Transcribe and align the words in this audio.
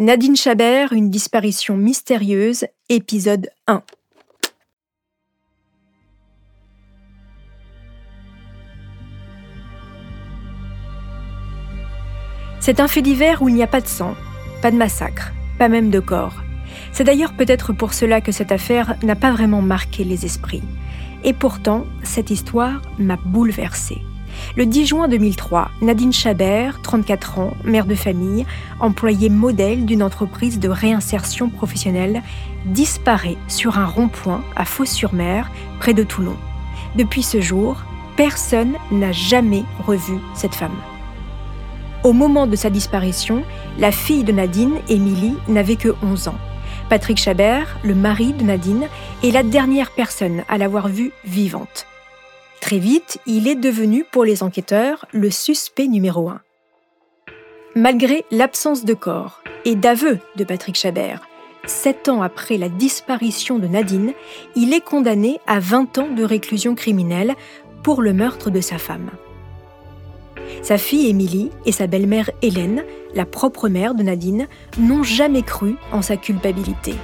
Nadine 0.00 0.34
Chabert, 0.34 0.94
une 0.94 1.10
disparition 1.10 1.76
mystérieuse, 1.76 2.64
épisode 2.88 3.50
1. 3.66 3.82
C'est 12.60 12.80
un 12.80 12.88
fait 12.88 13.02
divers 13.02 13.42
où 13.42 13.50
il 13.50 13.54
n'y 13.54 13.62
a 13.62 13.66
pas 13.66 13.82
de 13.82 13.86
sang, 13.86 14.14
pas 14.62 14.70
de 14.70 14.76
massacre, 14.78 15.32
pas 15.58 15.68
même 15.68 15.90
de 15.90 16.00
corps. 16.00 16.40
C'est 16.92 17.04
d'ailleurs 17.04 17.36
peut-être 17.36 17.74
pour 17.74 17.92
cela 17.92 18.22
que 18.22 18.32
cette 18.32 18.52
affaire 18.52 18.96
n'a 19.02 19.16
pas 19.16 19.32
vraiment 19.32 19.60
marqué 19.60 20.04
les 20.04 20.24
esprits. 20.24 20.62
Et 21.24 21.34
pourtant, 21.34 21.84
cette 22.04 22.30
histoire 22.30 22.80
m'a 22.98 23.16
bouleversée. 23.16 23.98
Le 24.56 24.66
10 24.66 24.86
juin 24.86 25.08
2003, 25.08 25.70
Nadine 25.80 26.12
Chabert, 26.12 26.82
34 26.82 27.38
ans, 27.38 27.54
mère 27.64 27.86
de 27.86 27.94
famille, 27.94 28.46
employée 28.80 29.28
modèle 29.28 29.84
d'une 29.86 30.02
entreprise 30.02 30.58
de 30.58 30.68
réinsertion 30.68 31.48
professionnelle, 31.50 32.22
disparaît 32.66 33.36
sur 33.48 33.78
un 33.78 33.86
rond-point 33.86 34.42
à 34.56 34.64
Fos-sur-Mer, 34.64 35.50
près 35.78 35.94
de 35.94 36.02
Toulon. 36.02 36.36
Depuis 36.96 37.22
ce 37.22 37.40
jour, 37.40 37.82
personne 38.16 38.74
n'a 38.90 39.12
jamais 39.12 39.64
revu 39.86 40.18
cette 40.34 40.54
femme. 40.54 40.76
Au 42.02 42.12
moment 42.12 42.46
de 42.46 42.56
sa 42.56 42.70
disparition, 42.70 43.42
la 43.78 43.92
fille 43.92 44.24
de 44.24 44.32
Nadine, 44.32 44.76
Émilie, 44.88 45.36
n'avait 45.48 45.76
que 45.76 45.94
11 46.02 46.28
ans. 46.28 46.38
Patrick 46.88 47.18
Chabert, 47.18 47.78
le 47.84 47.94
mari 47.94 48.32
de 48.32 48.42
Nadine, 48.42 48.88
est 49.22 49.30
la 49.30 49.42
dernière 49.42 49.90
personne 49.90 50.42
à 50.48 50.58
l'avoir 50.58 50.88
vue 50.88 51.12
vivante. 51.24 51.86
Très 52.60 52.78
vite, 52.78 53.18
il 53.26 53.48
est 53.48 53.56
devenu 53.56 54.04
pour 54.04 54.24
les 54.24 54.42
enquêteurs 54.42 55.06
le 55.12 55.30
suspect 55.30 55.88
numéro 55.88 56.28
un. 56.28 56.40
Malgré 57.74 58.24
l'absence 58.30 58.84
de 58.84 58.94
corps 58.94 59.42
et 59.64 59.74
d'aveu 59.74 60.18
de 60.36 60.44
Patrick 60.44 60.76
Chabert, 60.76 61.26
sept 61.66 62.08
ans 62.08 62.22
après 62.22 62.58
la 62.58 62.68
disparition 62.68 63.58
de 63.58 63.66
Nadine, 63.66 64.12
il 64.56 64.74
est 64.74 64.84
condamné 64.84 65.40
à 65.46 65.58
20 65.58 65.98
ans 65.98 66.08
de 66.08 66.24
réclusion 66.24 66.74
criminelle 66.74 67.34
pour 67.82 68.02
le 68.02 68.12
meurtre 68.12 68.50
de 68.50 68.60
sa 68.60 68.78
femme. 68.78 69.10
Sa 70.62 70.78
fille 70.78 71.08
Émilie 71.08 71.50
et 71.64 71.72
sa 71.72 71.86
belle-mère 71.86 72.30
Hélène, 72.42 72.84
la 73.14 73.24
propre 73.24 73.68
mère 73.68 73.94
de 73.94 74.02
Nadine, 74.02 74.48
n'ont 74.78 75.02
jamais 75.02 75.42
cru 75.42 75.76
en 75.92 76.02
sa 76.02 76.16
culpabilité. 76.16 76.94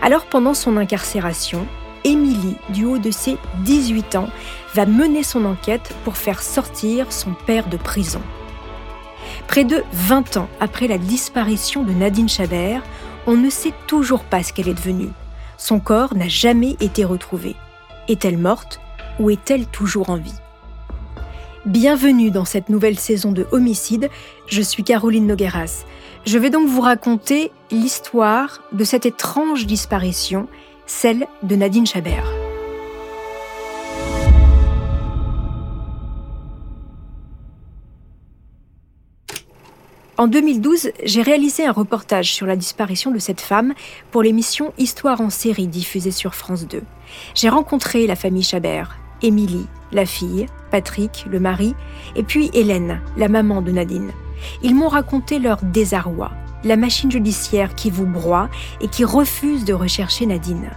Alors 0.00 0.26
pendant 0.26 0.54
son 0.54 0.76
incarcération, 0.76 1.66
Émilie, 2.04 2.56
du 2.68 2.84
haut 2.84 2.98
de 2.98 3.10
ses 3.10 3.38
18 3.64 4.16
ans, 4.16 4.28
va 4.74 4.84
mener 4.84 5.22
son 5.22 5.46
enquête 5.46 5.94
pour 6.04 6.16
faire 6.16 6.42
sortir 6.42 7.10
son 7.10 7.32
père 7.46 7.68
de 7.68 7.78
prison. 7.78 8.20
Près 9.48 9.64
de 9.64 9.82
20 9.92 10.36
ans 10.36 10.48
après 10.60 10.86
la 10.86 10.98
disparition 10.98 11.82
de 11.82 11.92
Nadine 11.92 12.28
Chabert, 12.28 12.82
on 13.26 13.36
ne 13.36 13.48
sait 13.48 13.72
toujours 13.86 14.24
pas 14.24 14.42
ce 14.42 14.52
qu'elle 14.52 14.68
est 14.68 14.74
devenue. 14.74 15.10
Son 15.56 15.80
corps 15.80 16.14
n'a 16.14 16.28
jamais 16.28 16.76
été 16.80 17.04
retrouvé. 17.04 17.56
Est-elle 18.08 18.36
morte 18.38 18.80
ou 19.18 19.30
est-elle 19.30 19.66
toujours 19.66 20.10
en 20.10 20.16
vie? 20.16 20.34
Bienvenue 21.64 22.30
dans 22.30 22.44
cette 22.44 22.68
nouvelle 22.68 22.98
saison 22.98 23.32
de 23.32 23.46
Homicide, 23.50 24.10
je 24.46 24.60
suis 24.60 24.84
Caroline 24.84 25.26
Nogueras. 25.26 25.84
Je 26.26 26.36
vais 26.36 26.50
donc 26.50 26.68
vous 26.68 26.82
raconter 26.82 27.50
l'histoire 27.70 28.60
de 28.72 28.84
cette 28.84 29.06
étrange 29.06 29.64
disparition 29.64 30.46
celle 30.86 31.26
de 31.42 31.56
Nadine 31.56 31.86
Chabert. 31.86 32.26
En 40.16 40.28
2012, 40.28 40.92
j'ai 41.04 41.22
réalisé 41.22 41.66
un 41.66 41.72
reportage 41.72 42.32
sur 42.32 42.46
la 42.46 42.54
disparition 42.54 43.10
de 43.10 43.18
cette 43.18 43.40
femme 43.40 43.74
pour 44.12 44.22
l'émission 44.22 44.72
Histoire 44.78 45.20
en 45.20 45.28
série 45.28 45.66
diffusée 45.66 46.12
sur 46.12 46.36
France 46.36 46.68
2. 46.68 46.82
J'ai 47.34 47.48
rencontré 47.48 48.06
la 48.06 48.14
famille 48.14 48.44
Chabert, 48.44 48.96
Émilie, 49.22 49.66
la 49.90 50.06
fille, 50.06 50.46
Patrick, 50.70 51.26
le 51.28 51.40
mari, 51.40 51.74
et 52.14 52.22
puis 52.22 52.48
Hélène, 52.54 53.00
la 53.16 53.28
maman 53.28 53.60
de 53.60 53.72
Nadine. 53.72 54.12
Ils 54.62 54.76
m'ont 54.76 54.88
raconté 54.88 55.40
leur 55.40 55.58
désarroi, 55.62 56.30
la 56.62 56.76
machine 56.76 57.10
judiciaire 57.10 57.74
qui 57.74 57.90
vous 57.90 58.06
broie 58.06 58.48
et 58.80 58.88
qui 58.88 59.04
refuse 59.04 59.64
de 59.64 59.74
rechercher 59.74 60.26
Nadine. 60.26 60.70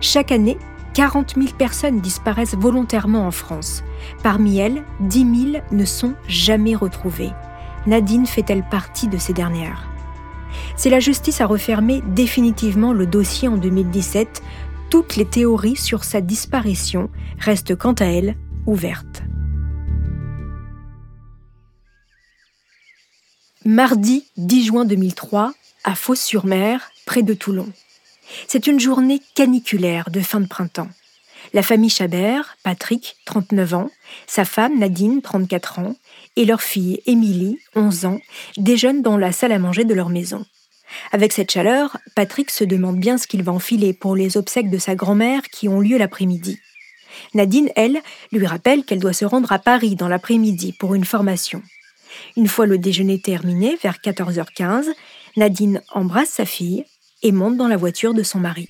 Chaque 0.00 0.32
année, 0.32 0.58
40 0.94 1.34
000 1.36 1.48
personnes 1.58 2.00
disparaissent 2.00 2.54
volontairement 2.54 3.26
en 3.26 3.30
France. 3.30 3.82
Parmi 4.22 4.58
elles, 4.58 4.82
10 5.00 5.52
000 5.52 5.64
ne 5.72 5.84
sont 5.84 6.14
jamais 6.28 6.74
retrouvées. 6.74 7.32
Nadine 7.86 8.26
fait-elle 8.26 8.62
partie 8.68 9.08
de 9.08 9.18
ces 9.18 9.32
dernières? 9.32 9.88
Si 10.76 10.90
la 10.90 11.00
justice 11.00 11.40
a 11.40 11.46
refermé 11.46 12.02
définitivement 12.06 12.92
le 12.92 13.06
dossier 13.06 13.48
en 13.48 13.56
2017, 13.56 14.42
toutes 14.90 15.16
les 15.16 15.24
théories 15.24 15.76
sur 15.76 16.04
sa 16.04 16.20
disparition 16.20 17.10
restent 17.38 17.76
quant 17.76 17.94
à 17.94 18.06
elles 18.06 18.36
ouvertes. 18.66 19.22
Mardi 23.64 24.24
10 24.36 24.64
juin 24.64 24.84
2003, 24.84 25.52
à 25.84 25.94
Fos-sur-Mer, 25.94 26.90
près 27.04 27.22
de 27.22 27.34
Toulon. 27.34 27.66
C'est 28.48 28.66
une 28.66 28.80
journée 28.80 29.20
caniculaire 29.34 30.10
de 30.10 30.20
fin 30.20 30.40
de 30.40 30.46
printemps. 30.46 30.88
La 31.52 31.62
famille 31.62 31.90
Chabert, 31.90 32.56
Patrick, 32.62 33.16
39 33.24 33.74
ans, 33.74 33.90
sa 34.26 34.44
femme 34.44 34.78
Nadine, 34.78 35.22
34 35.22 35.78
ans, 35.78 35.96
et 36.34 36.44
leur 36.44 36.60
fille 36.60 37.00
Émilie, 37.06 37.58
11 37.74 38.06
ans, 38.06 38.20
déjeunent 38.56 39.02
dans 39.02 39.16
la 39.16 39.32
salle 39.32 39.52
à 39.52 39.58
manger 39.58 39.84
de 39.84 39.94
leur 39.94 40.08
maison. 40.08 40.44
Avec 41.12 41.32
cette 41.32 41.50
chaleur, 41.50 41.98
Patrick 42.14 42.50
se 42.50 42.64
demande 42.64 42.98
bien 42.98 43.18
ce 43.18 43.26
qu'il 43.26 43.42
va 43.42 43.52
enfiler 43.52 43.92
pour 43.92 44.16
les 44.16 44.36
obsèques 44.36 44.70
de 44.70 44.78
sa 44.78 44.94
grand-mère 44.94 45.42
qui 45.42 45.68
ont 45.68 45.80
lieu 45.80 45.98
l'après-midi. 45.98 46.58
Nadine, 47.34 47.70
elle, 47.76 48.02
lui 48.32 48.46
rappelle 48.46 48.84
qu'elle 48.84 49.00
doit 49.00 49.12
se 49.12 49.24
rendre 49.24 49.52
à 49.52 49.58
Paris 49.58 49.96
dans 49.96 50.08
l'après-midi 50.08 50.72
pour 50.72 50.94
une 50.94 51.04
formation. 51.04 51.62
Une 52.36 52.48
fois 52.48 52.66
le 52.66 52.78
déjeuner 52.78 53.20
terminé, 53.20 53.76
vers 53.82 53.98
14h15, 53.98 54.86
Nadine 55.36 55.82
embrasse 55.92 56.30
sa 56.30 56.44
fille 56.44 56.84
et 57.26 57.32
monte 57.32 57.56
dans 57.56 57.66
la 57.66 57.76
voiture 57.76 58.14
de 58.14 58.22
son 58.22 58.38
mari. 58.38 58.68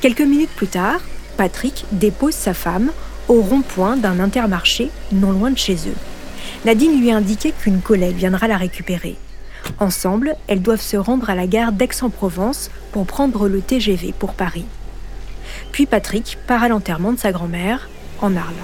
Quelques 0.00 0.20
minutes 0.20 0.54
plus 0.54 0.68
tard, 0.68 1.00
Patrick 1.36 1.84
dépose 1.90 2.34
sa 2.34 2.54
femme 2.54 2.92
au 3.26 3.42
rond-point 3.42 3.96
d'un 3.96 4.20
intermarché 4.20 4.90
non 5.10 5.32
loin 5.32 5.50
de 5.50 5.58
chez 5.58 5.74
eux. 5.88 5.96
Nadine 6.64 7.00
lui 7.00 7.10
a 7.10 7.20
qu'une 7.60 7.80
collègue 7.80 8.14
viendra 8.14 8.46
la 8.46 8.56
récupérer. 8.56 9.16
Ensemble, 9.80 10.36
elles 10.46 10.62
doivent 10.62 10.80
se 10.80 10.96
rendre 10.96 11.28
à 11.30 11.34
la 11.34 11.48
gare 11.48 11.72
d'Aix-en-Provence 11.72 12.70
pour 12.92 13.04
prendre 13.04 13.48
le 13.48 13.60
TGV 13.60 14.14
pour 14.16 14.34
Paris. 14.34 14.66
Puis 15.72 15.86
Patrick 15.86 16.38
part 16.46 16.62
à 16.62 16.68
l'enterrement 16.68 17.12
de 17.12 17.18
sa 17.18 17.32
grand-mère 17.32 17.88
en 18.20 18.36
Arles. 18.36 18.54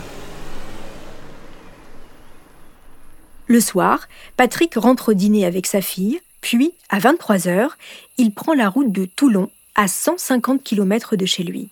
Le 3.49 3.61
soir, 3.61 4.07
Patrick 4.37 4.75
rentre 4.77 5.15
dîner 5.15 5.47
avec 5.47 5.67
sa 5.67 5.81
fille, 5.81 6.21
puis, 6.41 6.73
à 6.89 6.99
23 6.99 7.49
heures, 7.49 7.77
il 8.17 8.33
prend 8.33 8.55
la 8.55 8.69
route 8.69 8.93
de 8.93 9.05
Toulon, 9.05 9.51
à 9.75 9.89
150 9.89 10.63
km 10.63 11.17
de 11.17 11.27
chez 11.27 11.43
lui. 11.43 11.69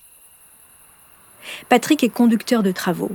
Patrick 1.69 2.03
est 2.05 2.09
conducteur 2.09 2.63
de 2.63 2.73
travaux. 2.73 3.13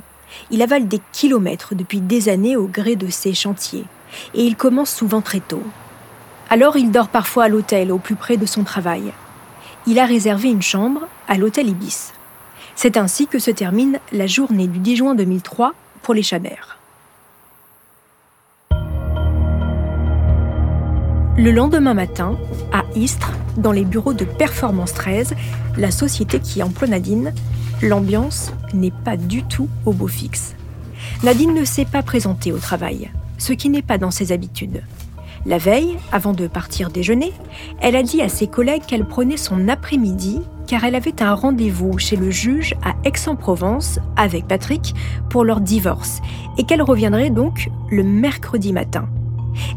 Il 0.49 0.61
avale 0.61 0.87
des 0.87 1.01
kilomètres 1.11 1.75
depuis 1.75 2.01
des 2.01 2.29
années 2.29 2.55
au 2.55 2.67
gré 2.67 2.95
de 2.95 3.09
ses 3.09 3.33
chantiers, 3.33 3.85
et 4.33 4.43
il 4.43 4.55
commence 4.55 4.93
souvent 4.93 5.21
très 5.21 5.39
tôt. 5.39 5.63
Alors 6.49 6.77
il 6.77 6.91
dort 6.91 7.09
parfois 7.09 7.45
à 7.45 7.47
l'hôtel 7.47 7.91
au 7.91 7.97
plus 7.97 8.15
près 8.15 8.37
de 8.37 8.45
son 8.45 8.63
travail. 8.63 9.13
Il 9.87 9.99
a 9.99 10.05
réservé 10.05 10.49
une 10.49 10.61
chambre 10.61 11.07
à 11.27 11.37
l'hôtel 11.37 11.69
Ibis. 11.69 12.11
C'est 12.75 12.97
ainsi 12.97 13.27
que 13.27 13.39
se 13.39 13.51
termine 13.51 13.99
la 14.11 14.27
journée 14.27 14.67
du 14.67 14.79
10 14.79 14.95
juin 14.97 15.15
2003 15.15 15.73
pour 16.01 16.13
les 16.13 16.23
Chabert. 16.23 16.80
Le 21.41 21.49
lendemain 21.49 21.95
matin, 21.95 22.37
à 22.71 22.83
Istres, 22.95 23.31
dans 23.57 23.71
les 23.71 23.83
bureaux 23.83 24.13
de 24.13 24.25
Performance 24.25 24.93
13, 24.93 25.33
la 25.75 25.89
société 25.89 26.39
qui 26.39 26.61
emploie 26.61 26.87
Nadine, 26.87 27.33
l'ambiance 27.81 28.53
n'est 28.75 28.93
pas 29.03 29.17
du 29.17 29.41
tout 29.41 29.67
au 29.87 29.91
beau 29.91 30.05
fixe. 30.05 30.53
Nadine 31.23 31.55
ne 31.55 31.65
s'est 31.65 31.85
pas 31.85 32.03
présentée 32.03 32.51
au 32.51 32.59
travail, 32.59 33.09
ce 33.39 33.53
qui 33.53 33.69
n'est 33.69 33.81
pas 33.81 33.97
dans 33.97 34.11
ses 34.11 34.31
habitudes. 34.31 34.83
La 35.47 35.57
veille, 35.57 35.97
avant 36.11 36.33
de 36.33 36.45
partir 36.45 36.91
déjeuner, 36.91 37.33
elle 37.81 37.95
a 37.95 38.03
dit 38.03 38.21
à 38.21 38.29
ses 38.29 38.45
collègues 38.45 38.85
qu'elle 38.85 39.07
prenait 39.07 39.35
son 39.35 39.67
après-midi 39.67 40.41
car 40.67 40.83
elle 40.83 40.93
avait 40.93 41.23
un 41.23 41.33
rendez-vous 41.33 41.97
chez 41.97 42.17
le 42.17 42.29
juge 42.29 42.75
à 42.83 42.93
Aix-en-Provence 43.03 43.97
avec 44.15 44.47
Patrick 44.47 44.93
pour 45.31 45.43
leur 45.43 45.59
divorce 45.59 46.21
et 46.59 46.65
qu'elle 46.65 46.83
reviendrait 46.83 47.31
donc 47.31 47.71
le 47.89 48.03
mercredi 48.03 48.73
matin. 48.73 49.09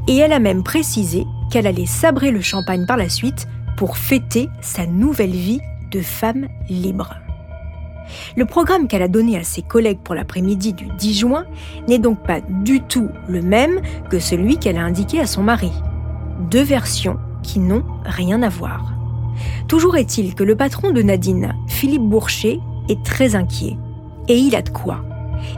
Et 0.08 0.16
elle 0.16 0.32
a 0.32 0.38
même 0.38 0.62
précisé 0.62 1.26
qu'elle 1.50 1.66
allait 1.66 1.86
sabrer 1.86 2.31
le 2.31 2.40
champagne 2.40 2.86
par 2.86 2.96
la 2.96 3.08
suite 3.08 3.46
pour 3.76 3.96
fêter 3.96 4.48
sa 4.60 4.86
nouvelle 4.86 5.31
vie 5.31 5.60
de 5.90 6.00
femme 6.00 6.48
libre. 6.69 7.14
Le 8.36 8.44
programme 8.44 8.86
qu'elle 8.86 9.02
a 9.02 9.08
donné 9.08 9.38
à 9.38 9.44
ses 9.44 9.62
collègues 9.62 10.00
pour 10.02 10.14
l'après-midi 10.14 10.72
du 10.72 10.86
10 10.98 11.19
juin 11.19 11.44
n'est 11.88 11.98
donc 11.98 12.22
pas 12.26 12.40
du 12.40 12.81
tout 12.82 13.08
le 13.28 13.42
même 13.42 13.81
que 14.10 14.19
celui 14.19 14.58
qu'elle 14.58 14.76
a 14.76 14.84
indiqué 14.84 15.20
à 15.20 15.26
son 15.26 15.42
mari. 15.42 15.72
deux 16.50 16.62
versions 16.62 17.19
qui 17.42 17.60
n'ont 17.60 17.84
rien 18.04 18.42
à 18.42 18.48
voir. 18.48 18.92
Toujours 19.69 19.96
est-il 19.96 20.34
que 20.34 20.44
le 20.44 20.56
patron 20.56 20.90
de 20.90 21.02
Nadine, 21.02 21.54
Philippe 21.69 22.02
Bourcher, 22.02 22.60
est 22.88 23.02
très 23.04 23.34
inquiet. 23.34 23.76
Et 24.28 24.36
il 24.36 24.54
a 24.56 24.62
de 24.62 24.70
quoi. 24.70 25.04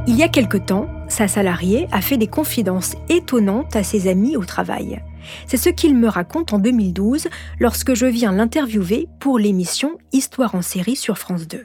Il 0.06 0.16
y 0.16 0.22
a 0.22 0.28
quelque 0.28 0.58
temps, 0.58 0.86
sa 1.08 1.28
salariée 1.28 1.88
a 1.92 2.00
fait 2.00 2.16
des 2.16 2.26
confidences 2.26 2.94
étonnantes 3.08 3.76
à 3.76 3.82
ses 3.82 4.08
amis 4.08 4.36
au 4.36 4.44
travail. 4.44 5.02
C'est 5.46 5.56
ce 5.56 5.68
qu'il 5.68 5.96
me 5.96 6.08
raconte 6.08 6.52
en 6.52 6.58
2012 6.58 7.28
lorsque 7.58 7.94
je 7.94 8.06
viens 8.06 8.32
l'interviewer 8.32 9.08
pour 9.20 9.38
l'émission 9.38 9.98
Histoire 10.12 10.54
en 10.54 10.62
série 10.62 10.96
sur 10.96 11.18
France 11.18 11.46
2. 11.48 11.64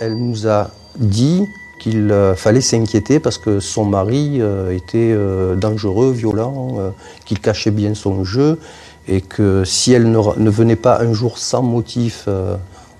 Elle 0.00 0.16
nous 0.16 0.48
a 0.48 0.70
dit 0.96 1.46
qu'il 1.80 2.10
euh, 2.10 2.34
fallait 2.34 2.60
s'inquiéter 2.60 3.20
parce 3.20 3.38
que 3.38 3.60
son 3.60 3.84
mari 3.84 4.38
euh, 4.40 4.74
était 4.74 5.12
euh, 5.12 5.56
dangereux, 5.56 6.12
violent, 6.12 6.92
qu'il 7.24 7.40
cachait 7.40 7.70
bien 7.70 7.94
son 7.94 8.24
jeu 8.24 8.58
et 9.08 9.20
que 9.20 9.64
si 9.64 9.92
elle 9.92 10.10
ne, 10.10 10.50
venait 10.50 10.76
pas 10.76 11.00
un 11.00 11.12
jour 11.12 11.38
sans 11.38 11.62
motif 11.62 12.28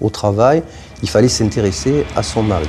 au 0.01 0.11
travail, 0.11 0.65
il 1.03 1.09
fallait 1.09 1.29
s'intéresser 1.29 2.05
à 2.17 2.25
son 2.25 2.43
mari. 2.43 2.69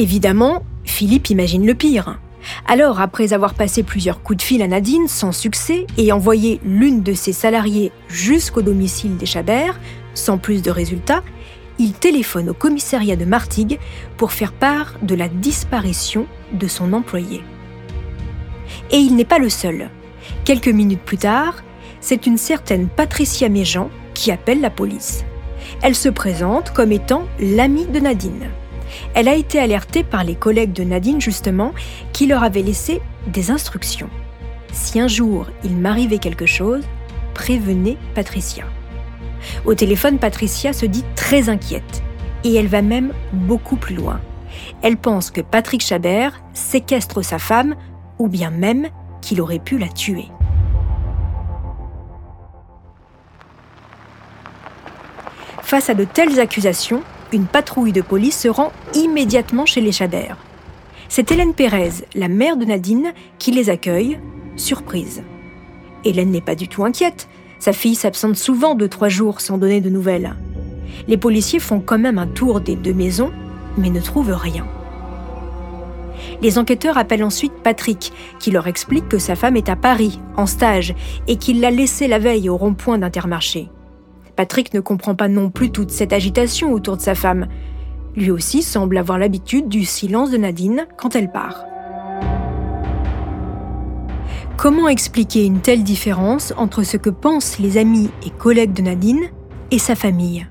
Évidemment, 0.00 0.62
Philippe 0.82 1.28
imagine 1.28 1.66
le 1.66 1.74
pire. 1.74 2.18
Alors, 2.66 3.02
après 3.02 3.34
avoir 3.34 3.52
passé 3.52 3.82
plusieurs 3.82 4.22
coups 4.22 4.38
de 4.38 4.42
fil 4.42 4.62
à 4.62 4.66
Nadine 4.66 5.08
sans 5.08 5.30
succès 5.30 5.86
et 5.98 6.10
envoyé 6.10 6.58
l'une 6.64 7.02
de 7.02 7.12
ses 7.12 7.34
salariées 7.34 7.92
jusqu'au 8.08 8.62
domicile 8.62 9.18
des 9.18 9.26
Chabert, 9.26 9.78
sans 10.14 10.38
plus 10.38 10.62
de 10.62 10.70
résultats, 10.70 11.22
il 11.78 11.92
téléphone 11.92 12.48
au 12.48 12.54
commissariat 12.54 13.14
de 13.14 13.26
Martigues 13.26 13.78
pour 14.16 14.32
faire 14.32 14.54
part 14.54 14.94
de 15.02 15.14
la 15.14 15.28
disparition 15.28 16.24
de 16.54 16.66
son 16.66 16.94
employé. 16.94 17.42
Et 18.90 18.96
il 18.96 19.16
n'est 19.16 19.26
pas 19.26 19.38
le 19.38 19.50
seul. 19.50 19.90
Quelques 20.46 20.68
minutes 20.68 21.04
plus 21.04 21.18
tard, 21.18 21.56
c'est 22.00 22.26
une 22.26 22.38
certaine 22.38 22.88
Patricia 22.88 23.50
Méjean 23.50 23.90
qui 24.14 24.30
appelle 24.30 24.62
la 24.62 24.70
police. 24.70 25.26
Elle 25.82 25.94
se 25.94 26.08
présente 26.08 26.70
comme 26.70 26.90
étant 26.90 27.24
l'amie 27.38 27.84
de 27.84 28.00
Nadine. 28.00 28.48
Elle 29.14 29.28
a 29.28 29.34
été 29.34 29.58
alertée 29.58 30.04
par 30.04 30.24
les 30.24 30.34
collègues 30.34 30.72
de 30.72 30.84
Nadine 30.84 31.20
justement, 31.20 31.72
qui 32.12 32.26
leur 32.26 32.42
avaient 32.42 32.62
laissé 32.62 33.00
des 33.26 33.50
instructions. 33.50 34.10
Si 34.72 35.00
un 35.00 35.08
jour 35.08 35.46
il 35.64 35.76
m'arrivait 35.76 36.18
quelque 36.18 36.46
chose, 36.46 36.84
prévenez 37.34 37.96
Patricia. 38.14 38.64
Au 39.64 39.74
téléphone, 39.74 40.18
Patricia 40.18 40.72
se 40.72 40.86
dit 40.86 41.04
très 41.16 41.48
inquiète, 41.48 42.02
et 42.44 42.54
elle 42.54 42.68
va 42.68 42.82
même 42.82 43.12
beaucoup 43.32 43.76
plus 43.76 43.94
loin. 43.94 44.20
Elle 44.82 44.96
pense 44.96 45.30
que 45.30 45.40
Patrick 45.40 45.82
Chabert 45.82 46.42
séquestre 46.54 47.24
sa 47.24 47.38
femme, 47.38 47.74
ou 48.18 48.28
bien 48.28 48.50
même 48.50 48.88
qu'il 49.22 49.40
aurait 49.40 49.58
pu 49.58 49.78
la 49.78 49.88
tuer. 49.88 50.28
Face 55.62 55.88
à 55.88 55.94
de 55.94 56.04
telles 56.04 56.40
accusations, 56.40 57.02
une 57.32 57.46
patrouille 57.46 57.92
de 57.92 58.02
police 58.02 58.38
se 58.38 58.48
rend 58.48 58.72
immédiatement 58.94 59.66
chez 59.66 59.80
les 59.80 59.92
Chabert. 59.92 60.36
C'est 61.08 61.32
Hélène 61.32 61.54
Pérez, 61.54 61.90
la 62.14 62.28
mère 62.28 62.56
de 62.56 62.64
Nadine, 62.64 63.12
qui 63.38 63.50
les 63.50 63.70
accueille, 63.70 64.18
surprise. 64.56 65.22
Hélène 66.04 66.30
n'est 66.30 66.40
pas 66.40 66.54
du 66.54 66.68
tout 66.68 66.84
inquiète. 66.84 67.28
Sa 67.58 67.72
fille 67.72 67.94
s'absente 67.94 68.36
souvent 68.36 68.74
de 68.74 68.86
trois 68.86 69.08
jours 69.08 69.40
sans 69.40 69.58
donner 69.58 69.80
de 69.80 69.90
nouvelles. 69.90 70.36
Les 71.08 71.16
policiers 71.16 71.58
font 71.58 71.80
quand 71.80 71.98
même 71.98 72.18
un 72.18 72.26
tour 72.26 72.60
des 72.60 72.76
deux 72.76 72.94
maisons, 72.94 73.32
mais 73.76 73.90
ne 73.90 74.00
trouvent 74.00 74.36
rien. 74.36 74.66
Les 76.42 76.58
enquêteurs 76.58 76.96
appellent 76.96 77.24
ensuite 77.24 77.52
Patrick, 77.62 78.12
qui 78.38 78.50
leur 78.50 78.66
explique 78.66 79.08
que 79.08 79.18
sa 79.18 79.34
femme 79.34 79.56
est 79.56 79.68
à 79.68 79.76
Paris, 79.76 80.20
en 80.36 80.46
stage, 80.46 80.94
et 81.28 81.36
qu'il 81.36 81.60
l'a 81.60 81.70
laissée 81.70 82.08
la 82.08 82.18
veille 82.18 82.48
au 82.48 82.56
rond-point 82.56 82.98
d'Intermarché. 82.98 83.68
Patrick 84.40 84.72
ne 84.72 84.80
comprend 84.80 85.14
pas 85.14 85.28
non 85.28 85.50
plus 85.50 85.70
toute 85.70 85.90
cette 85.90 86.14
agitation 86.14 86.72
autour 86.72 86.96
de 86.96 87.02
sa 87.02 87.14
femme. 87.14 87.46
Lui 88.16 88.30
aussi 88.30 88.62
semble 88.62 88.96
avoir 88.96 89.18
l'habitude 89.18 89.68
du 89.68 89.84
silence 89.84 90.30
de 90.30 90.38
Nadine 90.38 90.86
quand 90.96 91.14
elle 91.14 91.30
part. 91.30 91.66
Comment 94.56 94.88
expliquer 94.88 95.44
une 95.44 95.60
telle 95.60 95.84
différence 95.84 96.54
entre 96.56 96.84
ce 96.84 96.96
que 96.96 97.10
pensent 97.10 97.58
les 97.58 97.76
amis 97.76 98.08
et 98.24 98.30
collègues 98.30 98.72
de 98.72 98.80
Nadine 98.80 99.24
et 99.72 99.78
sa 99.78 99.94
famille? 99.94 100.48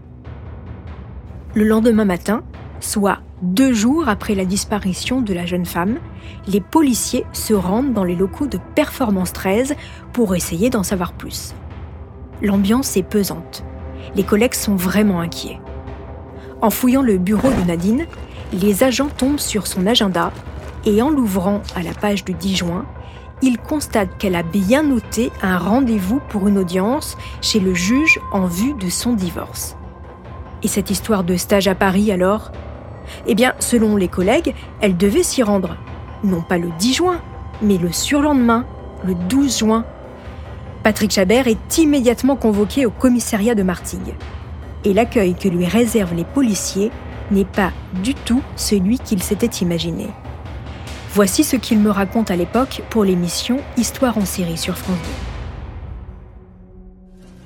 Le 1.56 1.64
lendemain 1.64 2.06
matin, 2.06 2.44
soit 2.82 3.22
deux 3.42 3.74
jours 3.74 4.08
après 4.08 4.36
la 4.36 4.46
disparition 4.46 5.20
de 5.20 5.34
la 5.34 5.48
jeune 5.48 5.66
femme, 5.66 5.98
les 6.46 6.62
policiers 6.62 7.26
se 7.34 7.56
rendent 7.56 7.94
dans 7.94 8.04
les 8.04 8.16
locaux 8.16 8.46
de 8.46 8.60
Performance 8.76 9.34
13 9.34 9.74
pour 10.14 10.36
essayer 10.36 10.70
d'en 10.70 10.84
savoir 10.84 11.14
plus. 11.14 11.56
L'ambiance 12.44 12.96
est 12.96 13.02
pesante 13.02 13.66
les 14.16 14.24
collègues 14.24 14.54
sont 14.54 14.76
vraiment 14.76 15.20
inquiets. 15.20 15.60
En 16.62 16.70
fouillant 16.70 17.02
le 17.02 17.18
bureau 17.18 17.50
de 17.50 17.68
Nadine, 17.68 18.06
les 18.54 18.84
agents 18.84 19.10
tombent 19.10 19.40
sur 19.40 19.68
son 19.68 19.88
agenda 19.88 20.32
et 20.86 21.02
en 21.02 21.10
l'ouvrant 21.10 21.62
à 21.76 21.84
la 21.84 21.94
page 21.94 22.26
du 22.26 22.34
10 22.34 22.56
juin, 22.56 22.86
ils 23.42 23.58
constatent 23.58 24.18
qu'elle 24.18 24.36
a 24.36 24.44
bien 24.44 24.84
noté 24.84 25.32
un 25.42 25.58
rendez-vous 25.58 26.20
pour 26.30 26.48
une 26.48 26.58
audience 26.58 27.18
chez 27.42 27.60
le 27.60 27.74
juge 27.74 28.20
en 28.34 28.46
vue 28.46 28.74
de 28.74 28.90
son 28.90 29.14
divorce. 29.14 29.78
Et 30.64 30.68
cette 30.68 30.90
histoire 30.90 31.24
de 31.24 31.38
stage 31.38 31.68
à 31.68 31.76
Paris 31.76 32.12
alors? 32.12 32.52
Eh 33.28 33.36
bien, 33.36 33.54
selon 33.60 33.96
les 33.96 34.10
collègues, 34.10 34.54
elle 34.82 34.98
devait 34.98 35.24
s'y 35.24 35.42
rendre, 35.42 35.78
non 36.24 36.42
pas 36.42 36.58
le 36.58 36.70
10 36.80 36.94
juin, 36.96 37.22
mais 37.62 37.78
le 37.78 37.92
surlendemain, 37.92 38.66
le 39.06 39.16
12 39.16 39.60
juin, 39.60 39.86
Patrick 40.84 41.12
Chabert 41.12 41.48
est 41.48 41.78
immédiatement 41.78 42.38
convoqué 42.38 42.86
au 42.86 42.90
commissariat 42.90 43.54
de 43.54 43.64
Martigues. 43.64 44.16
Et 44.86 44.94
l'accueil 44.94 45.36
que 45.36 45.50
lui 45.50 45.66
réservent 45.66 46.16
les 46.16 46.24
policiers 46.24 46.90
n'est 47.32 47.44
pas 47.46 47.72
du 48.02 48.14
tout 48.16 48.42
celui 48.56 48.98
qu'il 48.98 49.22
s'était 49.22 49.48
imaginé. 49.48 50.08
Voici 51.14 51.44
ce 51.44 51.58
qu'il 51.58 51.80
me 51.80 51.90
raconte 51.90 52.32
à 52.32 52.38
l'époque 52.38 52.82
pour 52.90 53.04
l'émission 53.04 53.58
Histoire 53.78 54.18
en 54.18 54.26
série 54.26 54.58
sur 54.58 54.78
France 54.78 54.98
2. 54.98 55.10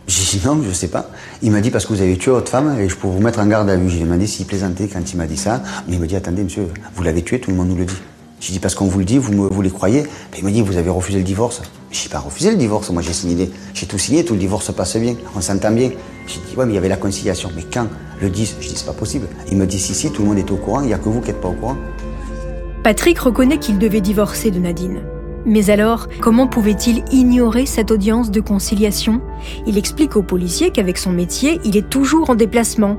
J'ai 0.05 0.37
dit 0.37 0.45
non, 0.45 0.61
je 0.61 0.71
sais 0.71 0.89
pas. 0.89 1.09
Il 1.41 1.51
m'a 1.51 1.61
dit 1.61 1.71
parce 1.71 1.85
que 1.85 1.93
vous 1.93 2.01
avez 2.01 2.17
tué 2.17 2.29
votre 2.29 2.51
femme 2.51 2.77
et 2.79 2.87
je 2.87 2.95
peux 2.95 3.07
vous 3.07 3.21
mettre 3.21 3.39
en 3.39 3.47
garde 3.47 3.69
à 3.69 3.75
vue. 3.75 3.89
J'ai 3.89 4.01
demandé 4.01 4.27
s'il 4.27 4.45
plaisantait 4.45 4.87
quand 4.87 5.11
il 5.11 5.17
m'a 5.17 5.25
dit 5.25 5.37
ça. 5.37 5.63
Mais 5.87 5.95
il 5.95 5.99
m'a 5.99 6.05
dit 6.05 6.15
attendez 6.15 6.43
monsieur, 6.43 6.67
vous 6.93 7.03
l'avez 7.03 7.23
tué, 7.23 7.39
tout 7.39 7.49
le 7.49 7.57
monde 7.57 7.69
nous 7.69 7.77
le 7.77 7.85
dit. 7.85 8.01
J'ai 8.43 8.51
dit 8.51 8.59
parce 8.59 8.75
qu'on 8.75 8.87
vous 8.87 8.99
le 8.99 9.05
dit, 9.05 9.17
vous, 9.17 9.47
vous 9.49 9.61
les 9.61 9.69
croyez. 9.69 10.03
il 10.37 10.43
m'a 10.43 10.51
dit 10.51 10.61
vous 10.61 10.75
avez 10.75 10.89
refusé 10.89 11.17
le 11.17 11.23
divorce. 11.23 11.61
J'ai 11.91 12.09
pas 12.09 12.19
refusé 12.19 12.51
le 12.51 12.57
divorce, 12.57 12.89
moi 12.89 13.01
j'ai 13.01 13.13
signé, 13.13 13.49
j'ai 13.73 13.85
tout 13.85 13.97
signé, 13.97 14.25
tout 14.25 14.33
le 14.33 14.39
divorce 14.39 14.69
passe 14.73 14.97
bien, 14.97 15.15
on 15.33 15.39
s'entend 15.39 15.71
bien. 15.71 15.91
J'ai 16.27 16.41
dit 16.41 16.57
ouais 16.57 16.65
mais 16.65 16.73
il 16.73 16.75
y 16.75 16.77
avait 16.77 16.89
la 16.89 16.97
conciliation. 16.97 17.49
Mais 17.55 17.63
quand 17.73 17.87
Le 18.19 18.29
10, 18.29 18.57
je 18.59 18.67
dis 18.67 18.75
c'est 18.75 18.85
pas 18.85 18.91
possible. 18.91 19.27
Il 19.49 19.57
me 19.57 19.65
dit 19.65 19.79
si 19.79 19.95
si, 19.95 20.11
tout 20.11 20.23
le 20.23 20.27
monde 20.27 20.39
est 20.39 20.51
au 20.51 20.57
courant, 20.57 20.81
il 20.81 20.89
y 20.89 20.93
a 20.93 20.97
que 20.97 21.07
vous 21.07 21.21
qui 21.21 21.27
n'êtes 21.27 21.39
pas 21.39 21.47
au 21.47 21.53
courant. 21.53 21.77
Patrick 22.83 23.17
reconnaît 23.19 23.59
qu'il 23.59 23.79
devait 23.79 24.01
divorcer 24.01 24.51
de 24.51 24.59
Nadine. 24.59 24.99
Mais 25.45 25.69
alors, 25.69 26.07
comment 26.21 26.47
pouvait-il 26.47 27.03
ignorer 27.11 27.65
cette 27.65 27.91
audience 27.91 28.31
de 28.31 28.39
conciliation? 28.39 29.21
Il 29.67 29.77
explique 29.77 30.15
aux 30.15 30.23
policiers 30.23 30.71
qu'avec 30.71 30.97
son 30.97 31.11
métier, 31.11 31.59
il 31.65 31.75
est 31.75 31.89
toujours 31.89 32.29
en 32.29 32.35
déplacement. 32.35 32.97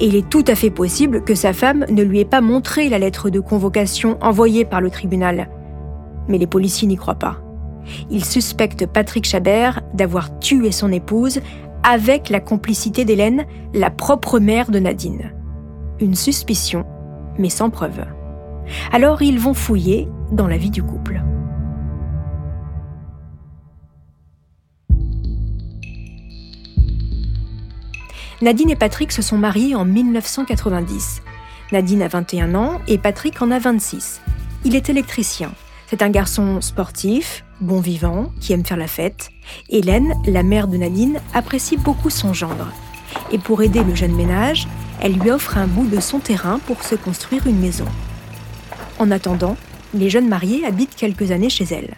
Et 0.00 0.06
il 0.06 0.16
est 0.16 0.28
tout 0.28 0.44
à 0.48 0.56
fait 0.56 0.70
possible 0.70 1.22
que 1.22 1.36
sa 1.36 1.52
femme 1.52 1.86
ne 1.90 2.02
lui 2.02 2.18
ait 2.18 2.24
pas 2.24 2.40
montré 2.40 2.88
la 2.88 2.98
lettre 2.98 3.30
de 3.30 3.38
convocation 3.38 4.18
envoyée 4.20 4.64
par 4.64 4.80
le 4.80 4.90
tribunal. 4.90 5.48
Mais 6.26 6.38
les 6.38 6.48
policiers 6.48 6.88
n'y 6.88 6.96
croient 6.96 7.14
pas. 7.14 7.38
Ils 8.10 8.24
suspectent 8.24 8.86
Patrick 8.86 9.24
Chabert 9.24 9.82
d'avoir 9.92 10.38
tué 10.40 10.72
son 10.72 10.90
épouse 10.90 11.40
avec 11.84 12.30
la 12.30 12.40
complicité 12.40 13.04
d'Hélène, 13.04 13.44
la 13.72 13.90
propre 13.90 14.40
mère 14.40 14.70
de 14.70 14.78
Nadine. 14.78 15.32
Une 16.00 16.14
suspicion, 16.14 16.84
mais 17.38 17.50
sans 17.50 17.70
preuve. 17.70 18.04
Alors 18.90 19.22
ils 19.22 19.38
vont 19.38 19.54
fouiller 19.54 20.08
dans 20.32 20.48
la 20.48 20.56
vie 20.56 20.70
du 20.70 20.82
couple. 20.82 21.22
Nadine 28.44 28.68
et 28.68 28.76
Patrick 28.76 29.10
se 29.10 29.22
sont 29.22 29.38
mariés 29.38 29.74
en 29.74 29.86
1990. 29.86 31.22
Nadine 31.72 32.02
a 32.02 32.08
21 32.08 32.54
ans 32.54 32.78
et 32.86 32.98
Patrick 32.98 33.40
en 33.40 33.50
a 33.50 33.58
26. 33.58 34.20
Il 34.66 34.76
est 34.76 34.90
électricien. 34.90 35.50
C'est 35.86 36.02
un 36.02 36.10
garçon 36.10 36.60
sportif, 36.60 37.42
bon 37.62 37.80
vivant, 37.80 38.30
qui 38.42 38.52
aime 38.52 38.66
faire 38.66 38.76
la 38.76 38.86
fête. 38.86 39.30
Hélène, 39.70 40.12
la 40.26 40.42
mère 40.42 40.68
de 40.68 40.76
Nadine, 40.76 41.20
apprécie 41.32 41.78
beaucoup 41.78 42.10
son 42.10 42.34
gendre. 42.34 42.70
Et 43.32 43.38
pour 43.38 43.62
aider 43.62 43.82
le 43.82 43.94
jeune 43.94 44.14
ménage, 44.14 44.68
elle 45.00 45.14
lui 45.14 45.30
offre 45.30 45.56
un 45.56 45.66
bout 45.66 45.86
de 45.86 45.98
son 45.98 46.18
terrain 46.18 46.58
pour 46.66 46.82
se 46.82 46.96
construire 46.96 47.46
une 47.46 47.60
maison. 47.60 47.86
En 48.98 49.10
attendant, 49.10 49.56
les 49.94 50.10
jeunes 50.10 50.28
mariés 50.28 50.66
habitent 50.66 50.96
quelques 50.96 51.30
années 51.30 51.48
chez 51.48 51.64
elle. 51.70 51.94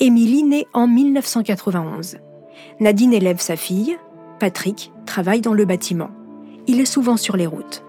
Émilie 0.00 0.44
naît 0.44 0.66
en 0.72 0.86
1991. 0.86 2.20
Nadine 2.78 3.14
élève 3.14 3.40
sa 3.40 3.56
fille, 3.56 3.96
Patrick 4.38 4.92
travaille 5.06 5.40
dans 5.40 5.54
le 5.54 5.64
bâtiment. 5.64 6.10
Il 6.66 6.78
est 6.78 6.84
souvent 6.84 7.16
sur 7.16 7.36
les 7.38 7.46
routes. 7.46 7.82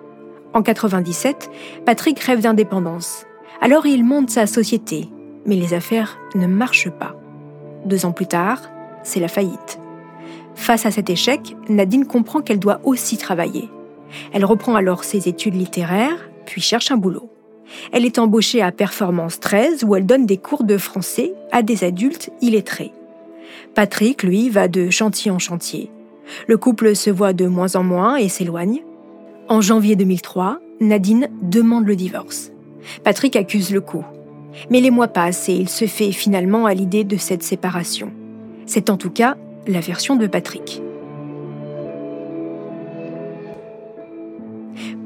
En 0.53 0.61
97, 0.61 1.49
Patrick 1.85 2.17
rêve 2.19 2.39
d'indépendance. 2.39 3.25
Alors 3.59 3.85
il 3.85 4.05
monte 4.05 4.29
sa 4.29 4.47
société, 4.47 5.09
mais 5.45 5.55
les 5.55 5.73
affaires 5.73 6.17
ne 6.35 6.47
marchent 6.47 6.89
pas. 6.89 7.19
Deux 7.83 8.05
ans 8.05 8.13
plus 8.13 8.27
tard, 8.27 8.61
c'est 9.03 9.19
la 9.19 9.27
faillite. 9.27 9.79
Face 10.55 10.85
à 10.85 10.91
cet 10.91 11.09
échec, 11.09 11.57
Nadine 11.67 12.07
comprend 12.07 12.39
qu'elle 12.39 12.59
doit 12.59 12.79
aussi 12.85 13.17
travailler. 13.17 13.69
Elle 14.31 14.45
reprend 14.45 14.75
alors 14.75 15.03
ses 15.03 15.27
études 15.27 15.55
littéraires, 15.55 16.29
puis 16.45 16.61
cherche 16.61 16.91
un 16.91 16.97
boulot. 16.97 17.29
Elle 17.91 18.05
est 18.05 18.19
embauchée 18.19 18.61
à 18.61 18.71
Performance 18.71 19.41
13 19.41 19.83
où 19.83 19.97
elle 19.97 20.05
donne 20.05 20.25
des 20.25 20.37
cours 20.37 20.63
de 20.63 20.77
français 20.77 21.33
à 21.51 21.61
des 21.61 21.83
adultes 21.83 22.29
illettrés. 22.39 22.93
Patrick, 23.77 24.23
lui, 24.23 24.49
va 24.49 24.67
de 24.67 24.89
chantier 24.89 25.29
en 25.29 25.37
chantier. 25.37 25.91
Le 26.47 26.57
couple 26.57 26.95
se 26.95 27.11
voit 27.11 27.33
de 27.33 27.45
moins 27.45 27.75
en 27.75 27.83
moins 27.83 28.15
et 28.15 28.27
s'éloigne. 28.27 28.81
En 29.49 29.61
janvier 29.61 29.95
2003, 29.95 30.57
Nadine 30.81 31.29
demande 31.43 31.85
le 31.85 31.95
divorce. 31.95 32.51
Patrick 33.03 33.35
accuse 33.35 33.71
le 33.71 33.81
coup. 33.81 34.03
Mais 34.71 34.81
les 34.81 34.89
mois 34.89 35.09
passent 35.09 35.47
et 35.47 35.53
il 35.53 35.69
se 35.69 35.85
fait 35.85 36.11
finalement 36.11 36.65
à 36.65 36.73
l'idée 36.73 37.03
de 37.03 37.17
cette 37.17 37.43
séparation. 37.43 38.11
C'est 38.65 38.89
en 38.89 38.97
tout 38.97 39.11
cas 39.11 39.37
la 39.67 39.79
version 39.79 40.15
de 40.15 40.25
Patrick. 40.25 40.81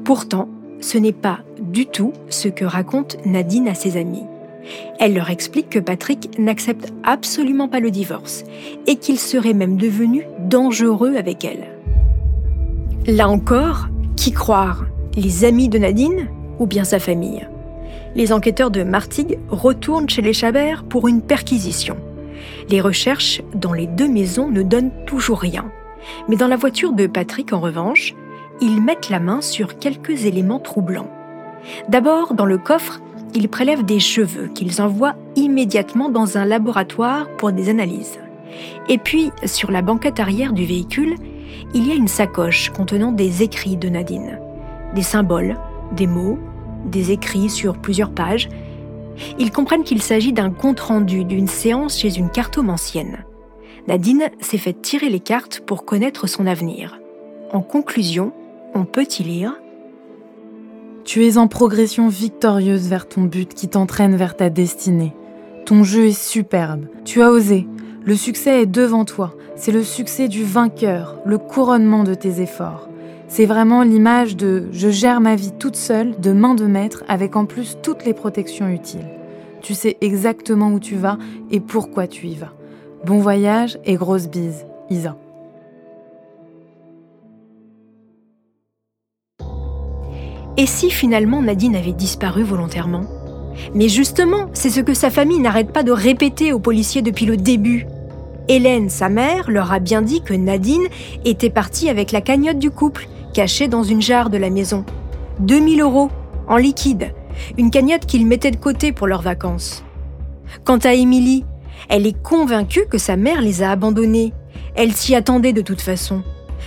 Pourtant, 0.02 0.48
ce 0.80 0.96
n'est 0.96 1.12
pas 1.12 1.40
du 1.60 1.84
tout 1.84 2.14
ce 2.30 2.48
que 2.48 2.64
raconte 2.64 3.18
Nadine 3.26 3.68
à 3.68 3.74
ses 3.74 3.98
amis. 3.98 4.24
Elle 4.98 5.14
leur 5.14 5.30
explique 5.30 5.70
que 5.70 5.78
Patrick 5.78 6.38
n'accepte 6.38 6.92
absolument 7.02 7.68
pas 7.68 7.80
le 7.80 7.90
divorce 7.90 8.44
et 8.86 8.96
qu'il 8.96 9.18
serait 9.18 9.54
même 9.54 9.76
devenu 9.76 10.26
dangereux 10.38 11.16
avec 11.16 11.44
elle. 11.44 11.66
Là 13.06 13.28
encore, 13.28 13.88
qui 14.16 14.32
croire? 14.32 14.84
Les 15.16 15.44
amis 15.44 15.68
de 15.68 15.78
Nadine 15.78 16.28
ou 16.58 16.66
bien 16.66 16.84
sa 16.84 16.98
famille? 16.98 17.46
Les 18.14 18.32
enquêteurs 18.32 18.70
de 18.70 18.82
Martigues 18.82 19.38
retournent 19.48 20.08
chez 20.08 20.22
les 20.22 20.32
Chabert 20.32 20.84
pour 20.84 21.08
une 21.08 21.22
perquisition. 21.22 21.96
Les 22.68 22.80
recherches 22.80 23.42
dans 23.54 23.72
les 23.72 23.86
deux 23.86 24.08
maisons 24.08 24.48
ne 24.48 24.62
donnent 24.62 24.92
toujours 25.06 25.40
rien. 25.40 25.70
Mais 26.28 26.36
dans 26.36 26.48
la 26.48 26.56
voiture 26.56 26.92
de 26.92 27.06
Patrick, 27.06 27.52
en 27.52 27.60
revanche, 27.60 28.14
ils 28.60 28.80
mettent 28.82 29.10
la 29.10 29.20
main 29.20 29.40
sur 29.40 29.78
quelques 29.78 30.24
éléments 30.24 30.60
troublants. 30.60 31.10
D'abord, 31.88 32.34
dans 32.34 32.44
le 32.44 32.58
coffre, 32.58 33.00
ils 33.34 33.48
prélèvent 33.48 33.84
des 33.84 34.00
cheveux 34.00 34.48
qu'ils 34.48 34.82
envoient 34.82 35.14
immédiatement 35.36 36.08
dans 36.08 36.38
un 36.38 36.44
laboratoire 36.44 37.28
pour 37.36 37.52
des 37.52 37.68
analyses. 37.68 38.18
Et 38.88 38.98
puis, 38.98 39.30
sur 39.46 39.70
la 39.70 39.82
banquette 39.82 40.20
arrière 40.20 40.52
du 40.52 40.64
véhicule, 40.64 41.14
il 41.74 41.86
y 41.86 41.92
a 41.92 41.94
une 41.94 42.08
sacoche 42.08 42.70
contenant 42.70 43.12
des 43.12 43.42
écrits 43.42 43.76
de 43.76 43.88
Nadine. 43.88 44.38
Des 44.94 45.02
symboles, 45.02 45.56
des 45.92 46.06
mots, 46.06 46.38
des 46.84 47.12
écrits 47.12 47.48
sur 47.48 47.78
plusieurs 47.78 48.10
pages. 48.10 48.48
Ils 49.38 49.50
comprennent 49.50 49.84
qu'il 49.84 50.02
s'agit 50.02 50.32
d'un 50.32 50.50
compte-rendu 50.50 51.24
d'une 51.24 51.48
séance 51.48 51.98
chez 51.98 52.18
une 52.18 52.30
cartomancienne. 52.30 53.24
Nadine 53.88 54.30
s'est 54.40 54.58
fait 54.58 54.80
tirer 54.80 55.08
les 55.08 55.20
cartes 55.20 55.60
pour 55.60 55.84
connaître 55.84 56.26
son 56.26 56.46
avenir. 56.46 57.00
En 57.52 57.62
conclusion, 57.62 58.32
on 58.74 58.84
peut 58.84 59.06
y 59.18 59.22
lire 59.22 59.54
tu 61.04 61.26
es 61.26 61.36
en 61.36 61.48
progression 61.48 62.08
victorieuse 62.08 62.88
vers 62.88 63.08
ton 63.08 63.22
but 63.22 63.54
qui 63.54 63.68
t'entraîne 63.68 64.16
vers 64.16 64.36
ta 64.36 64.50
destinée. 64.50 65.14
Ton 65.66 65.84
jeu 65.84 66.06
est 66.06 66.20
superbe. 66.20 66.86
Tu 67.04 67.22
as 67.22 67.30
osé. 67.30 67.66
Le 68.04 68.14
succès 68.14 68.62
est 68.62 68.66
devant 68.66 69.04
toi. 69.04 69.34
C'est 69.56 69.72
le 69.72 69.82
succès 69.82 70.28
du 70.28 70.44
vainqueur, 70.44 71.18
le 71.24 71.38
couronnement 71.38 72.04
de 72.04 72.14
tes 72.14 72.40
efforts. 72.40 72.88
C'est 73.28 73.46
vraiment 73.46 73.82
l'image 73.82 74.36
de 74.36 74.64
je 74.72 74.90
gère 74.90 75.20
ma 75.20 75.36
vie 75.36 75.52
toute 75.58 75.76
seule, 75.76 76.20
de 76.20 76.32
main 76.32 76.54
de 76.54 76.66
maître, 76.66 77.04
avec 77.08 77.36
en 77.36 77.46
plus 77.46 77.78
toutes 77.82 78.04
les 78.04 78.14
protections 78.14 78.68
utiles. 78.68 79.08
Tu 79.60 79.74
sais 79.74 79.96
exactement 80.00 80.72
où 80.72 80.80
tu 80.80 80.96
vas 80.96 81.18
et 81.50 81.60
pourquoi 81.60 82.06
tu 82.06 82.26
y 82.26 82.34
vas. 82.34 82.52
Bon 83.04 83.18
voyage 83.18 83.78
et 83.84 83.94
grosse 83.94 84.28
bise, 84.28 84.66
Isa. 84.90 85.16
Et 90.56 90.66
si 90.66 90.90
finalement 90.90 91.40
Nadine 91.40 91.76
avait 91.76 91.92
disparu 91.92 92.42
volontairement? 92.42 93.04
Mais 93.74 93.88
justement, 93.88 94.46
c'est 94.52 94.70
ce 94.70 94.80
que 94.80 94.94
sa 94.94 95.10
famille 95.10 95.38
n'arrête 95.38 95.72
pas 95.72 95.82
de 95.82 95.92
répéter 95.92 96.52
aux 96.52 96.58
policiers 96.58 97.02
depuis 97.02 97.26
le 97.26 97.36
début. 97.36 97.86
Hélène, 98.48 98.90
sa 98.90 99.08
mère, 99.08 99.50
leur 99.50 99.72
a 99.72 99.78
bien 99.78 100.02
dit 100.02 100.20
que 100.20 100.34
Nadine 100.34 100.86
était 101.24 101.50
partie 101.50 101.88
avec 101.88 102.12
la 102.12 102.20
cagnotte 102.20 102.58
du 102.58 102.70
couple, 102.70 103.08
cachée 103.32 103.68
dans 103.68 103.82
une 103.82 104.02
jarre 104.02 104.30
de 104.30 104.36
la 104.36 104.50
maison. 104.50 104.84
2000 105.40 105.80
euros, 105.80 106.10
en 106.48 106.56
liquide, 106.56 107.12
une 107.56 107.70
cagnotte 107.70 108.06
qu'ils 108.06 108.26
mettaient 108.26 108.50
de 108.50 108.56
côté 108.56 108.92
pour 108.92 109.06
leurs 109.06 109.22
vacances. 109.22 109.84
Quant 110.64 110.78
à 110.78 110.92
Émilie, 110.92 111.44
elle 111.88 112.06
est 112.06 112.20
convaincue 112.22 112.86
que 112.90 112.98
sa 112.98 113.16
mère 113.16 113.40
les 113.40 113.62
a 113.62 113.70
abandonnés. 113.70 114.32
Elle 114.74 114.92
s'y 114.92 115.14
attendait 115.14 115.52
de 115.52 115.62
toute 115.62 115.80
façon. 115.80 116.22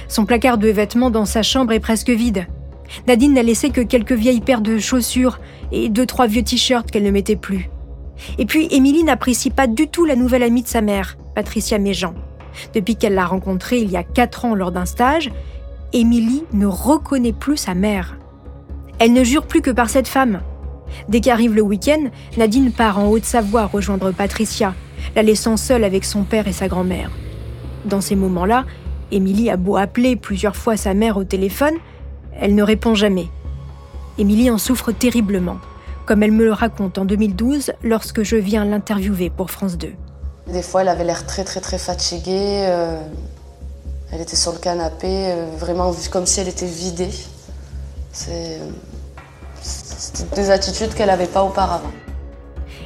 Son 0.07 0.25
placard 0.25 0.57
de 0.57 0.69
vêtements 0.69 1.11
dans 1.11 1.25
sa 1.25 1.43
chambre 1.43 1.73
est 1.73 1.79
presque 1.79 2.09
vide. 2.09 2.47
Nadine 3.07 3.33
n'a 3.33 3.43
laissé 3.43 3.69
que 3.69 3.81
quelques 3.81 4.13
vieilles 4.13 4.41
paires 4.41 4.61
de 4.61 4.77
chaussures 4.77 5.39
et 5.71 5.89
deux 5.89 6.05
trois 6.05 6.27
vieux 6.27 6.43
t-shirts 6.43 6.89
qu'elle 6.91 7.03
ne 7.03 7.11
mettait 7.11 7.35
plus. 7.35 7.69
Et 8.37 8.45
puis 8.45 8.67
Émilie 8.71 9.03
n'apprécie 9.03 9.49
pas 9.49 9.67
du 9.67 9.87
tout 9.87 10.05
la 10.05 10.15
nouvelle 10.15 10.43
amie 10.43 10.63
de 10.63 10.67
sa 10.67 10.81
mère, 10.81 11.17
Patricia 11.35 11.77
Méjean. 11.77 12.13
Depuis 12.73 12.95
qu'elle 12.95 13.15
l'a 13.15 13.25
rencontrée 13.25 13.79
il 13.79 13.91
y 13.91 13.97
a 13.97 14.03
quatre 14.03 14.45
ans 14.45 14.55
lors 14.55 14.71
d'un 14.71 14.85
stage, 14.85 15.31
Émilie 15.93 16.43
ne 16.53 16.65
reconnaît 16.65 17.33
plus 17.33 17.57
sa 17.57 17.73
mère. 17.73 18.17
Elle 18.99 19.13
ne 19.13 19.23
jure 19.23 19.45
plus 19.45 19.61
que 19.61 19.71
par 19.71 19.89
cette 19.89 20.07
femme. 20.07 20.41
Dès 21.09 21.19
qu'arrive 21.19 21.53
le 21.53 21.61
week-end, 21.61 22.09
Nadine 22.37 22.71
part 22.71 22.99
en 22.99 23.07
Haute-Savoie 23.07 23.65
rejoindre 23.65 24.11
Patricia, 24.11 24.73
la 25.15 25.23
laissant 25.23 25.57
seule 25.57 25.83
avec 25.83 26.05
son 26.05 26.23
père 26.23 26.47
et 26.47 26.53
sa 26.53 26.67
grand-mère. 26.67 27.11
Dans 27.85 28.01
ces 28.01 28.15
moments-là, 28.15 28.65
Émilie 29.11 29.49
a 29.49 29.57
beau 29.57 29.77
appeler 29.77 30.15
plusieurs 30.15 30.55
fois 30.55 30.77
sa 30.77 30.93
mère 30.93 31.17
au 31.17 31.23
téléphone, 31.23 31.75
elle 32.39 32.55
ne 32.55 32.63
répond 32.63 32.95
jamais. 32.95 33.27
Émilie 34.17 34.49
en 34.49 34.57
souffre 34.57 34.91
terriblement, 34.91 35.57
comme 36.05 36.23
elle 36.23 36.31
me 36.31 36.45
le 36.45 36.53
raconte 36.53 36.97
en 36.97 37.05
2012 37.05 37.73
lorsque 37.83 38.23
je 38.23 38.35
viens 38.35 38.65
l'interviewer 38.65 39.29
pour 39.29 39.51
France 39.51 39.77
2. 39.77 39.93
Des 40.47 40.61
fois, 40.61 40.81
elle 40.81 40.89
avait 40.89 41.03
l'air 41.03 41.25
très 41.25 41.43
très 41.43 41.59
très 41.59 41.77
fatiguée. 41.77 42.65
Euh, 42.67 42.99
elle 44.11 44.21
était 44.21 44.35
sur 44.35 44.51
le 44.53 44.59
canapé, 44.59 45.07
euh, 45.07 45.47
vraiment 45.57 45.93
comme 46.11 46.25
si 46.25 46.39
elle 46.39 46.47
était 46.47 46.65
vidée. 46.65 47.09
C'est 48.11 48.59
des 50.35 50.49
attitudes 50.51 50.93
qu'elle 50.93 51.07
n'avait 51.07 51.25
pas 51.25 51.43
auparavant. 51.43 51.91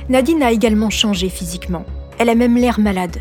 Nadine 0.07 0.41
a 0.41 0.51
également 0.51 0.89
changé 0.89 1.29
physiquement. 1.29 1.85
Elle 2.17 2.29
a 2.29 2.35
même 2.35 2.57
l'air 2.57 2.79
malade. 2.79 3.17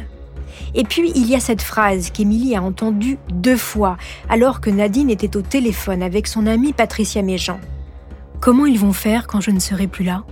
Et 0.74 0.84
puis, 0.84 1.12
il 1.14 1.28
y 1.28 1.34
a 1.34 1.40
cette 1.40 1.62
phrase 1.62 2.10
qu'Émilie 2.10 2.56
a 2.56 2.62
entendue 2.62 3.18
deux 3.30 3.56
fois, 3.56 3.96
alors 4.28 4.60
que 4.60 4.70
Nadine 4.70 5.10
était 5.10 5.36
au 5.36 5.42
téléphone 5.42 6.02
avec 6.02 6.26
son 6.26 6.46
amie 6.46 6.72
Patricia 6.72 7.22
Méjean. 7.22 7.58
Comment 8.40 8.66
ils 8.66 8.78
vont 8.78 8.92
faire 8.92 9.26
quand 9.26 9.40
je 9.40 9.50
ne 9.50 9.58
serai 9.58 9.86
plus 9.86 10.04
là? 10.04 10.24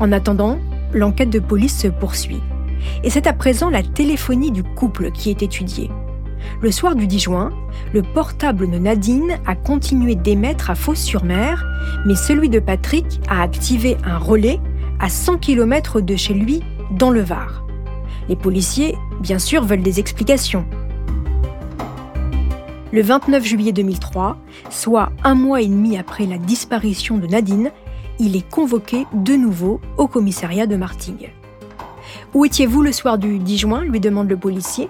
En 0.00 0.12
attendant, 0.12 0.58
l'enquête 0.92 1.30
de 1.30 1.38
police 1.38 1.78
se 1.78 1.88
poursuit. 1.88 2.40
Et 3.02 3.10
c'est 3.10 3.26
à 3.26 3.32
présent 3.32 3.70
la 3.70 3.82
téléphonie 3.82 4.50
du 4.50 4.62
couple 4.62 5.10
qui 5.10 5.30
est 5.30 5.42
étudiée. 5.42 5.90
Le 6.60 6.70
soir 6.70 6.94
du 6.94 7.06
10 7.06 7.18
juin, 7.20 7.52
le 7.92 8.02
portable 8.02 8.70
de 8.70 8.78
Nadine 8.78 9.38
a 9.46 9.54
continué 9.54 10.14
d'émettre 10.14 10.70
à 10.70 10.74
Fos-sur-Mer, 10.74 11.64
mais 12.06 12.14
celui 12.14 12.48
de 12.48 12.58
Patrick 12.58 13.20
a 13.28 13.42
activé 13.42 13.96
un 14.04 14.18
relais 14.18 14.60
à 15.00 15.08
100 15.08 15.38
km 15.38 16.00
de 16.00 16.16
chez 16.16 16.34
lui, 16.34 16.62
dans 16.90 17.10
le 17.10 17.20
Var. 17.20 17.64
Les 18.28 18.36
policiers, 18.36 18.96
bien 19.20 19.38
sûr, 19.38 19.64
veulent 19.64 19.82
des 19.82 20.00
explications. 20.00 20.64
Le 22.92 23.02
29 23.02 23.44
juillet 23.44 23.72
2003, 23.72 24.36
soit 24.70 25.10
un 25.24 25.34
mois 25.34 25.60
et 25.60 25.66
demi 25.66 25.98
après 25.98 26.26
la 26.26 26.38
disparition 26.38 27.18
de 27.18 27.26
Nadine, 27.26 27.72
il 28.18 28.36
est 28.36 28.48
convoqué 28.48 29.06
de 29.12 29.34
nouveau 29.34 29.80
au 29.96 30.06
commissariat 30.06 30.66
de 30.66 30.76
Martigues. 30.76 31.32
Où 32.34 32.44
étiez-vous 32.44 32.82
le 32.82 32.92
soir 32.92 33.18
du 33.18 33.38
10 33.38 33.58
juin 33.58 33.82
lui 33.82 34.00
demande 34.00 34.28
le 34.28 34.36
policier. 34.36 34.88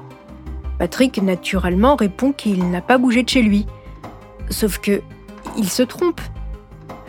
Patrick, 0.78 1.22
naturellement, 1.22 1.96
répond 1.96 2.32
qu'il 2.32 2.70
n'a 2.70 2.80
pas 2.80 2.98
bougé 2.98 3.22
de 3.22 3.28
chez 3.28 3.42
lui. 3.42 3.66
Sauf 4.50 4.78
que, 4.78 5.02
il 5.56 5.68
se 5.68 5.82
trompe. 5.82 6.20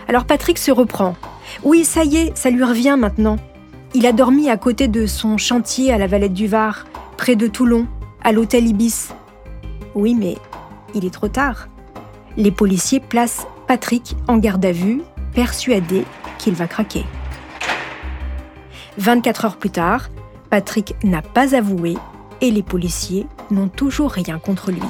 Alors 0.08 0.26
Patrick 0.26 0.58
se 0.58 0.72
reprend. 0.72 1.16
Oui, 1.64 1.84
ça 1.84 2.04
y 2.04 2.18
est, 2.18 2.38
ça 2.38 2.50
lui 2.50 2.64
revient 2.64 2.96
maintenant. 2.98 3.38
Il 3.94 4.06
a 4.06 4.12
dormi 4.12 4.50
à 4.50 4.58
côté 4.58 4.88
de 4.88 5.06
son 5.06 5.38
chantier 5.38 5.92
à 5.92 5.98
la 5.98 6.08
Valette 6.08 6.34
du 6.34 6.48
Var, 6.48 6.86
près 7.18 7.36
de 7.36 7.48
Toulon, 7.48 7.88
à 8.24 8.32
l'hôtel 8.32 8.68
Ibis. 8.68 9.10
Oui, 9.96 10.14
mais 10.14 10.38
il 10.94 11.06
est 11.06 11.14
trop 11.14 11.30
tard. 11.30 11.68
Les 12.38 12.52
policiers 12.52 13.00
placent 13.00 13.48
Patrick 13.68 14.16
en 14.28 14.38
garde 14.38 14.66
à 14.66 14.72
vue, 14.72 15.02
persuadés 15.34 16.06
qu'il 16.38 16.54
va 16.54 16.68
craquer. 16.68 17.06
24 18.98 19.46
heures 19.46 19.58
plus 19.58 19.70
tard, 19.70 20.10
Patrick 20.50 20.96
n'a 21.04 21.22
pas 21.22 21.56
avoué 21.56 21.96
et 22.42 22.52
les 22.52 22.64
policiers 22.64 23.28
n'ont 23.52 23.70
toujours 23.70 24.12
rien 24.12 24.40
contre 24.40 24.72
lui. 24.72 24.82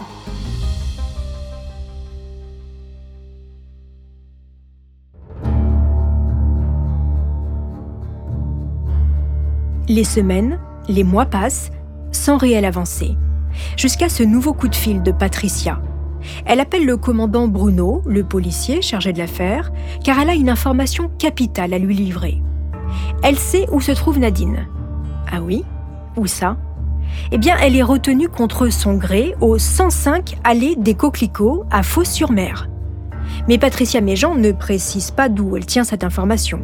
Les 9.87 10.03
semaines, 10.03 10.59
les 10.87 11.03
mois 11.03 11.27
passent, 11.27 11.69
sans 12.11 12.37
réelle 12.37 12.65
avancée. 12.65 13.15
Jusqu'à 13.77 14.09
ce 14.09 14.23
nouveau 14.23 14.53
coup 14.53 14.67
de 14.67 14.75
fil 14.75 15.03
de 15.03 15.11
Patricia. 15.11 15.79
Elle 16.45 16.59
appelle 16.59 16.85
le 16.85 16.97
commandant 16.97 17.47
Bruno, 17.47 18.01
le 18.07 18.23
policier 18.23 18.81
chargé 18.81 19.13
de 19.13 19.19
l'affaire, 19.19 19.71
car 20.03 20.19
elle 20.19 20.29
a 20.29 20.33
une 20.33 20.49
information 20.49 21.11
capitale 21.19 21.73
à 21.73 21.77
lui 21.77 21.93
livrer. 21.95 22.41
Elle 23.21 23.37
sait 23.37 23.67
où 23.71 23.79
se 23.79 23.91
trouve 23.91 24.17
Nadine. 24.17 24.67
Ah 25.31 25.41
oui? 25.41 25.63
Où 26.17 26.25
ça? 26.25 26.57
Eh 27.31 27.37
bien, 27.37 27.55
elle 27.61 27.75
est 27.75 27.83
retenue 27.83 28.29
contre 28.29 28.69
son 28.69 28.95
gré 28.95 29.35
au 29.41 29.57
105 29.57 30.37
allée 30.43 30.75
des 30.75 30.93
Coquelicots 30.93 31.65
à 31.71 31.83
Fos-sur-Mer. 31.83 32.69
Mais 33.47 33.57
Patricia 33.57 34.01
Méjean 34.01 34.35
ne 34.35 34.51
précise 34.51 35.11
pas 35.11 35.29
d'où 35.29 35.57
elle 35.57 35.65
tient 35.65 35.83
cette 35.83 36.03
information. 36.03 36.61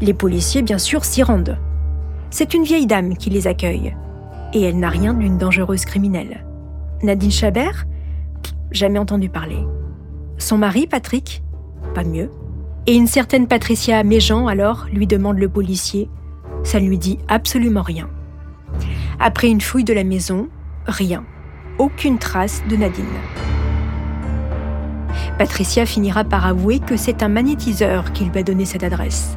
Les 0.00 0.14
policiers, 0.14 0.62
bien 0.62 0.78
sûr, 0.78 1.04
s'y 1.04 1.22
rendent. 1.22 1.58
C'est 2.30 2.54
une 2.54 2.64
vieille 2.64 2.86
dame 2.86 3.16
qui 3.16 3.30
les 3.30 3.46
accueille. 3.46 3.96
Et 4.52 4.62
elle 4.62 4.78
n'a 4.78 4.88
rien 4.88 5.14
d'une 5.14 5.38
dangereuse 5.38 5.84
criminelle. 5.84 6.44
Nadine 7.02 7.30
Chabert? 7.30 7.86
Jamais 8.70 8.98
entendu 8.98 9.28
parler. 9.28 9.58
Son 10.38 10.58
mari, 10.58 10.86
Patrick? 10.86 11.42
Pas 11.94 12.04
mieux. 12.04 12.30
Et 12.86 12.94
une 12.94 13.06
certaine 13.06 13.46
Patricia 13.46 14.02
Méjean, 14.04 14.46
alors, 14.48 14.86
lui 14.92 15.06
demande 15.06 15.38
le 15.38 15.48
policier. 15.48 16.08
Ça 16.62 16.80
ne 16.80 16.86
lui 16.86 16.98
dit 16.98 17.18
absolument 17.28 17.82
rien. 17.82 18.08
Après 19.22 19.48
une 19.48 19.60
fouille 19.60 19.84
de 19.84 19.92
la 19.92 20.02
maison, 20.02 20.48
rien. 20.86 21.24
Aucune 21.76 22.18
trace 22.18 22.62
de 22.70 22.76
Nadine. 22.76 23.04
Patricia 25.36 25.84
finira 25.84 26.24
par 26.24 26.46
avouer 26.46 26.78
que 26.78 26.96
c'est 26.96 27.22
un 27.22 27.28
magnétiseur 27.28 28.12
qui 28.12 28.24
lui 28.24 28.38
a 28.38 28.42
donné 28.42 28.64
cette 28.64 28.82
adresse. 28.82 29.36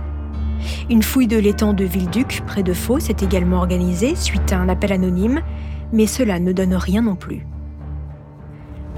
Une 0.89 1.03
fouille 1.03 1.27
de 1.27 1.37
l'étang 1.37 1.73
de 1.73 1.83
Villeduc, 1.83 2.43
près 2.47 2.63
de 2.63 2.71
Fos, 2.71 3.09
est 3.09 3.23
également 3.23 3.57
organisée 3.57 4.15
suite 4.15 4.53
à 4.53 4.57
un 4.57 4.69
appel 4.69 4.93
anonyme, 4.93 5.41
mais 5.91 6.07
cela 6.07 6.39
ne 6.39 6.53
donne 6.53 6.75
rien 6.75 7.01
non 7.01 7.15
plus. 7.15 7.45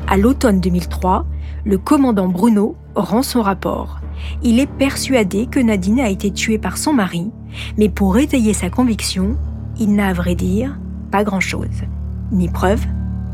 À 0.07 0.17
l'automne 0.17 0.61
2003, 0.61 1.25
le 1.65 1.79
commandant 1.79 2.27
Bruno 2.27 2.75
rend 2.93 3.23
son 3.23 3.41
rapport. 3.41 4.01
Il 4.43 4.59
est 4.59 4.71
persuadé 4.71 5.47
que 5.47 5.59
Nadine 5.59 5.99
a 5.99 6.09
été 6.09 6.29
tuée 6.29 6.59
par 6.59 6.77
son 6.77 6.93
mari, 6.93 7.31
mais 7.75 7.89
pour 7.89 8.19
étayer 8.19 8.53
sa 8.53 8.69
conviction, 8.69 9.35
il 9.79 9.93
n'a 9.95 10.09
à 10.09 10.13
vrai 10.13 10.35
dire 10.35 10.77
pas 11.11 11.23
grand-chose. 11.23 11.83
Ni 12.31 12.49
preuve, 12.49 12.85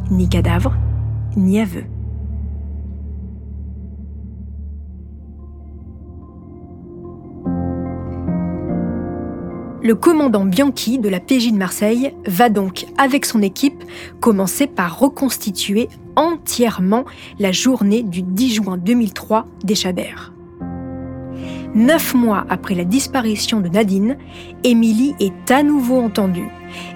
ni 0.09 0.27
cadavre, 0.27 0.75
ni 1.35 1.59
aveu. 1.59 1.83
Le 9.83 9.95
commandant 9.95 10.45
Bianchi 10.45 10.99
de 10.99 11.09
la 11.09 11.19
PJ 11.19 11.51
de 11.51 11.57
Marseille 11.57 12.13
va 12.27 12.49
donc, 12.49 12.85
avec 12.99 13.25
son 13.25 13.41
équipe, 13.41 13.83
commencer 14.19 14.67
par 14.67 14.99
reconstituer 14.99 15.89
entièrement 16.15 17.03
la 17.39 17.51
journée 17.51 18.03
du 18.03 18.21
10 18.21 18.53
juin 18.53 18.77
2003 18.77 19.47
des 19.63 19.73
Chabert. 19.73 20.33
Neuf 21.73 22.13
mois 22.13 22.45
après 22.49 22.75
la 22.75 22.83
disparition 22.83 23.61
de 23.61 23.69
Nadine, 23.69 24.17
Émilie 24.65 25.15
est 25.21 25.51
à 25.51 25.63
nouveau 25.63 25.99
entendue 26.01 26.49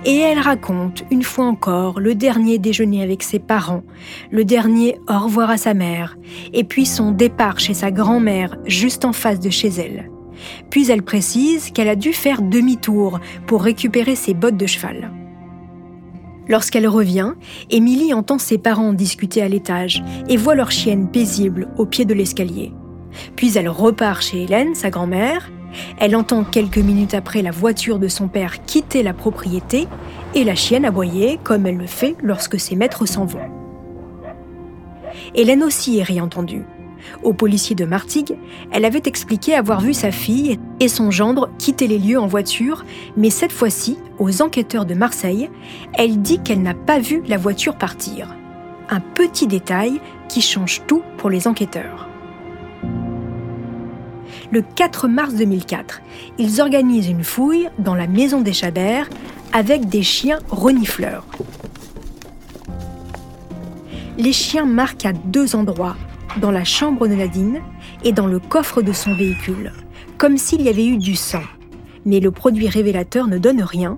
et 0.04 0.18
elle 0.18 0.40
raconte 0.40 1.04
une 1.12 1.24
fois 1.24 1.46
encore 1.46 2.02
le 2.02 2.14
dernier 2.14 2.58
déjeuner 2.58 3.02
avec 3.02 3.24
ses 3.24 3.40
parents, 3.40 3.84
le 4.32 4.44
dernier 4.44 5.00
au 5.08 5.18
revoir 5.18 5.50
à 5.50 5.58
sa 5.58 5.74
mère, 5.74 6.18
et 6.54 6.66
puis 6.66 6.86
son 6.86 7.12
départ 7.12 7.60
chez 7.60 7.74
sa 7.74 7.90
grand-mère 7.90 8.58
juste 8.66 9.06
en 9.06 9.14
face 9.14 9.40
de 9.40 9.50
chez 9.50 9.70
elle. 9.70 10.12
Puis 10.70 10.92
elle 10.92 11.04
précise 11.04 11.72
qu'elle 11.72 11.90
a 11.90 11.96
dû 11.96 12.12
faire 12.12 12.42
demi-tour 12.42 13.22
pour 13.48 13.64
récupérer 13.64 14.16
ses 14.16 14.34
bottes 14.34 14.58
de 14.58 14.68
cheval. 14.68 15.12
Lorsqu'elle 16.50 16.88
revient, 16.88 17.34
Émilie 17.70 18.14
entend 18.14 18.38
ses 18.38 18.58
parents 18.58 18.92
discuter 18.92 19.42
à 19.42 19.48
l'étage 19.48 20.04
et 20.28 20.36
voit 20.36 20.56
leur 20.56 20.72
chienne 20.72 21.10
paisible 21.10 21.70
au 21.78 21.86
pied 21.86 22.04
de 22.04 22.14
l'escalier. 22.14 22.74
Puis 23.36 23.58
elle 23.58 23.70
repart 23.70 24.22
chez 24.22 24.44
Hélène, 24.44 24.76
sa 24.76 24.90
grand-mère. 24.90 25.50
Elle 25.98 26.16
entend 26.16 26.44
quelques 26.44 26.78
minutes 26.78 27.14
après 27.14 27.42
la 27.42 27.52
voiture 27.52 28.00
de 28.00 28.08
son 28.08 28.28
père 28.28 28.64
quitter 28.66 29.04
la 29.04 29.14
propriété 29.14 29.88
et 30.34 30.44
la 30.44 30.56
chienne 30.56 30.86
aboyer 30.86 31.40
comme 31.44 31.66
elle 31.66 31.78
le 31.78 31.88
fait 31.88 32.16
lorsque 32.24 32.60
ses 32.60 32.76
maîtres 32.76 33.06
s'en 33.06 33.26
vont. 33.26 33.40
Hélène 35.34 35.64
aussi 35.64 35.98
est 35.98 36.04
réentendue. 36.04 36.66
Au 37.24 37.34
policier 37.34 37.76
de 37.76 37.86
Martigues, 37.86 38.36
elle 38.72 38.86
avait 38.86 39.04
expliqué 39.06 39.54
avoir 39.54 39.82
vu 39.82 39.94
sa 39.94 40.12
fille 40.12 40.60
et 40.80 40.88
son 40.88 41.12
gendre 41.12 41.50
quitter 41.58 41.88
les 41.88 42.00
lieux 42.00 42.20
en 42.20 42.28
voiture, 42.28 42.84
mais 43.16 43.30
cette 43.30 43.52
fois-ci, 43.52 43.98
aux 44.18 44.42
enquêteurs 44.42 44.86
de 44.86 44.96
Marseille, 44.96 45.50
elle 45.94 46.22
dit 46.22 46.40
qu'elle 46.40 46.62
n'a 46.62 46.74
pas 46.74 47.00
vu 47.00 47.22
la 47.28 47.38
voiture 47.38 47.76
partir. 47.76 48.36
Un 48.90 49.00
petit 49.00 49.48
détail 49.48 50.00
qui 50.30 50.42
change 50.42 50.82
tout 50.88 51.04
pour 51.18 51.30
les 51.30 51.48
enquêteurs. 51.48 52.10
Le 54.56 54.62
4 54.62 55.10
mars 55.10 55.34
2004, 55.34 56.02
ils 56.38 56.62
organisent 56.62 57.10
une 57.10 57.26
fouille 57.26 57.68
dans 57.78 57.94
la 57.94 58.08
maison 58.08 58.40
des 58.40 58.54
Chabert 58.54 59.10
avec 59.52 59.90
des 59.90 60.02
chiens 60.02 60.40
renifleurs. 60.48 61.26
Les 64.18 64.32
chiens 64.32 64.66
marquent 64.66 65.08
à 65.08 65.12
deux 65.12 65.58
endroits 65.58 65.98
dans 66.40 66.52
la 66.52 66.64
chambre 66.64 67.06
de 67.10 67.16
Nadine 67.16 67.60
et 68.06 68.14
dans 68.14 68.28
le 68.28 68.40
coffre 68.40 68.82
de 68.82 68.94
son 68.94 69.14
véhicule, 69.14 69.74
comme 70.18 70.38
s'il 70.38 70.62
y 70.62 70.70
avait 70.70 70.88
eu 70.88 70.96
du 70.96 71.18
sang. 71.18 71.44
Mais 72.06 72.22
le 72.22 72.32
produit 72.32 72.70
révélateur 72.70 73.28
ne 73.28 73.38
donne 73.38 73.62
rien, 73.62 73.98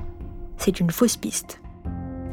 c'est 0.58 0.80
une 0.80 0.90
fausse 0.90 1.18
piste. 1.18 1.62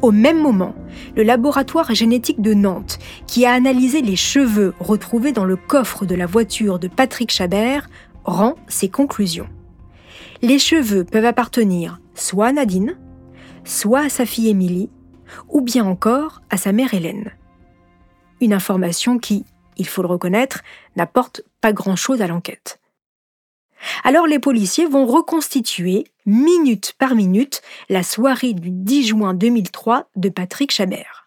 Au 0.05 0.13
même 0.13 0.39
moment, 0.39 0.75
le 1.17 1.23
laboratoire 1.23 1.95
génétique 1.95 2.43
de 2.43 2.53
Nantes, 2.53 2.99
qui 3.27 3.47
a 3.47 3.53
analysé 3.53 4.03
les 4.03 4.17
cheveux 4.17 4.75
retrouvés 4.79 5.33
dans 5.33 5.47
le 5.47 5.57
coffre 5.57 6.05
de 6.05 6.15
la 6.15 6.27
voiture 6.27 6.79
de 6.79 6.89
Patrick 6.89 7.31
Chabert, 7.31 7.89
rend 8.25 8.55
ses 8.69 8.89
conclusions. 8.89 9.49
Les 10.43 10.59
cheveux 10.59 11.05
peuvent 11.05 11.25
appartenir 11.25 12.01
soit 12.15 12.49
à 12.49 12.53
Nadine, 12.53 12.99
soit 13.65 14.07
à 14.07 14.09
sa 14.09 14.27
fille 14.27 14.49
Émilie, 14.49 14.91
ou 15.49 15.61
bien 15.61 15.85
encore 15.85 16.43
à 16.51 16.57
sa 16.57 16.73
mère 16.73 16.95
Hélène. 16.95 17.33
Une 18.41 18.53
information 18.53 19.19
qui, 19.19 19.45
il 19.77 19.87
faut 19.87 20.03
le 20.03 20.09
reconnaître, 20.09 20.63
n'apporte 20.97 21.43
pas 21.61 21.73
grand-chose 21.73 22.23
à 22.23 22.27
l'enquête. 22.27 22.81
Alors 24.03 24.27
les 24.27 24.39
policiers 24.39 24.87
vont 24.87 25.07
reconstituer, 25.07 26.05
minute 26.27 26.95
par 26.99 27.15
minute, 27.15 27.63
la 27.89 28.03
soirée 28.03 28.55
du 28.55 28.71
10 28.71 29.09
juin 29.09 29.35
2003 29.35 30.09
de 30.17 30.29
Patrick 30.29 30.71
Chabert. 30.71 31.24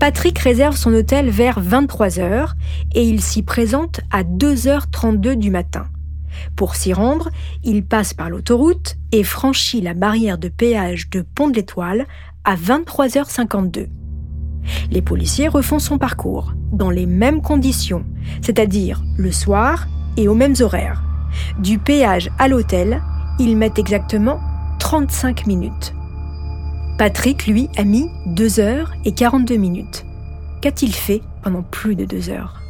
Patrick 0.00 0.38
réserve 0.38 0.76
son 0.76 0.94
hôtel 0.94 1.28
vers 1.28 1.60
23h 1.60 2.54
et 2.94 3.04
il 3.04 3.20
s'y 3.20 3.42
présente 3.42 4.00
à 4.10 4.22
2h32 4.22 5.34
du 5.34 5.50
matin. 5.50 5.88
Pour 6.56 6.74
s'y 6.74 6.94
rendre, 6.94 7.28
il 7.64 7.84
passe 7.84 8.14
par 8.14 8.30
l'autoroute 8.30 8.96
et 9.12 9.22
franchit 9.22 9.82
la 9.82 9.92
barrière 9.92 10.38
de 10.38 10.48
péage 10.48 11.10
de 11.10 11.20
Pont 11.20 11.48
de 11.48 11.56
l'Étoile 11.56 12.06
à 12.44 12.56
23h52. 12.56 13.88
Les 14.90 15.02
policiers 15.02 15.48
refont 15.48 15.78
son 15.78 15.98
parcours 15.98 16.54
dans 16.72 16.90
les 16.90 17.04
mêmes 17.04 17.42
conditions, 17.42 18.06
c'est-à-dire 18.40 19.02
le 19.18 19.30
soir 19.30 19.86
et 20.16 20.28
aux 20.28 20.34
mêmes 20.34 20.56
horaires. 20.60 21.02
Du 21.58 21.78
péage 21.78 22.30
à 22.38 22.48
l'hôtel, 22.48 23.02
ils 23.38 23.54
mettent 23.54 23.78
exactement 23.78 24.40
35 24.78 25.46
minutes. 25.46 25.92
Patrick, 27.00 27.46
lui, 27.46 27.70
a 27.78 27.84
mis 27.84 28.10
2 28.26 28.60
heures 28.60 28.92
et 29.06 29.12
42 29.12 29.56
minutes. 29.56 30.04
Qu'a-t-il 30.60 30.94
fait 30.94 31.22
pendant 31.42 31.62
plus 31.62 31.96
de 31.96 32.04
2 32.04 32.28
heures? 32.28 32.60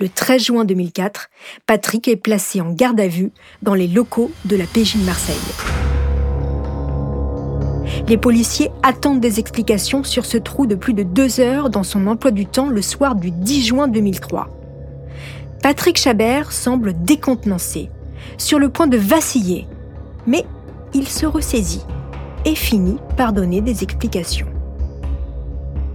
Le 0.00 0.08
13 0.08 0.42
juin 0.42 0.64
2004, 0.64 1.28
Patrick 1.66 2.08
est 2.08 2.16
placé 2.16 2.62
en 2.62 2.72
garde 2.72 2.98
à 2.98 3.08
vue 3.08 3.32
dans 3.60 3.74
les 3.74 3.88
locaux 3.88 4.30
de 4.46 4.56
la 4.56 4.64
PJ 4.64 4.96
de 4.96 5.04
Marseille. 5.04 5.36
Les 8.08 8.16
policiers 8.16 8.70
attendent 8.82 9.20
des 9.20 9.38
explications 9.38 10.02
sur 10.02 10.24
ce 10.24 10.38
trou 10.38 10.66
de 10.66 10.76
plus 10.76 10.94
de 10.94 11.02
deux 11.02 11.40
heures 11.40 11.68
dans 11.68 11.84
son 11.84 12.06
emploi 12.06 12.30
du 12.30 12.46
temps 12.46 12.70
le 12.70 12.80
soir 12.80 13.16
du 13.16 13.32
10 13.32 13.66
juin 13.66 13.88
2003. 13.88 14.48
Patrick 15.62 15.98
Chabert 15.98 16.52
semble 16.52 16.94
décontenancé, 17.04 17.90
sur 18.38 18.58
le 18.58 18.68
point 18.68 18.86
de 18.86 18.96
vaciller, 18.96 19.66
mais 20.26 20.44
il 20.94 21.08
se 21.08 21.26
ressaisit 21.26 21.84
et 22.44 22.54
finit 22.54 22.98
par 23.16 23.32
donner 23.32 23.60
des 23.60 23.82
explications. 23.82 24.46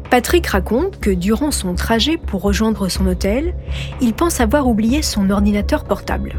Patrick 0.10 0.48
raconte 0.48 1.00
que 1.00 1.10
durant 1.10 1.52
son 1.52 1.76
trajet 1.76 2.18
pour 2.18 2.42
rejoindre 2.42 2.88
son 2.88 3.06
hôtel, 3.08 3.54
il 4.00 4.14
pense 4.14 4.40
avoir 4.40 4.68
oublié 4.68 5.02
son 5.02 5.30
ordinateur 5.30 5.84
portable. 5.84 6.36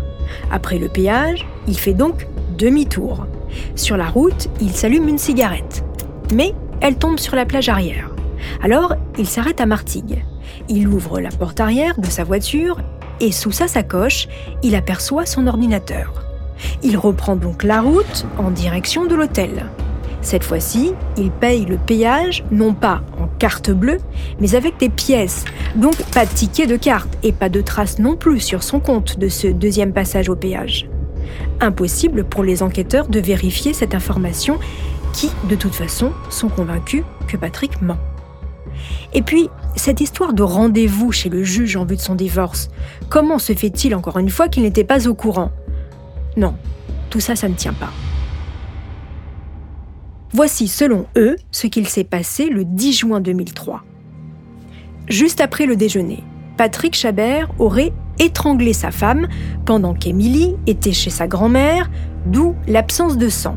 Après 0.50 0.78
le 0.78 0.88
péage, 0.88 1.46
il 1.66 1.78
fait 1.78 1.92
donc 1.92 2.26
demi-tour. 2.56 3.26
Sur 3.74 3.96
la 3.96 4.06
route, 4.06 4.48
il 4.60 4.70
s'allume 4.70 5.08
une 5.08 5.18
cigarette. 5.18 5.84
Mais 6.32 6.54
elle 6.80 6.96
tombe 6.96 7.18
sur 7.18 7.36
la 7.36 7.44
plage 7.44 7.68
arrière. 7.68 8.10
Alors, 8.62 8.94
il 9.18 9.26
s'arrête 9.26 9.60
à 9.60 9.66
Martigues. 9.66 10.24
Il 10.68 10.88
ouvre 10.88 11.20
la 11.20 11.30
porte 11.30 11.60
arrière 11.60 11.98
de 11.98 12.06
sa 12.06 12.24
voiture 12.24 12.78
et 13.20 13.32
sous 13.32 13.52
sa 13.52 13.68
sacoche, 13.68 14.28
il 14.62 14.74
aperçoit 14.74 15.26
son 15.26 15.46
ordinateur. 15.46 16.24
Il 16.82 16.96
reprend 16.96 17.36
donc 17.36 17.62
la 17.62 17.80
route 17.80 18.26
en 18.38 18.50
direction 18.50 19.06
de 19.06 19.14
l'hôtel. 19.14 19.66
Cette 20.20 20.44
fois-ci, 20.44 20.92
il 21.16 21.30
paye 21.30 21.64
le 21.64 21.76
péage 21.76 22.44
non 22.50 22.74
pas 22.74 23.02
en 23.20 23.28
carte 23.38 23.70
bleue, 23.70 23.98
mais 24.40 24.54
avec 24.54 24.76
des 24.78 24.88
pièces. 24.88 25.44
Donc 25.76 25.94
pas 26.12 26.26
de 26.26 26.30
ticket 26.30 26.66
de 26.66 26.76
carte 26.76 27.16
et 27.22 27.32
pas 27.32 27.48
de 27.48 27.60
traces 27.60 27.98
non 27.98 28.16
plus 28.16 28.40
sur 28.40 28.62
son 28.62 28.80
compte 28.80 29.18
de 29.18 29.28
ce 29.28 29.46
deuxième 29.46 29.92
passage 29.92 30.28
au 30.28 30.36
péage. 30.36 30.88
Impossible 31.60 32.24
pour 32.24 32.42
les 32.42 32.62
enquêteurs 32.62 33.08
de 33.08 33.20
vérifier 33.20 33.72
cette 33.72 33.94
information 33.94 34.58
qui, 35.12 35.30
de 35.48 35.54
toute 35.54 35.74
façon, 35.74 36.12
sont 36.30 36.48
convaincus 36.48 37.04
que 37.28 37.36
Patrick 37.36 37.80
ment. 37.80 37.98
Et 39.12 39.22
puis, 39.22 39.48
cette 39.76 40.00
histoire 40.00 40.32
de 40.32 40.42
rendez-vous 40.42 41.12
chez 41.12 41.28
le 41.28 41.42
juge 41.42 41.76
en 41.76 41.84
vue 41.84 41.96
de 41.96 42.00
son 42.00 42.14
divorce, 42.14 42.68
comment 43.08 43.38
se 43.38 43.52
fait-il 43.52 43.94
encore 43.94 44.18
une 44.18 44.30
fois 44.30 44.48
qu'il 44.48 44.62
n'était 44.62 44.84
pas 44.84 45.08
au 45.08 45.14
courant? 45.14 45.50
Non, 46.36 46.54
tout 47.10 47.20
ça, 47.20 47.36
ça 47.36 47.48
ne 47.48 47.54
tient 47.54 47.72
pas. 47.72 47.90
Voici, 50.32 50.68
selon 50.68 51.06
eux, 51.16 51.36
ce 51.50 51.66
qu'il 51.66 51.88
s'est 51.88 52.04
passé 52.04 52.48
le 52.48 52.64
10 52.64 52.92
juin 52.92 53.20
2003. 53.20 53.82
Juste 55.08 55.40
après 55.40 55.64
le 55.64 55.74
déjeuner, 55.74 56.22
Patrick 56.58 56.94
Chabert 56.94 57.50
aurait 57.58 57.92
étranglé 58.18 58.72
sa 58.72 58.90
femme 58.90 59.26
pendant 59.64 59.94
qu'Émilie 59.94 60.56
était 60.66 60.92
chez 60.92 61.10
sa 61.10 61.26
grand-mère, 61.26 61.90
d'où 62.26 62.54
l'absence 62.66 63.16
de 63.16 63.28
sang. 63.28 63.56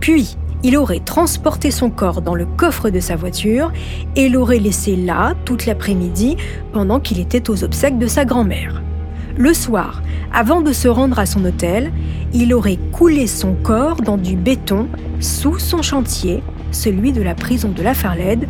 Puis, 0.00 0.36
il 0.62 0.76
aurait 0.76 1.00
transporté 1.00 1.70
son 1.70 1.90
corps 1.90 2.22
dans 2.22 2.34
le 2.34 2.46
coffre 2.46 2.90
de 2.90 3.00
sa 3.00 3.16
voiture 3.16 3.72
et 4.16 4.28
l'aurait 4.28 4.58
laissé 4.58 4.96
là 4.96 5.34
toute 5.44 5.66
l'après-midi 5.66 6.36
pendant 6.72 7.00
qu'il 7.00 7.18
était 7.18 7.50
aux 7.50 7.64
obsèques 7.64 7.98
de 7.98 8.06
sa 8.06 8.24
grand-mère. 8.24 8.82
Le 9.36 9.54
soir, 9.54 10.02
avant 10.32 10.60
de 10.60 10.72
se 10.72 10.88
rendre 10.88 11.18
à 11.18 11.26
son 11.26 11.44
hôtel, 11.44 11.90
il 12.32 12.54
aurait 12.54 12.78
coulé 12.92 13.26
son 13.26 13.54
corps 13.54 14.00
dans 14.02 14.18
du 14.18 14.36
béton 14.36 14.88
sous 15.20 15.58
son 15.58 15.82
chantier, 15.82 16.42
celui 16.70 17.12
de 17.12 17.22
la 17.22 17.34
prison 17.34 17.70
de 17.70 17.82
la 17.82 17.94
Farlède, 17.94 18.46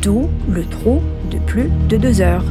d'où 0.00 0.28
le 0.48 0.64
trou 0.64 1.00
de 1.30 1.38
plus 1.38 1.70
de 1.88 1.96
deux 1.96 2.20
heures. 2.20 2.44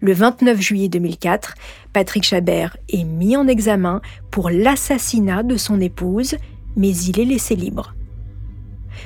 Le 0.00 0.12
29 0.12 0.60
juillet 0.60 0.88
2004, 0.88 1.54
Patrick 1.92 2.22
Chabert 2.22 2.76
est 2.90 3.04
mis 3.04 3.36
en 3.36 3.48
examen 3.48 4.02
pour 4.30 4.50
l'assassinat 4.50 5.42
de 5.42 5.56
son 5.56 5.80
épouse, 5.80 6.36
mais 6.76 6.94
il 6.94 7.18
est 7.18 7.24
laissé 7.24 7.56
libre. 7.56 7.94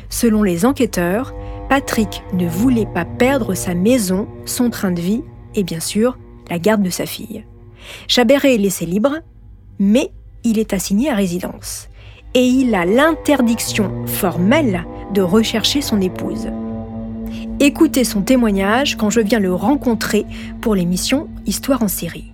Selon 0.09 0.42
les 0.42 0.64
enquêteurs, 0.64 1.33
Patrick 1.68 2.22
ne 2.33 2.48
voulait 2.48 2.88
pas 2.92 3.05
perdre 3.05 3.55
sa 3.55 3.74
maison, 3.74 4.26
son 4.44 4.70
train 4.70 4.90
de 4.90 5.00
vie 5.00 5.22
et 5.55 5.62
bien 5.62 5.81
sûr 5.81 6.18
la 6.48 6.59
garde 6.59 6.83
de 6.83 6.90
sa 6.90 7.07
fille. 7.07 7.44
Chabert 8.09 8.44
est 8.44 8.57
laissé 8.57 8.85
libre, 8.85 9.20
mais 9.79 10.11
il 10.42 10.59
est 10.59 10.72
assigné 10.72 11.09
à 11.11 11.14
résidence 11.14 11.88
et 12.35 12.44
il 12.44 12.74
a 12.74 12.85
l'interdiction 12.85 14.07
formelle 14.07 14.85
de 15.14 15.22
rechercher 15.22 15.83
son 15.83 16.00
épouse. 16.00 16.48
Écoutez 17.60 18.04
son 18.04 18.22
témoignage 18.22 18.96
quand 18.96 19.10
je 19.10 19.20
viens 19.20 19.38
le 19.38 19.54
rencontrer 19.54 20.26
pour 20.60 20.74
l'émission 20.74 21.28
Histoire 21.46 21.82
en 21.82 21.88
série. 21.88 22.32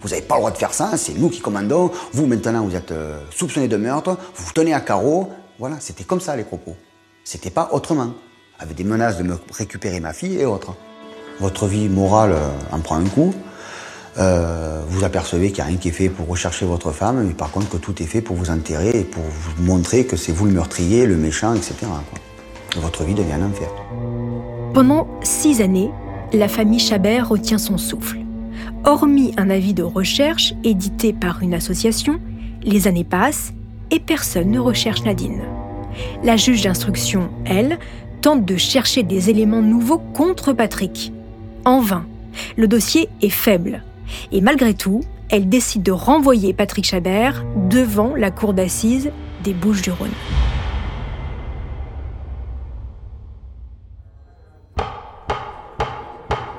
Vous 0.00 0.10
n'avez 0.10 0.22
pas 0.22 0.36
le 0.36 0.40
droit 0.40 0.50
de 0.50 0.56
faire 0.56 0.74
ça, 0.74 0.96
c'est 0.96 1.14
nous 1.18 1.28
qui 1.28 1.40
commandons. 1.40 1.90
Vous, 2.12 2.26
maintenant, 2.26 2.64
vous 2.64 2.76
êtes 2.76 2.92
euh, 2.92 3.20
soupçonné 3.30 3.68
de 3.68 3.76
meurtre, 3.76 4.16
vous 4.34 4.44
vous 4.44 4.52
tenez 4.52 4.72
à 4.72 4.80
carreau. 4.80 5.30
Voilà, 5.58 5.76
c'était 5.80 6.04
comme 6.04 6.20
ça 6.20 6.36
les 6.36 6.44
propos. 6.44 6.76
C'était 7.24 7.50
pas 7.50 7.70
autrement. 7.72 8.12
Avec 8.60 8.76
des 8.76 8.84
menaces 8.84 9.18
de 9.18 9.22
me 9.22 9.36
récupérer 9.52 10.00
ma 10.00 10.12
fille 10.12 10.40
et 10.40 10.44
autres. 10.44 10.74
Votre 11.40 11.66
vie 11.66 11.88
morale 11.88 12.32
euh, 12.32 12.48
en 12.72 12.80
prend 12.80 12.96
un 12.96 13.08
coup. 13.08 13.34
Euh, 14.18 14.82
vous 14.88 15.04
apercevez 15.04 15.48
qu'il 15.48 15.56
n'y 15.56 15.60
a 15.60 15.66
rien 15.66 15.76
qui 15.76 15.88
est 15.88 15.92
fait 15.92 16.08
pour 16.08 16.26
rechercher 16.26 16.66
votre 16.66 16.90
femme, 16.90 17.22
mais 17.22 17.34
par 17.34 17.50
contre 17.52 17.68
que 17.68 17.76
tout 17.76 18.02
est 18.02 18.06
fait 18.06 18.20
pour 18.20 18.34
vous 18.34 18.50
enterrer 18.50 18.90
et 19.00 19.04
pour 19.04 19.22
vous 19.22 19.62
montrer 19.62 20.06
que 20.06 20.16
c'est 20.16 20.32
vous 20.32 20.46
le 20.46 20.52
meurtrier, 20.52 21.06
le 21.06 21.16
méchant, 21.16 21.54
etc. 21.54 21.74
Votre 22.76 23.04
vie 23.04 23.14
devient 23.14 23.34
un 23.34 23.46
enfer. 23.46 23.68
Pendant 24.74 25.08
six 25.22 25.62
années, 25.62 25.90
la 26.32 26.46
famille 26.46 26.78
Chabert 26.78 27.28
retient 27.28 27.58
son 27.58 27.78
souffle. 27.78 28.18
Hormis 28.84 29.32
un 29.36 29.50
avis 29.50 29.74
de 29.74 29.82
recherche 29.82 30.54
édité 30.62 31.12
par 31.12 31.42
une 31.42 31.54
association, 31.54 32.20
les 32.62 32.86
années 32.86 33.04
passent 33.04 33.52
et 33.90 33.98
personne 33.98 34.50
ne 34.50 34.58
recherche 34.58 35.02
Nadine. 35.02 35.42
La 36.22 36.36
juge 36.36 36.62
d'instruction, 36.62 37.30
elle, 37.44 37.78
tente 38.20 38.44
de 38.44 38.56
chercher 38.56 39.02
des 39.02 39.30
éléments 39.30 39.62
nouveaux 39.62 39.98
contre 39.98 40.52
Patrick. 40.52 41.12
En 41.64 41.80
vain. 41.80 42.04
Le 42.56 42.68
dossier 42.68 43.08
est 43.22 43.30
faible. 43.30 43.82
Et 44.32 44.40
malgré 44.40 44.74
tout, 44.74 45.00
elle 45.30 45.48
décide 45.48 45.82
de 45.82 45.92
renvoyer 45.92 46.52
Patrick 46.52 46.84
Chabert 46.84 47.44
devant 47.68 48.14
la 48.14 48.30
cour 48.30 48.52
d'assises 48.52 49.10
des 49.44 49.54
Bouches-du-Rhône. 49.54 50.10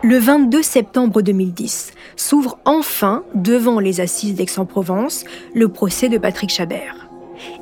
Le 0.02 0.18
22 0.18 0.62
septembre 0.62 1.22
2010 1.22 1.92
s'ouvre 2.16 2.58
enfin 2.64 3.24
devant 3.36 3.82
les 3.82 4.00
assises 4.00 4.34
d'Aix-en-Provence 4.34 5.26
le 5.54 5.68
procès 5.68 6.08
de 6.08 6.18
Patrick 6.18 6.50
Chabert. 6.50 7.10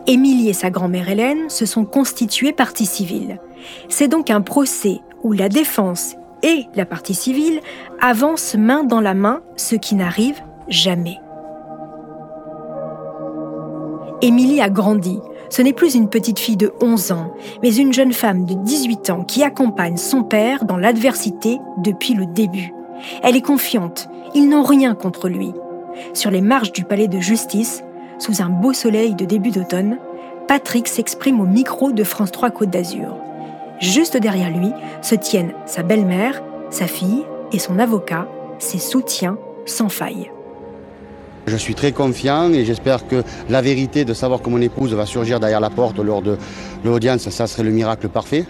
Émilie 0.06 0.50
et 0.50 0.54
sa 0.54 0.69
grand-mère 0.69 1.10
Hélène 1.10 1.50
se 1.50 1.65
sont 1.65 1.84
constituées 1.84 2.54
partie 2.54 2.86
civile. 2.86 3.39
C'est 3.89 4.08
donc 4.08 4.30
un 4.30 4.41
procès 4.41 5.00
où 5.23 5.34
la 5.34 5.50
défense 5.50 6.13
et 6.43 6.65
la 6.76 6.86
partie 6.86 7.15
civile 7.15 7.60
avancent 8.00 8.54
main 8.54 8.84
dans 8.84 9.02
la 9.02 9.15
main, 9.15 9.41
ce 9.56 9.76
qui 9.76 9.95
n'arrive 9.95 10.39
jamais. 10.67 11.17
Émilie 14.21 14.62
a 14.62 14.69
grandi, 14.69 15.19
ce 15.50 15.62
n'est 15.62 15.74
plus 15.74 15.96
une 15.96 16.10
petite 16.10 16.40
fille 16.40 16.58
de 16.58 16.74
11 16.82 17.12
ans, 17.12 17.34
mais 17.64 17.76
une 17.76 17.94
jeune 17.94 18.14
femme 18.14 18.46
de 18.46 18.54
18 18.54 19.10
ans 19.10 19.24
qui 19.24 19.44
accompagne 19.44 19.98
son 19.98 20.24
père 20.24 20.66
dans 20.66 20.78
l'adversité 20.78 21.60
depuis 21.78 22.14
le 22.14 22.26
début. 22.26 22.74
Elle 23.24 23.36
est 23.36 23.42
confiante, 23.42 24.10
ils 24.34 24.50
n'ont 24.50 24.64
rien 24.64 24.96
contre 24.96 25.30
lui. 25.30 25.54
Sur 26.14 26.32
les 26.32 26.42
marches 26.42 26.72
du 26.72 26.84
palais 26.84 27.08
de 27.08 27.20
justice, 27.20 27.84
sous 28.20 28.42
un 28.42 28.50
beau 28.50 28.74
soleil 28.74 29.16
de 29.16 29.26
début 29.26 29.52
d'automne, 29.52 29.98
Patrick 30.48 30.88
s'exprime 30.88 31.40
au 31.40 31.46
micro 31.46 31.92
de 31.92 32.04
France 32.04 32.32
3 32.32 32.52
Côte 32.52 32.70
d'Azur. 32.70 33.18
Juste 33.80 34.18
derrière 34.18 34.50
lui 34.50 34.72
se 35.02 35.16
tiennent 35.16 35.54
sa 35.66 35.84
belle-mère, 35.84 36.42
sa 36.70 36.88
fille 36.88 37.26
et 37.52 37.60
son 37.60 37.80
avocat, 37.80 38.28
ses 38.60 38.80
soutiens 38.80 39.38
sans 39.66 39.90
faille. 39.90 40.32
Je 41.48 41.56
suis 41.56 41.76
très 41.76 41.94
confiant 41.94 42.52
et 42.52 42.66
j'espère 42.66 43.08
que 43.08 43.24
la 43.50 43.62
vérité 43.62 44.04
de 44.04 44.14
savoir 44.14 44.42
que 44.42 44.50
mon 44.50 44.60
épouse 44.60 44.94
va 44.94 45.06
surgir 45.06 45.40
derrière 45.40 45.62
la 45.62 45.70
porte 45.70 45.98
lors 45.98 46.22
de 46.22 46.38
l'audience, 46.84 47.30
ça 47.30 47.48
serait 47.48 47.64
le 47.64 47.72
miracle 47.72 48.10
parfait. 48.10 48.44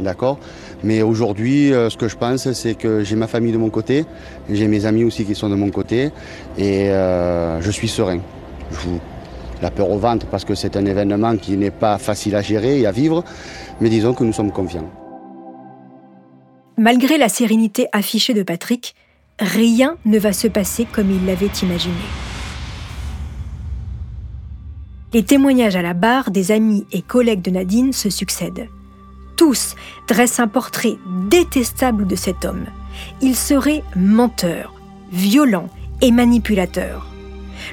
D'accord 0.00 0.36
Mais 0.82 1.00
aujourd'hui, 1.00 1.72
euh, 1.72 1.90
ce 1.90 1.96
que 1.96 2.08
je 2.08 2.16
pense, 2.16 2.50
c'est 2.50 2.74
que 2.74 3.04
j'ai 3.04 3.14
ma 3.14 3.28
famille 3.28 3.52
de 3.52 3.58
mon 3.58 3.70
côté, 3.70 4.04
j'ai 4.50 4.66
mes 4.66 4.84
amis 4.84 5.04
aussi 5.04 5.24
qui 5.24 5.36
sont 5.36 5.48
de 5.48 5.54
mon 5.54 5.70
côté 5.70 6.10
et 6.58 6.90
euh, 6.90 7.60
je 7.60 7.70
suis 7.70 7.86
serein. 7.86 8.18
Je 8.72 8.78
vous 8.80 9.00
la 9.62 9.70
peur 9.70 9.88
au 9.88 9.98
ventre 9.98 10.26
parce 10.26 10.44
que 10.44 10.56
c'est 10.56 10.76
un 10.76 10.86
événement 10.86 11.36
qui 11.36 11.56
n'est 11.56 11.70
pas 11.70 11.98
facile 11.98 12.34
à 12.34 12.42
gérer 12.42 12.80
et 12.80 12.86
à 12.86 12.90
vivre, 12.90 13.22
mais 13.80 13.90
disons 13.90 14.12
que 14.12 14.24
nous 14.24 14.32
sommes 14.32 14.50
confiants. 14.50 14.90
Malgré 16.76 17.16
la 17.16 17.28
sérénité 17.28 17.86
affichée 17.92 18.34
de 18.34 18.42
Patrick, 18.42 18.96
rien 19.38 19.96
ne 20.04 20.18
va 20.18 20.32
se 20.32 20.48
passer 20.48 20.84
comme 20.90 21.12
il 21.12 21.26
l'avait 21.26 21.52
imaginé. 21.62 22.29
Les 25.12 25.24
témoignages 25.24 25.74
à 25.74 25.82
la 25.82 25.92
barre 25.92 26.30
des 26.30 26.52
amis 26.52 26.86
et 26.92 27.02
collègues 27.02 27.42
de 27.42 27.50
Nadine 27.50 27.92
se 27.92 28.10
succèdent. 28.10 28.68
Tous 29.36 29.74
dressent 30.06 30.38
un 30.38 30.46
portrait 30.46 30.98
détestable 31.28 32.06
de 32.06 32.14
cet 32.14 32.44
homme. 32.44 32.66
Il 33.20 33.34
serait 33.34 33.82
menteur, 33.96 34.72
violent 35.10 35.68
et 36.00 36.12
manipulateur. 36.12 37.08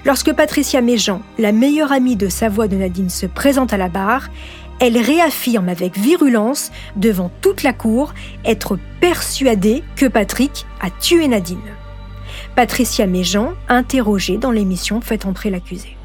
Lorsque 0.04 0.34
Patricia 0.34 0.82
Méjean, 0.82 1.22
la 1.38 1.52
meilleure 1.52 1.92
amie 1.92 2.16
de 2.16 2.28
sa 2.28 2.50
voix 2.50 2.68
de 2.68 2.76
Nadine, 2.76 3.10
se 3.10 3.28
présente 3.28 3.72
à 3.72 3.78
la 3.78 3.90
barre, 3.90 4.30
elle 4.80 4.98
réaffirme 4.98 5.70
avec 5.70 5.98
virulence 5.98 6.72
devant 6.96 7.30
toute 7.42 7.62
la 7.62 7.74
cour 7.74 8.16
être 8.46 8.80
persuadée 9.00 9.84
que 9.96 10.08
Patrick 10.08 10.66
a 10.82 10.90
tué 10.90 11.28
Nadine. 11.28 11.60
Patricia 12.56 13.06
Méjean, 13.06 13.54
interrogée 13.70 14.38
dans 14.38 14.52
l'émission, 14.52 15.02
fait 15.02 15.26
entrer 15.26 15.52
l'accusé. 15.52 15.97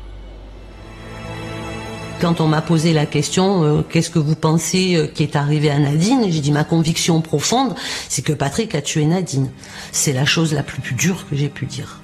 Quand 2.23 2.41
on 2.41 2.47
m'a 2.47 2.63
posé 2.63 2.93
la 2.93 3.05
question, 3.05 3.65
euh, 3.65 3.83
qu'est-ce 3.83 4.09
que 4.09 4.21
vous 4.21 4.37
pensez 4.37 4.95
euh, 4.95 5.09
qui 5.09 5.25
est 5.25 5.35
arrivé 5.35 5.73
à 5.73 5.79
Nadine 5.81 6.27
J'ai 6.29 6.39
dit 6.39 6.53
ma 6.53 6.63
conviction 6.63 7.21
profonde, 7.21 7.75
c'est 8.09 8.23
que 8.23 8.33
Patrick 8.33 8.77
a 8.77 8.81
tué 8.81 9.05
Nadine. 9.07 9.51
C'est 9.91 10.13
la 10.13 10.25
chose 10.25 10.55
la 10.55 10.63
plus 10.63 10.95
dure 10.95 11.27
que 11.29 11.35
j'ai 11.35 11.49
pu 11.49 11.67
dire. 11.67 12.01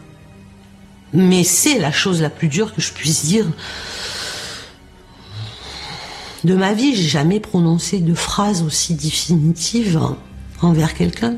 Mais 1.12 1.44
c'est 1.44 1.78
la 1.78 1.92
chose 1.92 2.20
la 2.20 2.30
plus 2.30 2.48
dure 2.48 2.74
que 2.74 2.80
je 2.82 2.92
puisse 2.92 3.26
dire. 3.26 3.46
De 6.42 6.56
ma 6.56 6.72
vie, 6.72 6.96
j'ai 6.96 7.08
jamais 7.08 7.38
prononcé 7.38 8.00
de 8.00 8.14
phrase 8.14 8.64
aussi 8.64 8.94
définitive 8.94 10.00
envers 10.60 10.94
quelqu'un. 10.94 11.36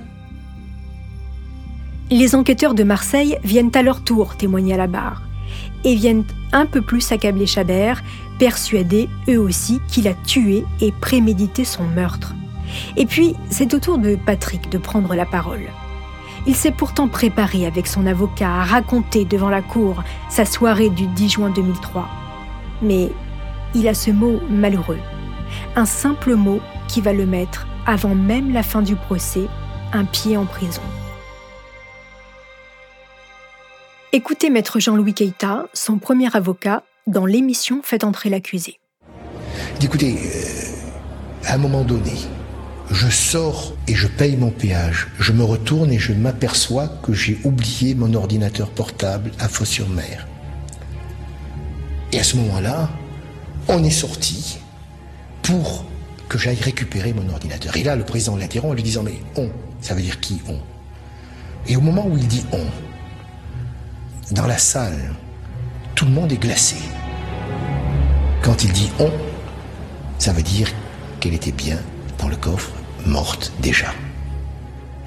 Les 2.10 2.34
enquêteurs 2.34 2.72
de 2.72 2.82
Marseille 2.82 3.36
viennent 3.44 3.72
à 3.74 3.82
leur 3.82 4.02
tour 4.02 4.38
témoigner 4.38 4.72
à 4.72 4.78
la 4.78 4.86
barre 4.86 5.20
et 5.84 5.94
viennent 5.94 6.24
un 6.52 6.66
peu 6.66 6.82
plus 6.82 7.12
accabler 7.12 7.46
Chabert, 7.46 8.02
persuadés 8.38 9.08
eux 9.28 9.38
aussi 9.38 9.80
qu'il 9.88 10.08
a 10.08 10.14
tué 10.14 10.64
et 10.80 10.92
prémédité 10.92 11.64
son 11.64 11.84
meurtre. 11.84 12.34
Et 12.96 13.06
puis, 13.06 13.34
c'est 13.50 13.74
au 13.74 13.78
tour 13.78 13.98
de 13.98 14.16
Patrick 14.16 14.70
de 14.70 14.78
prendre 14.78 15.14
la 15.14 15.26
parole. 15.26 15.68
Il 16.46 16.54
s'est 16.54 16.70
pourtant 16.70 17.08
préparé 17.08 17.66
avec 17.66 17.86
son 17.86 18.06
avocat 18.06 18.48
à 18.48 18.64
raconter 18.64 19.24
devant 19.24 19.50
la 19.50 19.62
cour 19.62 20.02
sa 20.28 20.44
soirée 20.44 20.88
du 20.88 21.06
10 21.06 21.28
juin 21.28 21.50
2003. 21.50 22.08
Mais 22.82 23.10
il 23.74 23.86
a 23.88 23.94
ce 23.94 24.10
mot 24.10 24.40
malheureux, 24.48 24.98
un 25.76 25.84
simple 25.84 26.34
mot 26.34 26.60
qui 26.88 27.00
va 27.00 27.12
le 27.12 27.26
mettre, 27.26 27.66
avant 27.86 28.14
même 28.14 28.52
la 28.52 28.62
fin 28.62 28.82
du 28.82 28.96
procès, 28.96 29.46
un 29.92 30.04
pied 30.04 30.36
en 30.36 30.46
prison. 30.46 30.82
Écoutez 34.12 34.50
maître 34.50 34.80
Jean-Louis 34.80 35.14
Keita, 35.14 35.66
son 35.72 35.98
premier 35.98 36.34
avocat, 36.34 36.82
dans 37.06 37.26
l'émission 37.26 37.80
Faites 37.84 38.02
entrer 38.02 38.28
l'accusé. 38.28 38.80
Écoutez, 39.80 40.16
euh, 40.16 41.46
à 41.46 41.54
un 41.54 41.58
moment 41.58 41.84
donné, 41.84 42.14
je 42.90 43.08
sors 43.08 43.72
et 43.86 43.94
je 43.94 44.08
paye 44.08 44.36
mon 44.36 44.50
péage. 44.50 45.06
Je 45.20 45.30
me 45.30 45.44
retourne 45.44 45.92
et 45.92 46.00
je 46.00 46.12
m'aperçois 46.12 46.88
que 46.88 47.12
j'ai 47.12 47.38
oublié 47.44 47.94
mon 47.94 48.12
ordinateur 48.14 48.70
portable 48.70 49.30
à 49.38 49.48
Fos-sur-Mer. 49.48 50.26
Et 52.10 52.18
à 52.18 52.24
ce 52.24 52.36
moment-là, 52.38 52.90
on 53.68 53.84
est 53.84 53.90
sorti 53.90 54.58
pour 55.42 55.84
que 56.28 56.36
j'aille 56.36 56.60
récupérer 56.60 57.12
mon 57.12 57.32
ordinateur. 57.32 57.76
Et 57.76 57.84
là, 57.84 57.94
le 57.94 58.04
président 58.04 58.34
l'interrompt 58.34 58.72
en 58.72 58.74
lui 58.74 58.82
disant 58.82 59.04
Mais 59.04 59.20
on, 59.36 59.50
ça 59.80 59.94
veut 59.94 60.02
dire 60.02 60.18
qui 60.18 60.40
on? 60.48 60.58
Et 61.68 61.76
au 61.76 61.80
moment 61.80 62.08
où 62.08 62.16
il 62.16 62.26
dit 62.26 62.44
on, 62.52 62.66
dans 64.32 64.46
la 64.46 64.58
salle, 64.58 65.14
tout 65.94 66.04
le 66.04 66.12
monde 66.12 66.32
est 66.32 66.40
glacé. 66.40 66.76
Quand 68.42 68.64
il 68.64 68.72
dit 68.72 68.90
on, 69.00 69.10
ça 70.18 70.32
veut 70.32 70.42
dire 70.42 70.68
qu'elle 71.18 71.34
était 71.34 71.52
bien 71.52 71.78
dans 72.18 72.28
le 72.28 72.36
coffre 72.36 72.72
morte 73.06 73.52
déjà. 73.60 73.92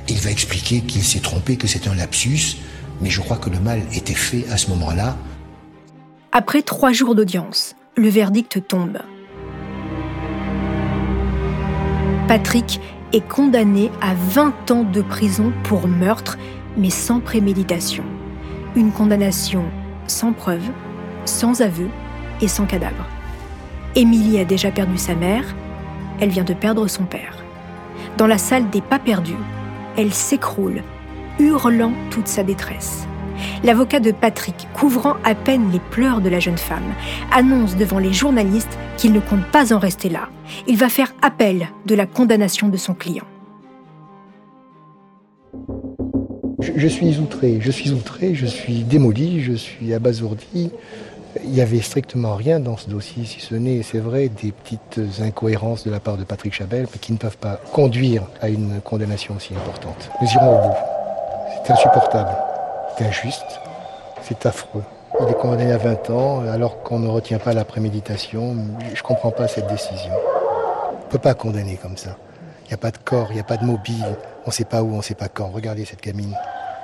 Il 0.10 0.18
va 0.18 0.32
expliquer 0.32 0.82
qu'il 0.82 1.04
s'est 1.04 1.22
trompé, 1.22 1.56
que 1.56 1.68
c'est 1.68 1.88
un 1.88 1.96
lapsus, 1.96 2.58
mais 3.02 3.10
je 3.10 3.22
crois 3.22 3.38
que 3.38 3.50
le 3.50 3.60
mal 3.60 3.82
était 3.94 4.14
fait 4.14 4.46
à 4.52 4.58
ce 4.58 4.70
moment-là. 4.72 5.16
Après 6.32 6.62
trois 6.62 6.92
jours 6.92 7.16
d'audience, 7.16 7.76
le 7.96 8.10
verdict 8.10 8.68
tombe. 8.68 9.00
Patrick 12.28 12.82
est 13.14 13.28
condamné 13.28 13.92
à 14.02 14.16
20 14.16 14.72
ans 14.72 14.84
de 14.84 15.02
prison 15.02 15.54
pour 15.64 15.88
meurtre, 15.88 16.38
mais 16.78 16.90
sans 16.90 17.20
préméditation. 17.20 18.04
Une 18.76 18.92
condamnation 18.92 19.66
sans 20.08 20.34
preuve, 20.34 20.70
sans 21.26 21.62
aveu 21.62 21.88
et 22.42 22.48
sans 22.48 22.66
cadavre. 22.66 23.06
Émilie 23.96 24.40
a 24.40 24.46
déjà 24.46 24.72
perdu 24.72 24.98
sa 24.98 25.14
mère, 25.14 25.44
elle 26.20 26.30
vient 26.30 26.44
de 26.44 26.54
perdre 26.54 26.88
son 26.88 27.04
père. 27.04 27.38
Dans 28.18 28.28
la 28.28 28.38
salle 28.38 28.70
des 28.70 28.82
pas 28.82 29.00
perdus, 29.00 29.38
elle 29.98 30.14
s'écroule, 30.14 30.82
hurlant 31.40 31.94
toute 32.10 32.28
sa 32.28 32.44
détresse. 32.44 33.08
L'avocat 33.64 34.00
de 34.00 34.12
Patrick, 34.12 34.68
couvrant 34.74 35.16
à 35.24 35.36
peine 35.36 35.72
les 35.72 35.80
pleurs 35.80 36.22
de 36.22 36.30
la 36.30 36.40
jeune 36.40 36.58
femme, 36.58 36.94
annonce 37.32 37.76
devant 37.76 38.00
les 38.00 38.14
journalistes 38.14 38.78
qu'il 38.98 39.14
ne 39.14 39.20
compte 39.20 39.46
pas 39.46 39.74
en 39.74 39.80
rester 39.80 40.10
là. 40.10 40.30
Il 40.68 40.78
va 40.78 40.90
faire 40.90 41.14
appel 41.22 41.68
de 41.86 41.96
la 41.96 42.06
condamnation 42.06 42.70
de 42.70 42.78
son 42.78 42.94
client. 42.94 43.26
Je, 46.76 46.88
suis 46.88 47.20
outré, 47.20 47.60
je 47.62 47.72
suis 47.72 47.92
outré, 47.92 48.34
je 48.36 48.46
suis 48.46 48.84
démoli, 48.84 49.42
je 49.42 49.54
suis 49.54 49.94
abasourdi. 49.94 50.72
Il 51.44 51.50
n'y 51.50 51.62
avait 51.62 51.82
strictement 51.82 52.36
rien 52.36 52.60
dans 52.60 52.78
ce 52.78 52.90
dossier, 52.90 53.26
si 53.26 53.40
ce 53.40 53.56
n'est, 53.56 53.82
c'est 53.84 54.00
vrai, 54.00 54.30
des 54.30 54.52
petites 54.52 55.00
incohérences 55.22 55.84
de 55.84 55.92
la 55.92 56.00
part 56.00 56.18
de 56.18 56.24
Patrick 56.24 56.54
Chabel, 56.54 56.88
mais 56.92 57.00
qui 57.00 57.12
ne 57.12 57.18
peuvent 57.18 57.38
pas 57.38 57.60
conduire 57.72 58.24
à 58.42 58.50
une 58.50 58.82
condamnation 58.82 59.36
aussi 59.36 59.54
importante. 59.56 60.10
Nous 60.22 60.28
irons 60.34 60.60
au 60.60 60.68
bout. 60.68 60.76
C'est 61.66 61.74
insupportable, 61.74 62.36
c'est 62.98 63.06
injuste, 63.06 63.60
c'est 64.22 64.46
affreux. 64.46 64.84
Il 65.22 65.28
est 65.30 65.38
condamné 65.38 65.72
à 65.72 65.78
20 65.78 66.10
ans 66.10 66.42
alors 66.48 66.82
qu'on 66.82 67.00
ne 67.00 67.08
retient 67.08 67.40
pas 67.40 67.54
la 67.54 67.66
préméditation. 67.66 68.56
Je 68.94 69.00
ne 69.00 69.04
comprends 69.04 69.32
pas 69.32 69.48
cette 69.48 69.68
décision. 69.68 70.14
On 70.92 71.06
ne 71.06 71.12
peut 71.12 71.20
pas 71.20 71.36
condamner 71.36 71.78
comme 71.78 71.98
ça. 71.98 72.18
Il 72.66 72.70
n'y 72.70 72.74
a 72.74 72.78
pas 72.78 72.92
de 72.92 72.98
corps, 72.98 73.28
il 73.30 73.36
n'y 73.36 73.42
a 73.42 73.44
pas 73.44 73.58
de 73.58 73.66
mobile. 73.66 74.18
On 74.46 74.50
ne 74.50 74.54
sait 74.54 74.66
pas 74.66 74.82
où, 74.82 74.94
on 74.94 74.98
ne 74.98 75.02
sait 75.02 75.16
pas 75.16 75.30
quand. 75.30 75.50
Regardez 75.50 75.86
cette 75.86 76.02
gamine. 76.02 76.36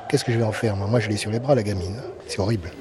Qu'est-ce 0.10 0.26
que 0.26 0.32
je 0.32 0.40
vais 0.40 0.44
en 0.44 0.52
faire 0.52 0.76
Moi, 0.76 1.00
je 1.00 1.08
l'ai 1.08 1.18
sur 1.18 1.30
les 1.30 1.40
bras, 1.40 1.54
la 1.54 1.62
gamine. 1.62 2.02
C'est 2.26 2.40
horrible. 2.40 2.72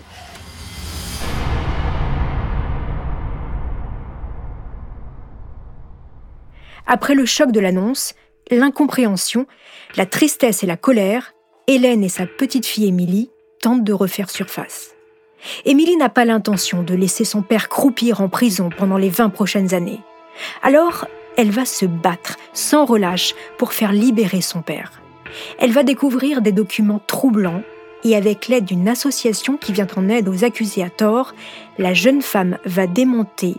Après 6.87 7.15
le 7.15 7.27
choc 7.27 7.53
de 7.53 7.61
l'annonce, 7.61 8.15
l'incompréhension, 8.51 9.47
la 9.97 10.07
tristesse 10.07 10.63
et 10.63 10.67
la 10.67 10.79
colère, 10.79 11.35
Hélène 11.67 12.03
et 12.03 12.09
sa 12.09 12.25
petite 12.25 12.65
fille 12.65 12.87
Émilie 12.87 13.31
tentent 13.61 13.85
de 13.85 13.93
refaire 13.93 14.31
surface. 14.31 14.95
Émilie 15.67 15.99
n'a 15.99 16.09
pas 16.09 16.25
l'intention 16.25 16.83
de 16.83 16.95
laisser 16.95 17.27
son 17.27 17.43
père 17.43 17.69
croupir 17.69 18.23
en 18.23 18.31
prison 18.31 18.71
pendant 18.75 18.97
les 18.97 19.11
20 19.11 19.29
prochaines 19.29 19.75
années. 19.75 20.01
Alors, 20.63 21.07
elle 21.37 21.51
va 21.51 21.67
se 21.67 21.85
battre 21.85 22.37
sans 22.55 22.87
relâche 22.87 23.35
pour 23.59 23.75
faire 23.75 23.93
libérer 23.93 24.41
son 24.41 24.63
père. 24.63 25.03
Elle 25.59 25.73
va 25.73 25.83
découvrir 25.83 26.43
des 26.43 26.53
documents 26.53 27.01
troublants 27.07 27.63
et 28.05 28.15
avec 28.15 28.49
l'aide 28.49 28.65
d'une 28.65 28.89
association 28.89 29.57
qui 29.57 29.73
vient 29.73 29.87
en 29.97 30.09
aide 30.09 30.29
aux 30.29 30.45
accusés 30.45 30.83
à 30.83 30.91
tort, 30.91 31.35
la 31.79 31.95
jeune 31.95 32.23
femme 32.23 32.59
va 32.65 32.87
démonter 32.87 33.57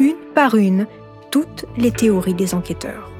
une 0.00 0.16
par 0.34 0.54
une 0.54 0.86
toutes 1.30 1.66
les 1.76 1.90
théories 1.90 2.34
des 2.34 2.54
enquêteurs. 2.54 3.10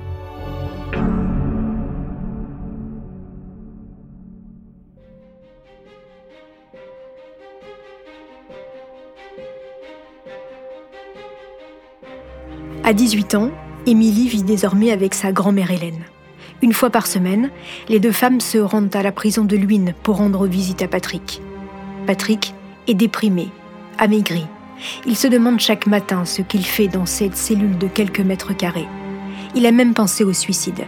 À 12.84 12.92
18 12.92 13.34
ans, 13.34 13.50
Émilie 13.84 14.28
vit 14.28 14.44
désormais 14.44 14.92
avec 14.92 15.12
sa 15.12 15.32
grand-mère 15.32 15.72
Hélène. 15.72 16.04
Une 16.62 16.72
fois 16.72 16.90
par 16.90 17.06
semaine, 17.06 17.50
les 17.88 18.00
deux 18.00 18.12
femmes 18.12 18.40
se 18.40 18.58
rendent 18.58 18.94
à 18.94 19.02
la 19.02 19.12
prison 19.12 19.44
de 19.44 19.56
Luynes 19.56 19.94
pour 20.02 20.16
rendre 20.16 20.46
visite 20.46 20.82
à 20.82 20.88
Patrick. 20.88 21.40
Patrick 22.06 22.54
est 22.86 22.94
déprimé, 22.94 23.48
amaigri, 23.98 24.46
il 25.06 25.16
se 25.16 25.26
demande 25.26 25.60
chaque 25.60 25.86
matin 25.86 26.24
ce 26.24 26.42
qu'il 26.42 26.64
fait 26.64 26.88
dans 26.88 27.06
cette 27.06 27.36
cellule 27.36 27.78
de 27.78 27.86
quelques 27.86 28.20
mètres 28.20 28.56
carrés. 28.56 28.88
Il 29.54 29.66
a 29.66 29.72
même 29.72 29.94
pensé 29.94 30.24
au 30.24 30.32
suicide. 30.32 30.84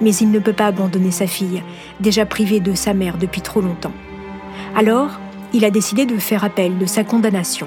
Mais 0.00 0.14
il 0.14 0.30
ne 0.30 0.38
peut 0.38 0.52
pas 0.52 0.66
abandonner 0.66 1.10
sa 1.10 1.26
fille, 1.26 1.62
déjà 2.00 2.26
privée 2.26 2.60
de 2.60 2.74
sa 2.74 2.92
mère 2.92 3.16
depuis 3.16 3.40
trop 3.40 3.62
longtemps. 3.62 3.94
Alors, 4.74 5.18
il 5.54 5.64
a 5.64 5.70
décidé 5.70 6.04
de 6.04 6.18
faire 6.18 6.44
appel 6.44 6.76
de 6.76 6.84
sa 6.84 7.02
condamnation. 7.02 7.66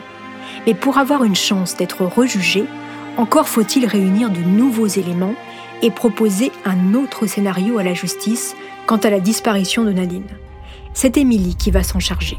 Mais 0.67 0.75
pour 0.75 0.99
avoir 0.99 1.23
une 1.23 1.35
chance 1.35 1.75
d'être 1.75 2.05
rejugé, 2.05 2.65
encore 3.17 3.49
faut-il 3.49 3.85
réunir 3.87 4.29
de 4.29 4.41
nouveaux 4.41 4.87
éléments 4.87 5.33
et 5.81 5.91
proposer 5.91 6.51
un 6.65 6.93
autre 6.93 7.25
scénario 7.25 7.77
à 7.77 7.83
la 7.83 7.93
justice 7.93 8.55
quant 8.85 8.97
à 8.97 9.09
la 9.09 9.19
disparition 9.19 9.83
de 9.83 9.91
Nadine. 9.91 10.27
C'est 10.93 11.17
Émilie 11.17 11.55
qui 11.55 11.71
va 11.71 11.83
s'en 11.83 11.99
charger. 11.99 12.37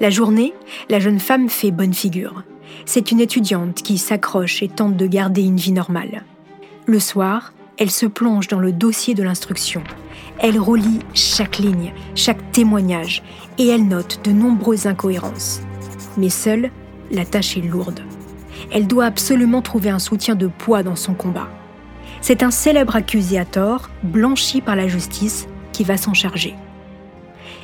La 0.00 0.10
journée, 0.10 0.54
la 0.88 0.98
jeune 0.98 1.20
femme 1.20 1.48
fait 1.50 1.70
bonne 1.70 1.92
figure. 1.92 2.42
C'est 2.86 3.10
une 3.10 3.20
étudiante 3.20 3.82
qui 3.82 3.98
s'accroche 3.98 4.62
et 4.62 4.68
tente 4.68 4.96
de 4.96 5.06
garder 5.06 5.42
une 5.42 5.58
vie 5.58 5.72
normale. 5.72 6.24
Le 6.86 6.98
soir, 6.98 7.52
elle 7.76 7.90
se 7.90 8.06
plonge 8.06 8.48
dans 8.48 8.60
le 8.60 8.72
dossier 8.72 9.14
de 9.14 9.22
l'instruction. 9.22 9.82
Elle 10.38 10.58
relit 10.58 11.00
chaque 11.12 11.58
ligne, 11.58 11.92
chaque 12.14 12.50
témoignage, 12.52 13.22
et 13.58 13.68
elle 13.68 13.88
note 13.88 14.20
de 14.24 14.32
nombreuses 14.32 14.86
incohérences. 14.86 15.60
Mais 16.16 16.30
seule, 16.30 16.70
la 17.10 17.26
tâche 17.26 17.56
est 17.58 17.62
lourde. 17.62 18.00
Elle 18.72 18.86
doit 18.86 19.06
absolument 19.06 19.62
trouver 19.62 19.90
un 19.90 19.98
soutien 19.98 20.34
de 20.34 20.46
poids 20.46 20.82
dans 20.82 20.96
son 20.96 21.14
combat. 21.14 21.48
C'est 22.20 22.42
un 22.42 22.50
célèbre 22.50 22.96
accusé 22.96 23.38
à 23.38 23.44
tort, 23.44 23.90
blanchi 24.02 24.60
par 24.60 24.76
la 24.76 24.88
justice, 24.88 25.46
qui 25.72 25.84
va 25.84 25.96
s'en 25.96 26.14
charger. 26.14 26.54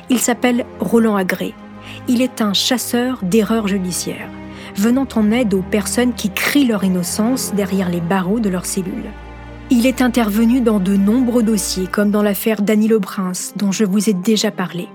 Il 0.09 0.19
s'appelle 0.19 0.65
Roland 0.79 1.15
Agré 1.15 1.53
il 2.07 2.21
est 2.21 2.41
un 2.41 2.53
chasseur 2.53 3.19
d'erreurs 3.21 3.67
judiciaires, 3.67 4.29
venant 4.75 5.07
en 5.15 5.31
aide 5.31 5.53
aux 5.53 5.61
personnes 5.61 6.13
qui 6.13 6.29
crient 6.29 6.67
leur 6.67 6.83
innocence 6.83 7.53
derrière 7.53 7.89
les 7.89 8.01
barreaux 8.01 8.39
de 8.39 8.49
leurs 8.49 8.65
cellules. 8.65 9.11
Il 9.69 9.85
est 9.85 10.01
intervenu 10.01 10.61
dans 10.61 10.79
de 10.79 10.95
nombreux 10.95 11.43
dossiers, 11.43 11.87
comme 11.87 12.11
dans 12.11 12.23
l'affaire 12.23 12.61
Danilo 12.61 12.99
Prince, 12.99 13.53
dont 13.57 13.71
je 13.71 13.83
vous 13.83 14.09
ai 14.09 14.13
déjà 14.13 14.51
parlé. 14.51 14.87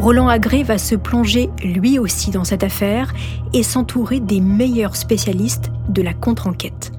Roland 0.00 0.28
Agré 0.28 0.62
va 0.62 0.78
se 0.78 0.94
plonger 0.94 1.50
lui 1.62 1.98
aussi 1.98 2.30
dans 2.30 2.44
cette 2.44 2.64
affaire 2.64 3.12
et 3.52 3.62
s'entourer 3.62 4.18
des 4.18 4.40
meilleurs 4.40 4.96
spécialistes 4.96 5.70
de 5.90 6.00
la 6.00 6.14
contre-enquête. 6.14 6.92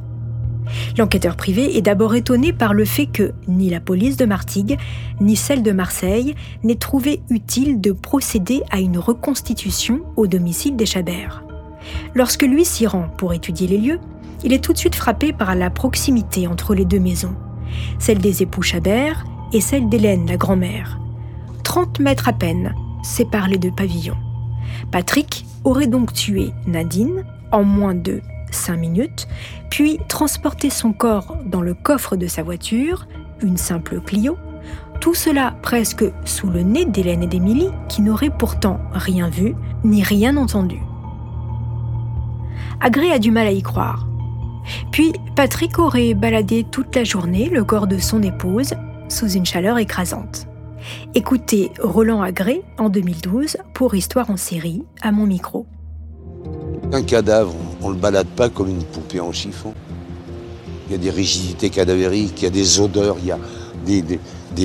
L'enquêteur 0.99 1.35
privé 1.35 1.75
est 1.75 1.81
d'abord 1.81 2.13
étonné 2.13 2.53
par 2.53 2.75
le 2.75 2.85
fait 2.85 3.07
que 3.07 3.33
ni 3.47 3.71
la 3.71 3.79
police 3.79 4.17
de 4.17 4.25
Martigues, 4.25 4.77
ni 5.19 5.35
celle 5.35 5.63
de 5.63 5.71
Marseille 5.71 6.35
n'aient 6.63 6.75
trouvé 6.75 7.23
utile 7.31 7.81
de 7.81 7.91
procéder 7.91 8.61
à 8.69 8.79
une 8.79 8.99
reconstitution 8.99 10.01
au 10.15 10.27
domicile 10.27 10.75
des 10.75 10.85
Chabert. 10.85 11.43
Lorsque 12.13 12.43
lui 12.43 12.65
s'y 12.65 12.85
rend 12.85 13.07
pour 13.17 13.33
étudier 13.33 13.67
les 13.67 13.79
lieux, 13.79 13.99
il 14.43 14.53
est 14.53 14.63
tout 14.63 14.73
de 14.73 14.77
suite 14.77 14.95
frappé 14.95 15.33
par 15.33 15.55
la 15.55 15.71
proximité 15.71 16.45
entre 16.45 16.75
les 16.75 16.85
deux 16.85 16.99
maisons, 16.99 17.33
celle 17.97 18.19
des 18.19 18.43
époux 18.43 18.61
Chabert 18.61 19.25
et 19.53 19.59
celle 19.59 19.89
d'Hélène, 19.89 20.27
la 20.27 20.37
grand-mère. 20.37 20.99
30 21.63 21.99
mètres 21.99 22.29
à 22.29 22.33
peine 22.33 22.75
séparent 23.03 23.47
les 23.47 23.57
deux 23.57 23.71
pavillons. 23.71 24.17
Patrick 24.91 25.45
aurait 25.63 25.87
donc 25.87 26.13
tué 26.13 26.51
Nadine 26.67 27.23
en 27.51 27.63
moins 27.63 27.95
de 27.95 28.21
5 28.51 28.77
minutes, 28.77 29.27
puis 29.69 29.99
transporté 30.07 30.69
son 30.69 30.93
corps 30.93 31.37
dans 31.45 31.61
le 31.61 31.73
coffre 31.73 32.15
de 32.15 32.27
sa 32.27 32.43
voiture, 32.43 33.07
une 33.41 33.57
simple 33.57 34.01
Clio, 34.01 34.37
tout 34.99 35.13
cela 35.15 35.55
presque 35.61 36.05
sous 36.25 36.47
le 36.47 36.61
nez 36.61 36.85
d'Hélène 36.85 37.23
et 37.23 37.27
d'Émilie, 37.27 37.71
qui 37.89 38.01
n'auraient 38.01 38.29
pourtant 38.29 38.79
rien 38.93 39.29
vu 39.29 39.55
ni 39.83 40.03
rien 40.03 40.37
entendu. 40.37 40.79
Agré 42.79 43.11
a 43.11 43.19
du 43.19 43.31
mal 43.31 43.47
à 43.47 43.51
y 43.51 43.61
croire. 43.61 44.07
Puis 44.91 45.13
Patrick 45.35 45.79
aurait 45.79 46.13
baladé 46.13 46.63
toute 46.63 46.95
la 46.95 47.03
journée 47.03 47.49
le 47.49 47.63
corps 47.63 47.87
de 47.87 47.97
son 47.97 48.21
épouse 48.21 48.73
sous 49.09 49.29
une 49.29 49.45
chaleur 49.45 49.77
écrasante. 49.77 50.47
Écoutez 51.15 51.71
Roland 51.79 52.21
Agré 52.21 52.61
en 52.77 52.89
2012 52.89 53.57
pour 53.73 53.95
Histoire 53.95 54.29
en 54.29 54.37
série 54.37 54.83
à 55.01 55.11
mon 55.11 55.25
micro. 55.25 55.65
Un 56.91 57.03
cadavre, 57.03 57.53
on 57.81 57.89
ne 57.89 57.93
le 57.93 57.99
balade 57.99 58.27
pas 58.27 58.49
comme 58.49 58.69
une 58.69 58.83
poupée 58.83 59.19
en 59.19 59.31
chiffon. 59.31 59.73
Il 60.87 60.93
y 60.93 60.95
a 60.95 60.97
des 60.97 61.09
rigidités 61.09 61.69
cadavériques, 61.69 62.41
il 62.41 62.43
y 62.43 62.47
a 62.47 62.51
des 62.51 62.79
odeurs, 62.79 63.17
il 63.19 63.27
y 63.27 63.31
a 63.31 63.39
des, 63.85 64.01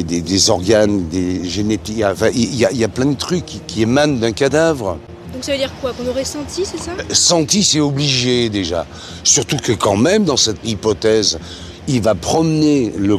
des, 0.03 0.51
organes, 0.51 1.09
des 1.09 1.49
génétiques. 1.49 2.03
il, 2.35 2.55
y 2.55 2.85
a, 2.85 2.89
plein 2.89 3.07
de 3.07 3.17
trucs 3.17 3.45
qui, 3.67 3.83
émanent 3.83 4.19
d'un 4.19 4.33
cadavre. 4.33 4.99
Donc 5.33 5.45
ça 5.45 5.53
veut 5.53 5.59
dire 5.59 5.73
quoi? 5.81 5.93
Qu'on 5.93 6.09
aurait 6.09 6.25
senti, 6.25 6.65
c'est 6.65 6.79
ça? 6.79 6.93
Euh, 6.93 7.15
Senti, 7.15 7.63
c'est 7.63 7.81
obligé 7.81 8.49
déjà. 8.49 8.87
Surtout 9.23 9.59
que 9.59 9.73
quand 9.73 9.97
même, 9.97 10.25
dans 10.25 10.37
cette 10.37 10.67
hypothèse, 10.67 11.39
il 11.89 12.03
va 12.03 12.15
promener 12.15 12.93
le, 12.97 13.17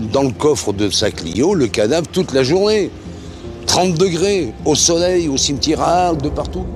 dans 0.00 0.22
le 0.22 0.32
coffre 0.32 0.72
de 0.72 0.90
sa 0.90 1.10
Clio 1.10 1.54
le 1.54 1.66
cadavre 1.66 2.06
toute 2.08 2.32
la 2.32 2.42
journée. 2.42 2.90
30 3.66 3.94
degrés, 3.94 4.52
au 4.64 4.74
soleil, 4.74 5.28
au 5.28 5.36
cimetière, 5.36 6.14
de 6.14 6.28
partout. 6.28 6.66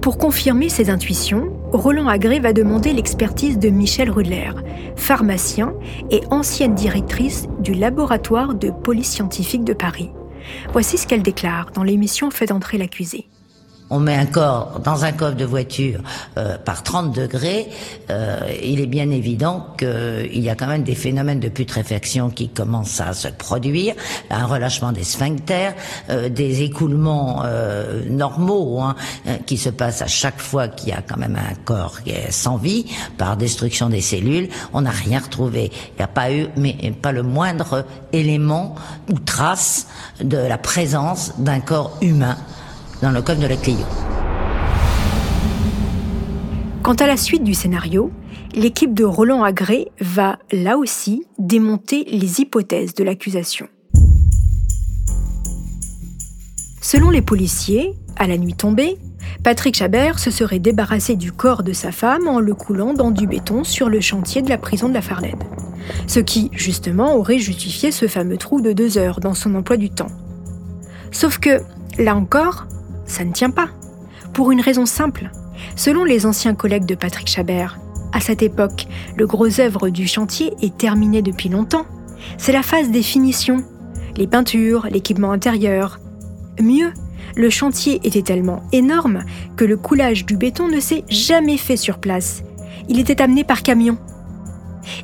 Pour 0.00 0.18
confirmer 0.18 0.68
ses 0.68 0.90
intuitions, 0.90 1.52
Roland 1.72 2.08
Agré 2.08 2.40
va 2.40 2.52
demander 2.52 2.92
l'expertise 2.92 3.58
de 3.58 3.68
Michel 3.68 4.10
Rudler, 4.10 4.50
pharmacien 4.96 5.74
et 6.10 6.22
ancienne 6.30 6.74
directrice 6.74 7.46
du 7.60 7.74
laboratoire 7.74 8.54
de 8.54 8.70
police 8.70 9.10
scientifique 9.10 9.64
de 9.64 9.72
Paris. 9.72 10.10
Voici 10.72 10.96
ce 10.96 11.06
qu'elle 11.06 11.22
déclare 11.22 11.70
dans 11.74 11.82
l'émission 11.82 12.30
Fait 12.30 12.52
entrer 12.52 12.78
l'accusé 12.78 13.26
on 13.90 14.00
met 14.00 14.14
un 14.14 14.26
corps 14.26 14.80
dans 14.80 15.04
un 15.04 15.12
coffre 15.12 15.36
de 15.36 15.44
voiture 15.44 16.00
euh, 16.38 16.58
par 16.58 16.82
30 16.82 17.14
degrés, 17.14 17.68
euh, 18.10 18.40
il 18.62 18.80
est 18.80 18.86
bien 18.86 19.10
évident 19.10 19.66
qu'il 19.78 20.40
y 20.40 20.50
a 20.50 20.54
quand 20.54 20.66
même 20.66 20.82
des 20.82 20.94
phénomènes 20.94 21.40
de 21.40 21.48
putréfaction 21.48 22.30
qui 22.30 22.48
commencent 22.48 23.00
à 23.00 23.12
se 23.12 23.28
produire, 23.28 23.94
un 24.30 24.46
relâchement 24.46 24.92
des 24.92 25.04
sphincters, 25.04 25.74
euh, 26.10 26.28
des 26.28 26.62
écoulements 26.62 27.44
normaux 28.08 28.80
hein, 28.80 28.96
qui 29.46 29.56
se 29.56 29.70
passent 29.70 30.02
à 30.02 30.06
chaque 30.06 30.40
fois 30.40 30.68
qu'il 30.68 30.88
y 30.88 30.92
a 30.92 31.02
quand 31.02 31.16
même 31.16 31.36
un 31.36 31.54
corps 31.64 32.02
qui 32.02 32.10
est 32.10 32.30
sans 32.30 32.56
vie 32.56 32.86
par 33.18 33.36
destruction 33.36 33.88
des 33.88 34.00
cellules. 34.00 34.48
On 34.72 34.82
n'a 34.82 34.90
rien 34.90 35.20
retrouvé. 35.20 35.70
Il 35.92 35.98
n'y 35.98 36.04
a 36.04 36.08
pas 36.08 36.32
eu, 36.32 36.48
mais 36.56 36.74
pas 37.02 37.12
le 37.12 37.22
moindre 37.22 37.84
élément 38.12 38.74
ou 39.10 39.18
trace 39.18 39.86
de 40.20 40.36
la 40.36 40.58
présence 40.58 41.34
d'un 41.38 41.60
corps 41.60 41.96
humain 42.00 42.36
dans 43.02 43.10
le 43.10 43.22
code 43.22 43.38
de 43.38 43.46
la 43.46 43.56
Clio. 43.56 43.84
Quant 46.82 46.94
à 46.94 47.06
la 47.06 47.16
suite 47.16 47.42
du 47.42 47.54
scénario, 47.54 48.10
l'équipe 48.54 48.94
de 48.94 49.04
Roland 49.04 49.42
Agré 49.42 49.88
va, 50.00 50.38
là 50.52 50.78
aussi, 50.78 51.24
démonter 51.38 52.04
les 52.04 52.40
hypothèses 52.40 52.94
de 52.94 53.04
l'accusation. 53.04 53.68
Selon 56.80 57.10
les 57.10 57.22
policiers, 57.22 57.94
à 58.16 58.28
la 58.28 58.38
nuit 58.38 58.54
tombée, 58.54 58.96
Patrick 59.42 59.76
Chabert 59.76 60.18
se 60.18 60.30
serait 60.30 60.60
débarrassé 60.60 61.16
du 61.16 61.32
corps 61.32 61.64
de 61.64 61.72
sa 61.72 61.90
femme 61.90 62.28
en 62.28 62.38
le 62.38 62.54
coulant 62.54 62.94
dans 62.94 63.10
du 63.10 63.26
béton 63.26 63.64
sur 63.64 63.88
le 63.88 64.00
chantier 64.00 64.40
de 64.40 64.48
la 64.48 64.58
prison 64.58 64.88
de 64.88 64.94
la 64.94 65.02
Farlède. 65.02 65.42
Ce 66.06 66.20
qui, 66.20 66.50
justement, 66.52 67.16
aurait 67.16 67.38
justifié 67.38 67.90
ce 67.90 68.06
fameux 68.06 68.36
trou 68.36 68.60
de 68.60 68.72
deux 68.72 68.98
heures 68.98 69.20
dans 69.20 69.34
son 69.34 69.54
emploi 69.54 69.76
du 69.76 69.90
temps. 69.90 70.10
Sauf 71.10 71.38
que, 71.38 71.60
là 71.98 72.16
encore, 72.16 72.66
ça 73.06 73.24
ne 73.24 73.32
tient 73.32 73.50
pas. 73.50 73.68
Pour 74.32 74.50
une 74.50 74.60
raison 74.60 74.86
simple. 74.86 75.30
Selon 75.74 76.04
les 76.04 76.26
anciens 76.26 76.54
collègues 76.54 76.86
de 76.86 76.94
Patrick 76.94 77.28
Chabert, 77.28 77.78
à 78.12 78.20
cette 78.20 78.42
époque, 78.42 78.86
le 79.16 79.26
gros 79.26 79.60
œuvre 79.60 79.88
du 79.88 80.06
chantier 80.06 80.52
est 80.62 80.76
terminé 80.76 81.22
depuis 81.22 81.48
longtemps. 81.48 81.86
C'est 82.38 82.52
la 82.52 82.62
phase 82.62 82.90
des 82.90 83.02
finitions, 83.02 83.64
les 84.16 84.26
peintures, 84.26 84.86
l'équipement 84.90 85.32
intérieur. 85.32 86.00
Mieux, 86.60 86.92
le 87.36 87.50
chantier 87.50 88.00
était 88.04 88.22
tellement 88.22 88.62
énorme 88.72 89.24
que 89.56 89.64
le 89.64 89.76
coulage 89.76 90.24
du 90.24 90.36
béton 90.36 90.68
ne 90.68 90.80
s'est 90.80 91.04
jamais 91.08 91.58
fait 91.58 91.76
sur 91.76 91.98
place. 91.98 92.42
Il 92.88 92.98
était 92.98 93.20
amené 93.20 93.44
par 93.44 93.62
camion. 93.62 93.98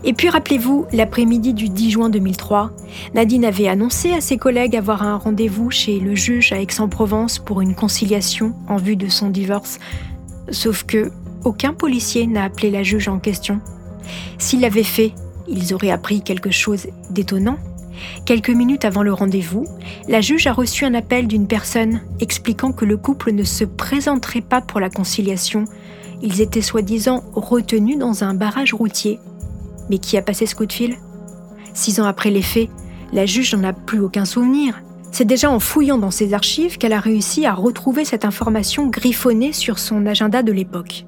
Et 0.05 0.13
puis 0.13 0.29
rappelez-vous, 0.29 0.87
l'après-midi 0.93 1.55
du 1.55 1.69
10 1.69 1.91
juin 1.91 2.11
2003, 2.11 2.71
Nadine 3.15 3.45
avait 3.45 3.69
annoncé 3.69 4.13
à 4.13 4.21
ses 4.21 4.37
collègues 4.37 4.77
avoir 4.77 5.03
un 5.03 5.17
rendez-vous 5.17 5.71
chez 5.71 6.01
le 6.01 6.15
juge 6.15 6.53
à 6.53 6.61
Aix-en-Provence 6.61 7.39
pour 7.39 7.61
une 7.61 7.75
conciliation 7.75 8.55
en 8.69 8.77
vue 8.77 8.97
de 8.97 9.09
son 9.09 9.31
divorce. 9.31 9.79
Sauf 10.51 10.85
que 10.85 11.11
aucun 11.45 11.73
policier 11.73 12.27
n'a 12.27 12.45
appelé 12.45 12.71
la 12.71 12.83
juge 12.83 13.09
en 13.09 13.19
question. 13.19 13.61
S'il 14.39 14.61
l'avait 14.61 14.83
fait, 14.83 15.13
ils 15.49 15.75
auraient 15.75 15.91
appris 15.91 16.23
quelque 16.23 16.51
chose 16.51 16.87
d'étonnant. 17.11 17.57
Quelques 18.25 18.51
minutes 18.51 18.85
avant 18.85 19.03
le 19.03 19.13
rendez-vous, 19.13 19.67
la 20.09 20.21
juge 20.21 20.47
a 20.47 20.53
reçu 20.53 20.85
un 20.85 20.95
appel 20.95 21.27
d'une 21.27 21.47
personne 21.47 22.01
expliquant 22.21 22.73
que 22.73 22.85
le 22.85 22.97
couple 22.97 23.33
ne 23.33 23.45
se 23.45 23.65
présenterait 23.65 24.41
pas 24.41 24.61
pour 24.61 24.81
la 24.81 24.91
conciliation. 24.91 25.65
Ils 26.23 26.41
étaient 26.41 26.63
soi-disant 26.63 27.25
retenus 27.35 27.99
dans 27.99 28.25
un 28.25 28.35
barrage 28.35 28.75
routier 28.75 29.19
mais 29.91 29.99
qui 29.99 30.17
a 30.17 30.23
passé 30.23 30.47
ce 30.47 30.55
coup 30.55 30.67
de 30.67 30.73
fil? 30.73 30.97
Six 31.75 32.01
ans 32.01 32.07
après 32.07 32.31
les 32.31 32.43
faits, 32.43 32.69
la 33.13 33.27
juge 33.27 33.55
n'en 33.55 33.65
a 33.65 33.73
plus 33.73 34.01
aucun 34.01 34.25
souvenir. 34.25 34.83
C'est 35.11 35.27
déjà 35.27 35.51
en 35.51 35.61
fouillant 35.61 35.99
dans 35.99 36.11
ses 36.11 36.33
archives 36.33 36.79
qu'elle 36.79 36.93
a 36.95 37.01
réussi 37.01 37.45
à 37.45 37.53
retrouver 37.53 38.05
cette 38.05 38.25
information 38.25 38.89
griffonnée 38.89 39.53
sur 39.53 39.79
son 39.79 40.07
agenda 40.07 40.43
de 40.43 40.53
l'époque. 40.53 41.05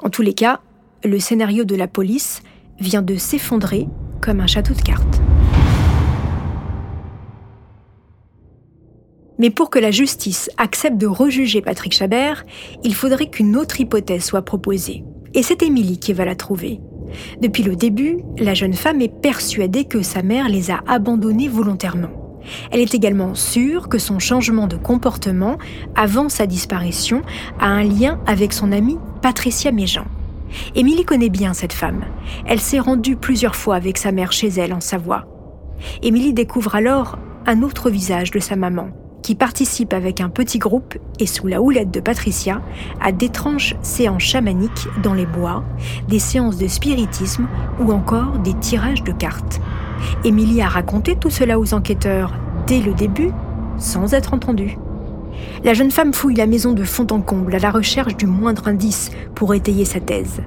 En 0.00 0.10
tous 0.10 0.22
les 0.22 0.34
cas, 0.34 0.60
le 1.04 1.20
scénario 1.20 1.64
de 1.64 1.76
la 1.76 1.86
police 1.86 2.42
vient 2.80 3.02
de 3.02 3.16
s'effondrer 3.16 3.88
comme 4.20 4.40
un 4.40 4.46
château 4.46 4.74
de 4.74 4.82
cartes. 4.82 5.20
Mais 9.38 9.50
pour 9.50 9.70
que 9.70 9.78
la 9.78 9.92
justice 9.92 10.50
accepte 10.56 10.98
de 10.98 11.06
rejuger 11.06 11.62
Patrick 11.62 11.92
Chabert, 11.94 12.44
il 12.82 12.94
faudrait 12.94 13.30
qu'une 13.30 13.56
autre 13.56 13.80
hypothèse 13.80 14.24
soit 14.24 14.42
proposée. 14.42 15.04
Et 15.34 15.44
c'est 15.44 15.62
Émilie 15.62 16.00
qui 16.00 16.12
va 16.12 16.24
la 16.24 16.34
trouver. 16.34 16.80
Depuis 17.40 17.62
le 17.62 17.76
début, 17.76 18.18
la 18.38 18.54
jeune 18.54 18.74
femme 18.74 19.00
est 19.00 19.20
persuadée 19.20 19.84
que 19.84 20.02
sa 20.02 20.22
mère 20.22 20.48
les 20.48 20.70
a 20.70 20.80
abandonnés 20.86 21.48
volontairement. 21.48 22.10
Elle 22.70 22.80
est 22.80 22.94
également 22.94 23.34
sûre 23.34 23.88
que 23.88 23.98
son 23.98 24.18
changement 24.18 24.66
de 24.66 24.76
comportement 24.76 25.58
avant 25.94 26.28
sa 26.28 26.46
disparition 26.46 27.22
a 27.60 27.66
un 27.66 27.82
lien 27.82 28.20
avec 28.26 28.52
son 28.52 28.72
amie 28.72 28.98
Patricia 29.22 29.72
Méjean. 29.72 30.06
Émilie 30.74 31.04
connaît 31.04 31.28
bien 31.28 31.52
cette 31.52 31.74
femme. 31.74 32.04
Elle 32.46 32.60
s'est 32.60 32.78
rendue 32.78 33.16
plusieurs 33.16 33.56
fois 33.56 33.76
avec 33.76 33.98
sa 33.98 34.12
mère 34.12 34.32
chez 34.32 34.48
elle 34.48 34.72
en 34.72 34.80
Savoie. 34.80 35.26
Émilie 36.02 36.32
découvre 36.32 36.74
alors 36.74 37.18
un 37.46 37.62
autre 37.62 37.90
visage 37.90 38.30
de 38.30 38.40
sa 38.40 38.56
maman, 38.56 38.88
qui 39.22 39.34
participe 39.34 39.92
avec 39.92 40.20
un 40.20 40.28
petit 40.28 40.58
groupe 40.58 40.96
et 41.18 41.26
sous 41.26 41.46
la 41.46 41.60
houlette 41.60 41.90
de 41.90 42.00
Patricia 42.00 42.62
à 43.00 43.12
d'étranges 43.12 43.76
séances 43.82 44.22
chamaniques 44.22 44.88
dans 45.02 45.14
les 45.14 45.26
bois, 45.26 45.64
des 46.08 46.18
séances 46.18 46.56
de 46.56 46.68
spiritisme 46.68 47.46
ou 47.80 47.92
encore 47.92 48.38
des 48.38 48.54
tirages 48.54 49.02
de 49.02 49.12
cartes. 49.12 49.60
Émilie 50.24 50.62
a 50.62 50.68
raconté 50.68 51.16
tout 51.16 51.30
cela 51.30 51.58
aux 51.58 51.74
enquêteurs 51.74 52.32
dès 52.66 52.80
le 52.80 52.94
début 52.94 53.30
sans 53.78 54.14
être 54.14 54.34
entendue. 54.34 54.78
La 55.64 55.74
jeune 55.74 55.90
femme 55.90 56.12
fouille 56.12 56.34
la 56.34 56.46
maison 56.46 56.72
de 56.72 56.84
fond 56.84 57.06
en 57.10 57.20
comble 57.20 57.54
à 57.54 57.58
la 57.58 57.70
recherche 57.70 58.16
du 58.16 58.26
moindre 58.26 58.68
indice 58.68 59.10
pour 59.34 59.54
étayer 59.54 59.84
sa 59.84 60.00
thèse. 60.00 60.40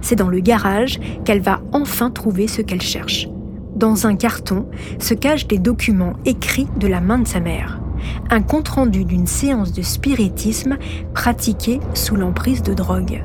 C'est 0.00 0.16
dans 0.16 0.28
le 0.28 0.40
garage 0.40 1.00
qu'elle 1.24 1.40
va 1.40 1.60
enfin 1.72 2.10
trouver 2.10 2.48
ce 2.48 2.62
qu'elle 2.62 2.82
cherche. 2.82 3.28
Dans 3.74 4.06
un 4.06 4.16
carton 4.16 4.66
se 4.98 5.14
cachent 5.14 5.48
des 5.48 5.58
documents 5.58 6.14
écrits 6.24 6.68
de 6.78 6.86
la 6.86 7.00
main 7.00 7.18
de 7.18 7.26
sa 7.26 7.40
mère. 7.40 7.80
Un 8.30 8.42
compte-rendu 8.42 9.04
d'une 9.04 9.26
séance 9.26 9.72
de 9.72 9.82
spiritisme 9.82 10.76
pratiquée 11.14 11.80
sous 11.94 12.16
l'emprise 12.16 12.62
de 12.62 12.74
drogue. 12.74 13.22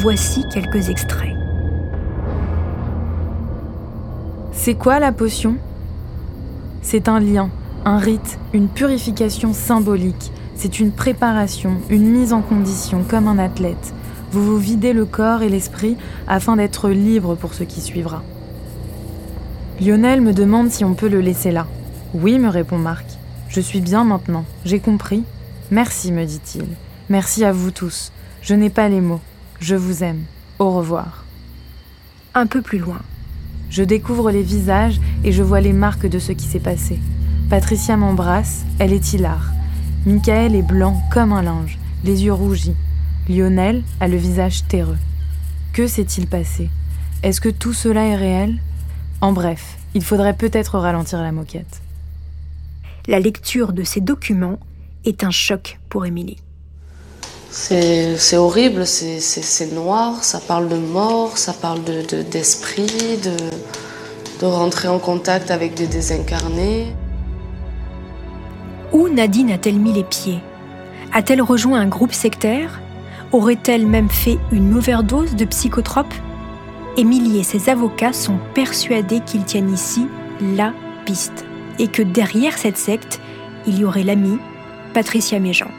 Voici 0.00 0.44
quelques 0.52 0.88
extraits. 0.88 1.34
C'est 4.52 4.74
quoi 4.74 4.98
la 4.98 5.12
potion? 5.12 5.56
C'est 6.82 7.08
un 7.08 7.20
lien, 7.20 7.50
un 7.84 7.98
rite, 7.98 8.38
une 8.52 8.68
purification 8.68 9.52
symbolique. 9.52 10.32
C'est 10.54 10.80
une 10.80 10.90
préparation, 10.90 11.76
une 11.90 12.10
mise 12.10 12.32
en 12.32 12.42
condition 12.42 13.04
comme 13.08 13.28
un 13.28 13.38
athlète. 13.38 13.94
Vous 14.32 14.42
vous 14.42 14.58
videz 14.58 14.92
le 14.92 15.04
corps 15.04 15.42
et 15.42 15.48
l'esprit 15.48 15.96
afin 16.26 16.56
d'être 16.56 16.88
libre 16.88 17.36
pour 17.36 17.54
ce 17.54 17.62
qui 17.62 17.80
suivra. 17.80 18.22
Lionel 19.80 20.20
me 20.20 20.32
demande 20.32 20.70
si 20.70 20.84
on 20.84 20.94
peut 20.94 21.08
le 21.08 21.20
laisser 21.20 21.52
là. 21.52 21.66
Oui, 22.14 22.38
me 22.38 22.48
répond 22.48 22.78
Marc. 22.78 23.15
Je 23.48 23.60
suis 23.60 23.80
bien 23.80 24.04
maintenant, 24.04 24.44
j'ai 24.64 24.80
compris. 24.80 25.24
Merci, 25.70 26.12
me 26.12 26.24
dit-il. 26.24 26.66
Merci 27.08 27.44
à 27.44 27.52
vous 27.52 27.70
tous. 27.70 28.12
Je 28.42 28.54
n'ai 28.54 28.70
pas 28.70 28.88
les 28.88 29.00
mots. 29.00 29.20
Je 29.60 29.74
vous 29.74 30.04
aime. 30.04 30.22
Au 30.58 30.70
revoir. 30.72 31.24
Un 32.34 32.46
peu 32.46 32.62
plus 32.62 32.78
loin. 32.78 33.00
Je 33.70 33.82
découvre 33.82 34.30
les 34.30 34.42
visages 34.42 35.00
et 35.24 35.32
je 35.32 35.42
vois 35.42 35.60
les 35.60 35.72
marques 35.72 36.06
de 36.06 36.18
ce 36.18 36.32
qui 36.32 36.46
s'est 36.46 36.60
passé. 36.60 36.98
Patricia 37.50 37.96
m'embrasse, 37.96 38.64
elle 38.78 38.92
est 38.92 39.12
hilar. 39.12 39.52
Michael 40.04 40.54
est 40.54 40.62
blanc 40.62 41.02
comme 41.12 41.32
un 41.32 41.42
linge, 41.42 41.78
les 42.04 42.24
yeux 42.24 42.32
rougis. 42.32 42.74
Lionel 43.28 43.82
a 44.00 44.08
le 44.08 44.16
visage 44.16 44.66
terreux. 44.68 44.98
Que 45.72 45.86
s'est-il 45.86 46.26
passé? 46.26 46.70
Est-ce 47.22 47.40
que 47.40 47.48
tout 47.48 47.72
cela 47.72 48.04
est 48.04 48.16
réel? 48.16 48.58
En 49.20 49.32
bref, 49.32 49.78
il 49.94 50.04
faudrait 50.04 50.36
peut-être 50.36 50.78
ralentir 50.78 51.22
la 51.22 51.32
moquette. 51.32 51.82
La 53.08 53.20
lecture 53.20 53.72
de 53.72 53.84
ces 53.84 54.00
documents 54.00 54.58
est 55.04 55.22
un 55.22 55.30
choc 55.30 55.78
pour 55.88 56.06
Émilie. 56.06 56.38
C'est 57.50 58.36
horrible, 58.36 58.84
c'est 58.84 59.72
noir, 59.72 60.24
ça 60.24 60.40
parle 60.40 60.68
de 60.68 60.76
mort, 60.76 61.38
ça 61.38 61.52
parle 61.52 61.84
d'esprit, 61.84 62.86
de, 63.22 63.30
de, 63.30 64.40
de 64.40 64.46
rentrer 64.46 64.88
en 64.88 64.98
contact 64.98 65.52
avec 65.52 65.74
des 65.74 65.86
désincarnés. 65.86 66.88
Où 68.92 69.08
Nadine 69.08 69.52
a-t-elle 69.52 69.78
mis 69.78 69.92
les 69.92 70.04
pieds? 70.04 70.40
A-t-elle 71.12 71.42
rejoint 71.42 71.80
un 71.80 71.86
groupe 71.86 72.12
sectaire? 72.12 72.80
Aurait-elle 73.30 73.86
même 73.86 74.10
fait 74.10 74.38
une 74.50 74.76
overdose 74.76 75.36
de 75.36 75.44
psychotropes 75.44 76.14
Émilie 76.96 77.38
et 77.38 77.44
ses 77.44 77.68
avocats 77.68 78.12
sont 78.12 78.38
persuadés 78.52 79.20
qu'ils 79.20 79.44
tiennent 79.44 79.72
ici 79.72 80.08
la 80.40 80.72
piste 81.04 81.44
et 81.78 81.88
que 81.88 82.02
derrière 82.02 82.58
cette 82.58 82.76
secte, 82.76 83.20
il 83.66 83.78
y 83.78 83.84
aurait 83.84 84.04
l'amie 84.04 84.38
Patricia 84.94 85.38
Méjean. 85.38 85.70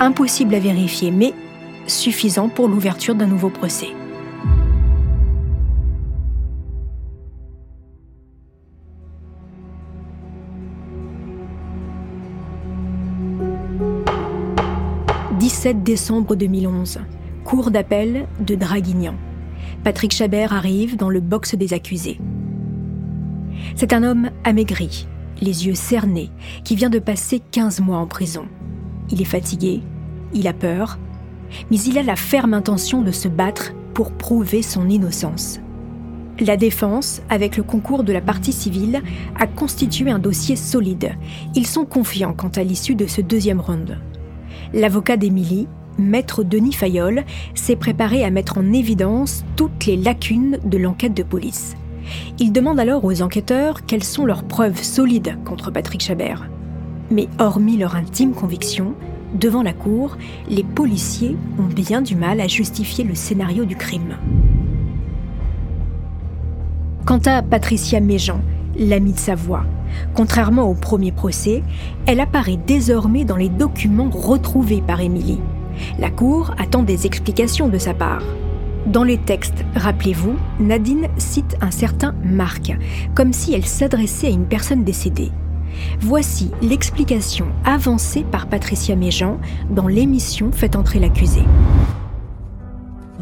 Impossible 0.00 0.54
à 0.54 0.58
vérifier, 0.58 1.10
mais 1.10 1.34
suffisant 1.86 2.48
pour 2.48 2.68
l'ouverture 2.68 3.14
d'un 3.14 3.26
nouveau 3.26 3.50
procès. 3.50 3.88
«17 15.38 15.82
décembre 15.82 16.36
2011, 16.36 17.00
cour 17.44 17.70
d'appel 17.70 18.26
de 18.40 18.54
Draguignan. 18.54 19.14
Patrick 19.82 20.12
Chabert 20.12 20.52
arrive 20.52 20.96
dans 20.96 21.10
le 21.10 21.20
box 21.20 21.54
des 21.54 21.74
accusés. 21.74 22.18
C'est 23.76 23.92
un 23.92 24.02
homme 24.02 24.30
amaigri, 24.44 25.06
les 25.40 25.66
yeux 25.66 25.74
cernés, 25.74 26.30
qui 26.64 26.76
vient 26.76 26.90
de 26.90 26.98
passer 26.98 27.40
15 27.50 27.80
mois 27.80 27.98
en 27.98 28.06
prison. 28.06 28.46
Il 29.10 29.20
est 29.20 29.26
fatigué, 29.26 29.82
il 30.32 30.48
a 30.48 30.52
peur, 30.52 30.98
mais 31.70 31.78
il 31.78 31.98
a 31.98 32.02
la 32.02 32.16
ferme 32.16 32.54
intention 32.54 33.02
de 33.02 33.12
se 33.12 33.28
battre 33.28 33.72
pour 33.94 34.12
prouver 34.12 34.62
son 34.62 34.88
innocence. 34.88 35.60
La 36.40 36.56
défense, 36.56 37.22
avec 37.30 37.56
le 37.56 37.62
concours 37.62 38.02
de 38.02 38.12
la 38.12 38.20
partie 38.20 38.52
civile, 38.52 39.02
a 39.38 39.46
constitué 39.46 40.10
un 40.10 40.18
dossier 40.18 40.56
solide. 40.56 41.12
Ils 41.54 41.66
sont 41.66 41.84
confiants 41.84 42.32
quant 42.32 42.48
à 42.48 42.64
l'issue 42.64 42.96
de 42.96 43.06
ce 43.06 43.20
deuxième 43.20 43.60
round. 43.60 43.98
L'avocat 44.72 45.16
d'Émilie, 45.16 45.68
maître 45.96 46.42
Denis 46.42 46.72
Fayol, 46.72 47.22
s'est 47.54 47.76
préparé 47.76 48.24
à 48.24 48.30
mettre 48.30 48.58
en 48.58 48.72
évidence 48.72 49.44
toutes 49.54 49.86
les 49.86 49.96
lacunes 49.96 50.58
de 50.64 50.76
l'enquête 50.76 51.14
de 51.14 51.22
police. 51.22 51.76
Il 52.38 52.52
demande 52.52 52.80
alors 52.80 53.04
aux 53.04 53.22
enquêteurs 53.22 53.84
quelles 53.86 54.04
sont 54.04 54.26
leurs 54.26 54.44
preuves 54.44 54.82
solides 54.82 55.36
contre 55.44 55.70
Patrick 55.70 56.02
Chabert. 56.02 56.48
Mais 57.10 57.28
hormis 57.38 57.76
leur 57.76 57.96
intime 57.96 58.32
conviction, 58.32 58.94
devant 59.34 59.62
la 59.62 59.72
cour, 59.72 60.16
les 60.48 60.64
policiers 60.64 61.36
ont 61.58 61.72
bien 61.72 62.02
du 62.02 62.16
mal 62.16 62.40
à 62.40 62.46
justifier 62.46 63.04
le 63.04 63.14
scénario 63.14 63.64
du 63.64 63.76
crime. 63.76 64.16
Quant 67.04 67.20
à 67.26 67.42
Patricia 67.42 68.00
Méjean, 68.00 68.40
l'amie 68.78 69.12
de 69.12 69.18
sa 69.18 69.34
voix, 69.34 69.64
contrairement 70.14 70.70
au 70.70 70.74
premier 70.74 71.12
procès, 71.12 71.62
elle 72.06 72.20
apparaît 72.20 72.58
désormais 72.66 73.24
dans 73.24 73.36
les 73.36 73.48
documents 73.48 74.10
retrouvés 74.10 74.82
par 74.84 75.00
Émilie. 75.00 75.40
La 75.98 76.10
Cour 76.10 76.54
attend 76.58 76.82
des 76.82 77.06
explications 77.06 77.68
de 77.68 77.78
sa 77.78 77.94
part. 77.94 78.22
Dans 78.86 79.02
les 79.02 79.16
textes, 79.16 79.64
rappelez-vous, 79.74 80.36
Nadine 80.60 81.08
cite 81.16 81.56
un 81.62 81.70
certain 81.70 82.14
Marc, 82.22 82.70
comme 83.14 83.32
si 83.32 83.54
elle 83.54 83.64
s'adressait 83.64 84.26
à 84.26 84.30
une 84.30 84.46
personne 84.46 84.84
décédée. 84.84 85.32
Voici 86.00 86.50
l'explication 86.60 87.46
avancée 87.64 88.24
par 88.30 88.46
Patricia 88.46 88.94
Méjean 88.94 89.40
dans 89.70 89.88
l'émission 89.88 90.52
Faites 90.52 90.76
entrer 90.76 91.00
l'accusé. 91.00 91.42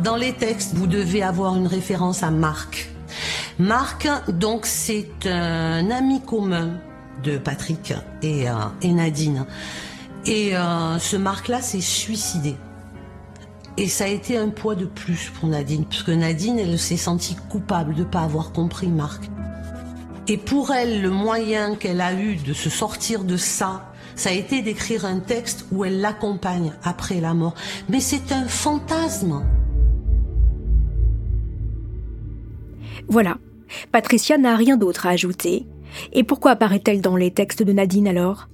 Dans 0.03 0.17
les 0.17 0.33
textes, 0.33 0.75
vous 0.75 0.89
devez 0.89 1.23
avoir 1.23 1.55
une 1.57 1.69
référence 1.69 2.25
à 2.25 2.33
Marc. 2.33 2.91
Marc, 3.61 4.09
donc, 4.29 4.67
c'est 4.67 5.27
un 5.27 5.91
ami 5.93 6.21
commun 6.23 6.71
de 7.23 7.39
Patrick 7.39 7.95
et, 8.21 8.49
euh, 8.49 8.55
Nadine. 8.83 9.47
Et 10.27 10.57
euh, 10.57 10.99
ce 10.99 11.17
Marc-là 11.17 11.61
s'est 11.63 11.81
suicidé. 11.81 12.57
Et 13.79 13.89
ça 13.89 14.05
a 14.05 14.09
été 14.09 14.37
un 14.37 14.51
poids 14.51 14.75
de 14.75 14.85
plus 14.85 15.31
pour 15.31 15.49
Nadine, 15.49 15.85
parce 15.87 16.03
que 16.03 16.13
Nadine, 16.13 16.59
elle 16.59 16.79
s'est 16.79 16.97
sentie 16.97 17.37
coupable 17.49 17.95
de 17.95 18.01
ne 18.01 18.05
pas 18.05 18.21
avoir 18.21 18.53
compris 18.53 18.89
Marc. 18.89 19.31
Et 20.29 20.37
pour 20.37 20.73
elle, 20.73 21.03
le 21.03 21.11
moyen 21.11 21.75
qu'elle 21.75 22.01
a 22.01 22.13
eu 22.15 22.37
de 22.37 22.53
se 22.53 22.71
sortir 22.71 23.25
de 23.25 23.37
ça, 23.37 23.93
ça 24.15 24.29
a 24.29 24.33
été 24.33 24.63
d'écrire 24.63 25.05
un 25.05 25.21
texte 25.21 25.67
où 25.73 25.85
elle 25.85 26.01
l'accompagne 26.01 26.73
après 26.85 27.21
la 27.21 27.35
mort. 27.35 27.55
Mais 27.89 28.01
c'est 28.01 28.31
un 28.31 28.47
fantasme. 28.47 29.43
Voilà, 33.09 33.39
Patricia 33.91 34.39
n'a 34.39 34.55
rien 34.55 34.77
d'autre 34.77 35.07
à 35.07 35.11
ajouter. 35.11 35.67
Et 36.13 36.25
pourquoi 36.25 36.53
apparaît-elle 36.53 37.01
dans 37.01 37.17
les 37.17 37.31
textes 37.31 37.63
de 37.63 37.73
Nadine 37.73 38.09
alors? 38.09 38.49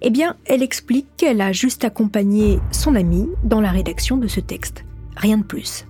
Eh 0.00 0.10
bien, 0.10 0.36
elle 0.46 0.62
explique 0.62 1.06
qu'elle 1.16 1.40
a 1.40 1.52
juste 1.52 1.84
accompagné 1.84 2.60
son 2.70 2.94
amie 2.94 3.28
dans 3.44 3.60
la 3.60 3.70
rédaction 3.70 4.16
de 4.16 4.28
ce 4.28 4.40
texte. 4.40 4.84
Rien 5.16 5.38
de 5.38 5.44
plus. 5.44 5.86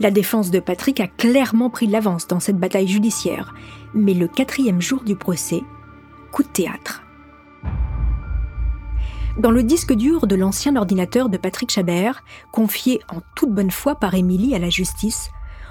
La 0.00 0.10
défense 0.10 0.50
de 0.50 0.60
Patrick 0.60 1.00
a 1.00 1.06
clairement 1.06 1.70
pris 1.70 1.86
l'avance 1.86 2.26
dans 2.26 2.40
cette 2.40 2.58
bataille 2.58 2.88
judiciaire, 2.88 3.54
mais 3.94 4.14
le 4.14 4.26
quatrième 4.26 4.82
jour 4.82 5.02
du 5.04 5.14
procès, 5.14 5.62
coup 6.32 6.42
de 6.42 6.48
théâtre. 6.48 7.02
Dans 9.38 9.50
le 9.50 9.62
disque 9.62 9.92
dur 9.92 10.26
de 10.26 10.36
l'ancien 10.36 10.76
ordinateur 10.76 11.28
de 11.28 11.36
Patrick 11.36 11.70
Chabert, 11.70 12.22
confié 12.52 13.00
en 13.08 13.20
toute 13.34 13.50
bonne 13.50 13.70
foi 13.70 13.96
par 13.96 14.14
Émilie 14.14 14.54
à 14.54 14.60
la 14.60 14.70
justice, 14.70 15.30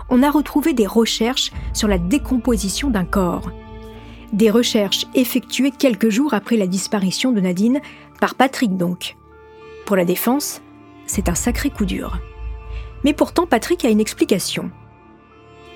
on 0.10 0.22
a 0.22 0.30
retrouvé 0.30 0.74
des 0.74 0.88
recherches 0.88 1.52
sur 1.74 1.88
la 1.88 1.98
décomposition 1.98 2.90
d'un 2.90 3.06
corps. 3.06 3.52
Des 4.34 4.50
recherches 4.50 5.06
effectuées 5.14 5.70
quelques 5.70 6.10
jours 6.10 6.34
après 6.34 6.58
la 6.58 6.66
disparition 6.66 7.32
de 7.32 7.40
Nadine, 7.40 7.82
par 8.20 8.34
Patrick 8.34 8.76
donc. 8.76 9.16
Pour 9.86 9.96
la 9.96 10.06
défense, 10.06 10.60
c'est 11.06 11.30
un 11.30 11.36
sacré 11.36 11.70
coup 11.70 11.86
dur. 11.86 12.18
Mais 13.04 13.14
pourtant, 13.14 13.46
Patrick 13.46 13.86
a 13.86 13.90
une 13.90 14.00
explication. 14.00 14.72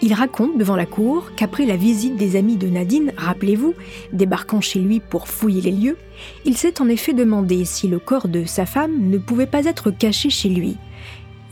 Il 0.02 0.16
raconte 0.16 0.58
devant 0.58 0.76
la 0.76 0.88
cour 0.88 1.32
qu'après 1.36 1.68
la 1.68 1.76
visite 1.76 2.16
des 2.16 2.36
amis 2.36 2.58
de 2.58 2.68
Nadine, 2.68 3.14
rappelez-vous, 3.16 3.76
débarquant 4.12 4.60
chez 4.60 4.80
lui 4.80 5.02
pour 5.02 5.28
fouiller 5.28 5.62
les 5.62 5.72
lieux, 5.72 5.98
il 6.44 6.58
s'est 6.58 6.82
en 6.82 6.90
effet 6.90 7.14
demandé 7.14 7.64
si 7.64 7.88
le 7.88 8.00
corps 8.00 8.28
de 8.28 8.46
sa 8.46 8.66
femme 8.66 9.10
ne 9.12 9.20
pouvait 9.20 9.46
pas 9.46 9.66
être 9.66 9.92
caché 9.92 10.32
chez 10.32 10.50
lui. 10.50 10.78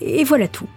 Et 0.01 0.23
voilà 0.23 0.47
tout. 0.47 0.69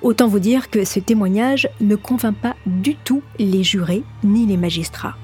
Autant 0.00 0.28
vous 0.28 0.38
dire 0.38 0.70
que 0.70 0.86
ce 0.86 1.00
témoignage 1.00 1.68
ne 1.82 1.96
convainc 1.96 2.36
pas 2.36 2.56
du 2.64 2.96
tout 2.96 3.22
les 3.38 3.62
jurés 3.62 4.04
ni 4.22 4.46
les 4.46 4.56
magistrats. 4.56 5.16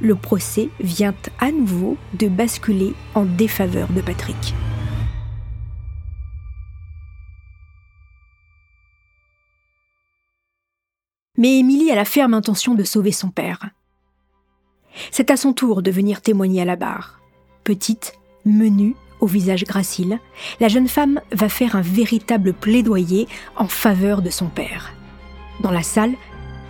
Le 0.00 0.14
procès 0.14 0.68
vient 0.80 1.14
à 1.38 1.50
nouveau 1.50 1.96
de 2.14 2.28
basculer 2.28 2.94
en 3.14 3.24
défaveur 3.24 3.88
de 3.88 4.00
Patrick. 4.00 4.54
Mais 11.36 11.58
Émilie 11.58 11.90
a 11.92 11.94
la 11.94 12.04
ferme 12.04 12.34
intention 12.34 12.74
de 12.74 12.82
sauver 12.82 13.12
son 13.12 13.30
père. 13.30 13.70
C'est 15.12 15.30
à 15.30 15.36
son 15.36 15.52
tour 15.52 15.82
de 15.82 15.90
venir 15.90 16.20
témoigner 16.20 16.62
à 16.62 16.64
la 16.64 16.74
barre. 16.74 17.20
Petite, 17.62 18.18
menue, 18.44 18.96
au 19.20 19.26
visage 19.26 19.64
gracile, 19.64 20.18
la 20.58 20.68
jeune 20.68 20.88
femme 20.88 21.20
va 21.32 21.48
faire 21.48 21.76
un 21.76 21.80
véritable 21.80 22.52
plaidoyer 22.52 23.28
en 23.56 23.68
faveur 23.68 24.22
de 24.22 24.30
son 24.30 24.46
père. 24.46 24.92
Dans 25.60 25.70
la 25.70 25.82
salle, 25.82 26.14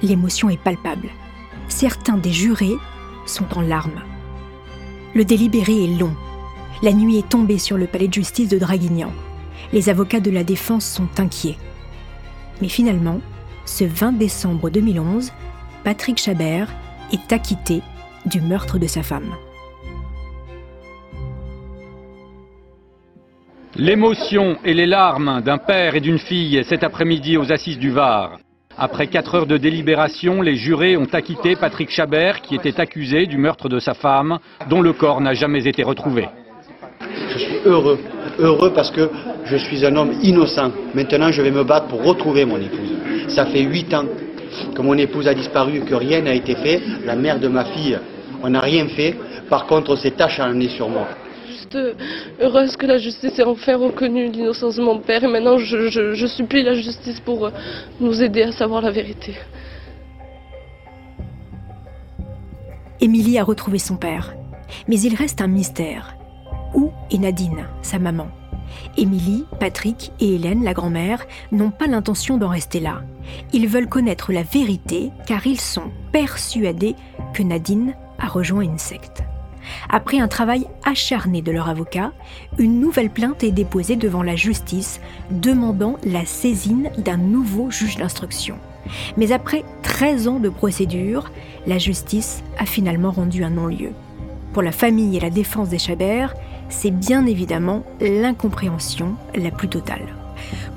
l'émotion 0.02 0.50
est 0.50 0.62
palpable. 0.62 1.08
Certains 1.68 2.16
des 2.16 2.32
jurés 2.32 2.76
sont 3.28 3.56
en 3.56 3.60
larmes. 3.60 4.02
Le 5.14 5.24
délibéré 5.24 5.84
est 5.84 5.98
long. 5.98 6.14
La 6.82 6.92
nuit 6.92 7.18
est 7.18 7.28
tombée 7.28 7.58
sur 7.58 7.76
le 7.76 7.86
palais 7.86 8.08
de 8.08 8.14
justice 8.14 8.48
de 8.48 8.58
Draguignan. 8.58 9.12
Les 9.72 9.88
avocats 9.88 10.20
de 10.20 10.30
la 10.30 10.44
défense 10.44 10.86
sont 10.86 11.08
inquiets. 11.18 11.56
Mais 12.60 12.68
finalement, 12.68 13.20
ce 13.64 13.84
20 13.84 14.12
décembre 14.12 14.70
2011, 14.70 15.32
Patrick 15.84 16.18
Chabert 16.18 16.72
est 17.12 17.32
acquitté 17.32 17.82
du 18.26 18.40
meurtre 18.40 18.78
de 18.78 18.86
sa 18.86 19.02
femme. 19.02 19.34
L'émotion 23.76 24.58
et 24.64 24.74
les 24.74 24.86
larmes 24.86 25.40
d'un 25.42 25.58
père 25.58 25.94
et 25.94 26.00
d'une 26.00 26.18
fille 26.18 26.64
cet 26.64 26.82
après-midi 26.82 27.36
aux 27.36 27.52
assises 27.52 27.78
du 27.78 27.90
Var. 27.90 28.38
Après 28.80 29.08
quatre 29.08 29.34
heures 29.34 29.46
de 29.46 29.56
délibération, 29.56 30.40
les 30.40 30.54
jurés 30.54 30.96
ont 30.96 31.08
acquitté 31.12 31.56
Patrick 31.56 31.90
Chabert, 31.90 32.40
qui 32.42 32.54
était 32.54 32.78
accusé 32.80 33.26
du 33.26 33.36
meurtre 33.36 33.68
de 33.68 33.80
sa 33.80 33.92
femme, 33.92 34.38
dont 34.70 34.80
le 34.80 34.92
corps 34.92 35.20
n'a 35.20 35.34
jamais 35.34 35.66
été 35.66 35.82
retrouvé. 35.82 36.28
Je 37.32 37.38
suis 37.38 37.58
heureux, 37.64 37.98
heureux 38.38 38.72
parce 38.72 38.92
que 38.92 39.10
je 39.46 39.56
suis 39.56 39.84
un 39.84 39.96
homme 39.96 40.12
innocent. 40.22 40.70
Maintenant, 40.94 41.32
je 41.32 41.42
vais 41.42 41.50
me 41.50 41.64
battre 41.64 41.88
pour 41.88 42.04
retrouver 42.04 42.44
mon 42.44 42.58
épouse. 42.58 42.92
Ça 43.26 43.46
fait 43.46 43.62
huit 43.62 43.92
ans 43.94 44.04
que 44.76 44.80
mon 44.80 44.94
épouse 44.94 45.26
a 45.26 45.34
disparu, 45.34 45.80
que 45.80 45.96
rien 45.96 46.22
n'a 46.22 46.34
été 46.34 46.54
fait. 46.54 46.80
La 47.04 47.16
mère 47.16 47.40
de 47.40 47.48
ma 47.48 47.64
fille, 47.64 47.98
on 48.44 48.50
n'a 48.50 48.60
rien 48.60 48.86
fait. 48.86 49.16
Par 49.50 49.66
contre, 49.66 49.96
c'est 49.96 50.20
acharné 50.20 50.68
sur 50.68 50.88
moi 50.88 51.08
heureuse 51.74 52.76
que 52.76 52.86
la 52.86 52.98
justice 52.98 53.38
ait 53.38 53.44
enfin 53.44 53.76
reconnu 53.76 54.30
l'innocence 54.30 54.76
de 54.76 54.82
mon 54.82 54.98
père 54.98 55.24
et 55.24 55.28
maintenant 55.28 55.58
je, 55.58 56.26
supplie 56.26 56.62
la 56.62 56.74
justice 56.74 57.20
pour 57.20 57.46
euh, 57.46 57.50
nous 58.00 58.22
aider 58.22 58.42
à 58.42 58.52
savoir 58.52 58.82
la 58.82 58.90
vérité. 58.90 59.34
Émilie 63.00 63.38
a 63.38 63.44
retrouvé 63.44 63.78
son 63.78 63.96
père, 63.96 64.34
mais 64.88 65.00
il 65.00 65.14
reste 65.14 65.40
un 65.40 65.46
mystère. 65.46 66.16
Où 66.74 66.90
est 67.10 67.18
Nadine, 67.18 67.66
sa 67.82 67.98
maman? 67.98 68.28
Émilie, 68.96 69.44
Patrick 69.60 70.12
et 70.20 70.34
Hélène, 70.34 70.64
la 70.64 70.74
grand-mère, 70.74 71.26
n'ont 71.52 71.70
pas 71.70 71.86
l'intention 71.86 72.36
d'en 72.36 72.48
rester 72.48 72.80
là. 72.80 73.02
Ils 73.52 73.68
veulent 73.68 73.88
connaître 73.88 74.32
la 74.32 74.42
vérité 74.42 75.10
car 75.26 75.46
ils 75.46 75.60
sont 75.60 75.90
persuadés 76.12 76.96
que 77.34 77.42
Nadine 77.42 77.94
a 78.18 78.26
rejoint 78.26 78.62
une 78.62 78.78
secte. 78.78 79.22
Après 79.88 80.18
un 80.18 80.28
travail 80.28 80.66
acharné 80.84 81.42
de 81.42 81.52
leur 81.52 81.68
avocat, 81.68 82.12
une 82.58 82.80
nouvelle 82.80 83.10
plainte 83.10 83.44
est 83.44 83.50
déposée 83.50 83.96
devant 83.96 84.22
la 84.22 84.36
justice 84.36 85.00
demandant 85.30 85.96
la 86.04 86.24
saisine 86.24 86.90
d'un 86.98 87.16
nouveau 87.16 87.70
juge 87.70 87.96
d'instruction. 87.96 88.56
Mais 89.16 89.32
après 89.32 89.64
13 89.82 90.28
ans 90.28 90.40
de 90.40 90.48
procédure, 90.48 91.30
la 91.66 91.78
justice 91.78 92.42
a 92.58 92.66
finalement 92.66 93.10
rendu 93.10 93.44
un 93.44 93.50
non-lieu. 93.50 93.92
Pour 94.52 94.62
la 94.62 94.72
famille 94.72 95.16
et 95.16 95.20
la 95.20 95.30
défense 95.30 95.68
des 95.68 95.78
Chabert, 95.78 96.34
c'est 96.68 96.90
bien 96.90 97.26
évidemment 97.26 97.84
l'incompréhension 98.00 99.14
la 99.34 99.50
plus 99.50 99.68
totale. 99.68 100.06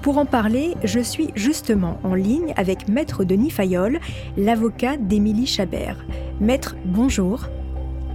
Pour 0.02 0.18
en 0.18 0.26
parler, 0.26 0.76
je 0.84 1.00
suis 1.00 1.30
justement 1.36 2.00
en 2.04 2.16
ligne 2.16 2.54
avec 2.58 2.88
Maître 2.88 3.24
Denis 3.24 3.52
Fayol, 3.52 4.00
l'avocat 4.38 4.98
d'Émilie 4.98 5.48
Chabert. 5.48 5.98
Maître, 6.40 6.76
bonjour. 6.86 7.48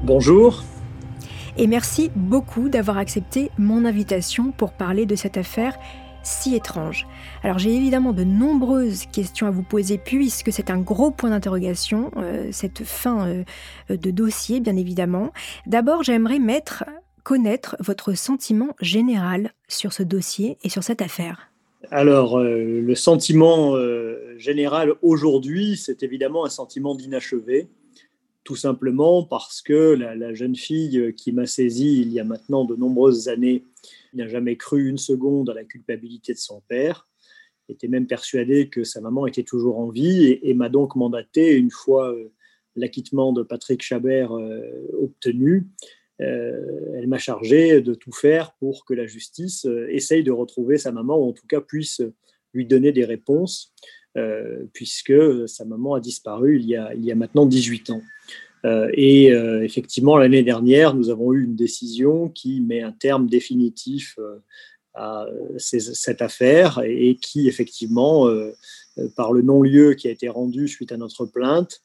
Bonjour. 0.05 0.63
Et 1.57 1.67
merci 1.67 2.11
beaucoup 2.15 2.69
d'avoir 2.69 2.99
accepté 2.99 3.51
mon 3.59 3.85
invitation 3.85 4.53
pour 4.53 4.73
parler 4.73 5.07
de 5.07 5.17
cette 5.17 5.37
affaire 5.37 5.77
si 6.23 6.55
étrange. 6.55 7.07
Alors 7.43 7.59
j'ai 7.59 7.75
évidemment 7.75 8.13
de 8.13 8.25
nombreuses 8.25 9.07
questions 9.07 9.47
à 9.47 9.51
vous 9.51 9.63
poser 9.63 9.97
puisque 9.97 10.53
c'est 10.53 10.71
un 10.71 10.79
gros 10.79 11.11
point 11.11 11.31
d'interrogation, 11.31 12.11
euh, 12.17 12.49
cette 12.51 12.85
fin 12.85 13.29
euh, 13.29 13.45
de 13.97 14.11
dossier 14.11 14.61
bien 14.61 14.77
évidemment. 14.77 15.33
D'abord 15.67 16.03
j'aimerais 16.03 16.41
mettre, 16.41 16.85
connaître 17.23 17.77
votre 17.81 18.15
sentiment 18.15 18.75
général 18.81 19.53
sur 19.69 19.93
ce 19.93 20.03
dossier 20.03 20.59
et 20.63 20.69
sur 20.69 20.83
cette 20.83 21.01
affaire. 21.01 21.51
Alors 21.91 22.39
euh, 22.39 22.81
le 22.81 22.95
sentiment 22.97 23.75
général 24.37 24.93
aujourd'hui, 25.03 25.77
c'est 25.77 26.03
évidemment 26.03 26.45
un 26.45 26.51
sentiment 26.51 26.95
d'inachevé 26.95 27.69
tout 28.47 28.57
simplement 28.57 29.25
parce 29.25 29.61
que 29.61 29.95
la, 29.95 30.33
jeune 30.33 30.55
fille 30.55 31.13
qui 31.17 31.33
m'a 31.33 31.47
saisi 31.47 32.01
il 32.01 32.13
y 32.13 32.21
a 32.21 32.25
maintenant 32.25 32.65
de 32.65 32.77
nombreuses 32.77 33.27
années 33.27 33.65
n'a 34.15 34.29
jamais 34.29 34.57
cru 34.57 34.89
une 34.89 34.99
seconde 34.99 35.51
à 35.51 35.55
la 35.55 35.65
culpabilité 35.65 36.33
de 36.33 36.39
son 36.39 36.63
père, 36.69 37.09
était 37.69 37.89
même 37.89 38.07
persuadée 38.07 38.69
que 38.69 38.85
sa 38.85 39.01
maman 39.01 39.27
était 39.27 39.43
toujours 39.43 39.81
en 39.81 39.89
vie 39.89 40.39
et, 40.41 40.55
m'a 40.55 40.69
donc 40.69 40.95
mandaté, 40.95 41.57
une 41.57 41.73
fois 41.73 42.13
euh, 42.13 42.33
l'acquittement 42.77 43.33
de 43.33 43.43
Patrick 43.43 43.83
Chabert 43.83 44.33
euh, 44.33 44.63
obtenu, 45.03 45.67
euh, 46.21 46.95
elle 46.95 47.09
m'a 47.09 47.19
chargé 47.19 47.81
de 47.81 47.95
tout 47.95 48.13
faire 48.13 48.53
pour 48.61 48.85
que 48.85 48.95
la 48.95 49.09
justice 49.09 49.67
essaye 49.89 50.23
de 50.23 50.31
retrouver 50.31 50.79
sa 50.79 50.93
maman, 50.93 51.19
ou 51.19 51.31
en 51.31 51.33
tout 51.33 51.49
cas 51.49 51.61
puisse 51.61 52.01
lui 52.55 52.65
donner 52.65 52.93
des 52.93 53.05
réponses, 53.05 53.75
puisque 54.73 55.47
sa 55.47 55.67
maman 55.67 55.93
a 55.93 56.01
disparu 56.01 56.59
il 56.59 56.65
y 56.65 56.75
a, 56.75 56.95
il 56.95 57.05
y 57.05 57.13
a 57.13 57.15
maintenant 57.15 57.45
18 57.45 57.91
ans. 57.91 58.01
Euh, 58.67 58.91
et 58.95 59.33
euh, 59.33 59.63
effectivement, 59.63 60.17
l'année 60.17 60.43
dernière, 60.43 60.95
nous 60.95 61.09
avons 61.11 61.33
eu 61.33 61.45
une 61.45 61.55
décision 61.55 62.29
qui 62.29 62.61
met 62.61 62.83
un 62.83 62.93
terme 62.93 63.29
définitif 63.29 64.19
euh, 64.19 64.39
à 64.95 65.27
cette 65.59 66.23
affaire 66.23 66.81
et 66.83 67.17
qui, 67.17 67.49
effectivement, 67.49 68.31
par 69.15 69.35
le 69.35 69.43
non-lieu 69.43 69.93
qui 69.93 70.09
a 70.09 70.11
été 70.11 70.31
rendu 70.31 70.69
suite 70.69 70.91
à 70.91 70.97
notre 70.97 71.27
plainte, 71.27 71.83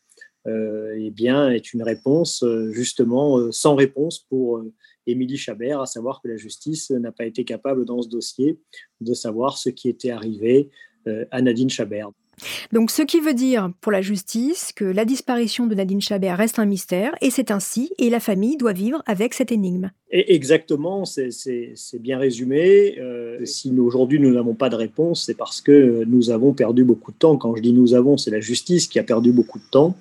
eh 0.47 1.11
bien, 1.11 1.49
est 1.49 1.73
une 1.73 1.83
réponse 1.83 2.45
justement 2.71 3.51
sans 3.51 3.75
réponse 3.75 4.19
pour 4.29 4.63
Émilie 5.07 5.35
Chabert, 5.35 5.81
à 5.81 5.87
savoir 5.87 6.21
que 6.21 6.29
la 6.29 6.37
justice 6.37 6.89
n'a 6.89 7.11
pas 7.11 7.25
été 7.25 7.43
capable 7.43 7.83
dans 7.83 8.01
ce 8.01 8.07
dossier 8.07 8.61
de 9.01 9.13
savoir 9.13 9.57
ce 9.57 9.67
qui 9.67 9.89
était 9.89 10.11
arrivé 10.11 10.69
à 11.31 11.41
Nadine 11.41 11.69
Chabert. 11.69 12.11
Donc, 12.71 12.91
ce 12.91 13.01
qui 13.01 13.19
veut 13.19 13.33
dire 13.33 13.71
pour 13.81 13.91
la 13.91 14.01
justice 14.01 14.71
que 14.75 14.85
la 14.85 15.05
disparition 15.05 15.67
de 15.67 15.75
Nadine 15.75 16.01
Chabert 16.01 16.37
reste 16.37 16.59
un 16.59 16.65
mystère, 16.65 17.13
et 17.21 17.29
c'est 17.29 17.51
ainsi, 17.51 17.91
et 17.97 18.09
la 18.09 18.19
famille 18.19 18.57
doit 18.57 18.73
vivre 18.73 19.01
avec 19.05 19.33
cette 19.33 19.51
énigme. 19.51 19.91
exactement, 20.11 21.05
c'est 21.05 21.73
bien 21.99 22.17
résumé. 22.17 22.97
Euh, 22.99 23.43
si 23.45 23.71
aujourd'hui 23.77 24.19
nous 24.19 24.33
n'avons 24.33 24.55
pas 24.55 24.69
de 24.69 24.75
réponse, 24.75 25.25
c'est 25.25 25.37
parce 25.37 25.61
que 25.61 26.03
nous 26.05 26.29
avons 26.29 26.53
perdu 26.53 26.83
beaucoup 26.83 27.11
de 27.11 27.17
temps. 27.17 27.37
Quand 27.37 27.55
je 27.55 27.61
dis 27.61 27.73
nous 27.73 27.93
avons, 27.93 28.17
c'est 28.17 28.31
la 28.31 28.41
justice 28.41 28.87
qui 28.87 28.99
a 28.99 29.03
perdu 29.03 29.31
beaucoup 29.31 29.59
de 29.59 29.69
temps. 29.71 29.95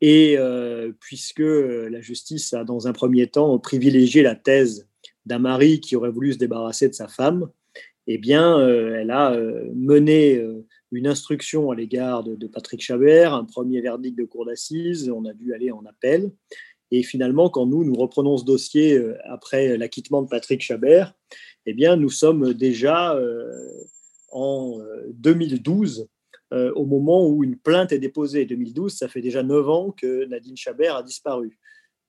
Et 0.00 0.36
euh, 0.38 0.92
puisque 1.00 1.40
la 1.40 2.00
justice 2.00 2.52
a, 2.52 2.64
dans 2.64 2.86
un 2.86 2.92
premier 2.92 3.26
temps, 3.28 3.58
privilégié 3.58 4.22
la 4.22 4.34
thèse 4.34 4.86
d'un 5.24 5.38
mari 5.38 5.80
qui 5.80 5.96
aurait 5.96 6.10
voulu 6.10 6.34
se 6.34 6.38
débarrasser 6.38 6.88
de 6.88 6.94
sa 6.94 7.08
femme, 7.08 7.48
eh 8.06 8.18
bien, 8.18 8.58
euh, 8.60 8.98
elle 9.00 9.10
a 9.10 9.36
mené 9.74 10.40
une 10.96 11.06
instruction 11.06 11.70
à 11.70 11.74
l'égard 11.74 12.24
de, 12.24 12.46
Patrick 12.46 12.80
Chabert, 12.80 13.34
un 13.34 13.44
premier 13.44 13.80
verdict 13.82 14.16
de 14.16 14.24
cour 14.24 14.46
d'assises, 14.46 15.10
on 15.10 15.26
a 15.26 15.34
dû 15.34 15.52
aller 15.52 15.70
en 15.70 15.84
appel. 15.84 16.32
Et 16.90 17.02
finalement, 17.02 17.50
quand 17.50 17.66
nous, 17.66 17.84
nous 17.84 17.94
reprenons 17.94 18.38
ce 18.38 18.44
dossier 18.44 18.96
euh, 18.96 19.16
après 19.24 19.76
l'acquittement 19.76 20.22
de 20.22 20.28
Patrick 20.28 20.62
Chabert, 20.62 21.14
eh 21.66 21.74
bien, 21.74 21.96
nous 21.96 22.08
sommes 22.08 22.54
déjà 22.54 23.14
euh, 23.14 23.50
en 24.32 24.78
2012, 25.14 26.08
euh, 26.52 26.72
au 26.74 26.86
moment 26.86 27.26
où 27.26 27.44
une 27.44 27.58
plainte 27.58 27.92
est 27.92 27.98
déposée. 27.98 28.46
2012, 28.46 28.94
ça 28.94 29.08
fait 29.08 29.20
déjà 29.20 29.42
neuf 29.42 29.68
ans 29.68 29.90
que 29.90 30.24
Nadine 30.26 30.56
Chabert 30.56 30.96
a 30.96 31.02
disparu. 31.02 31.58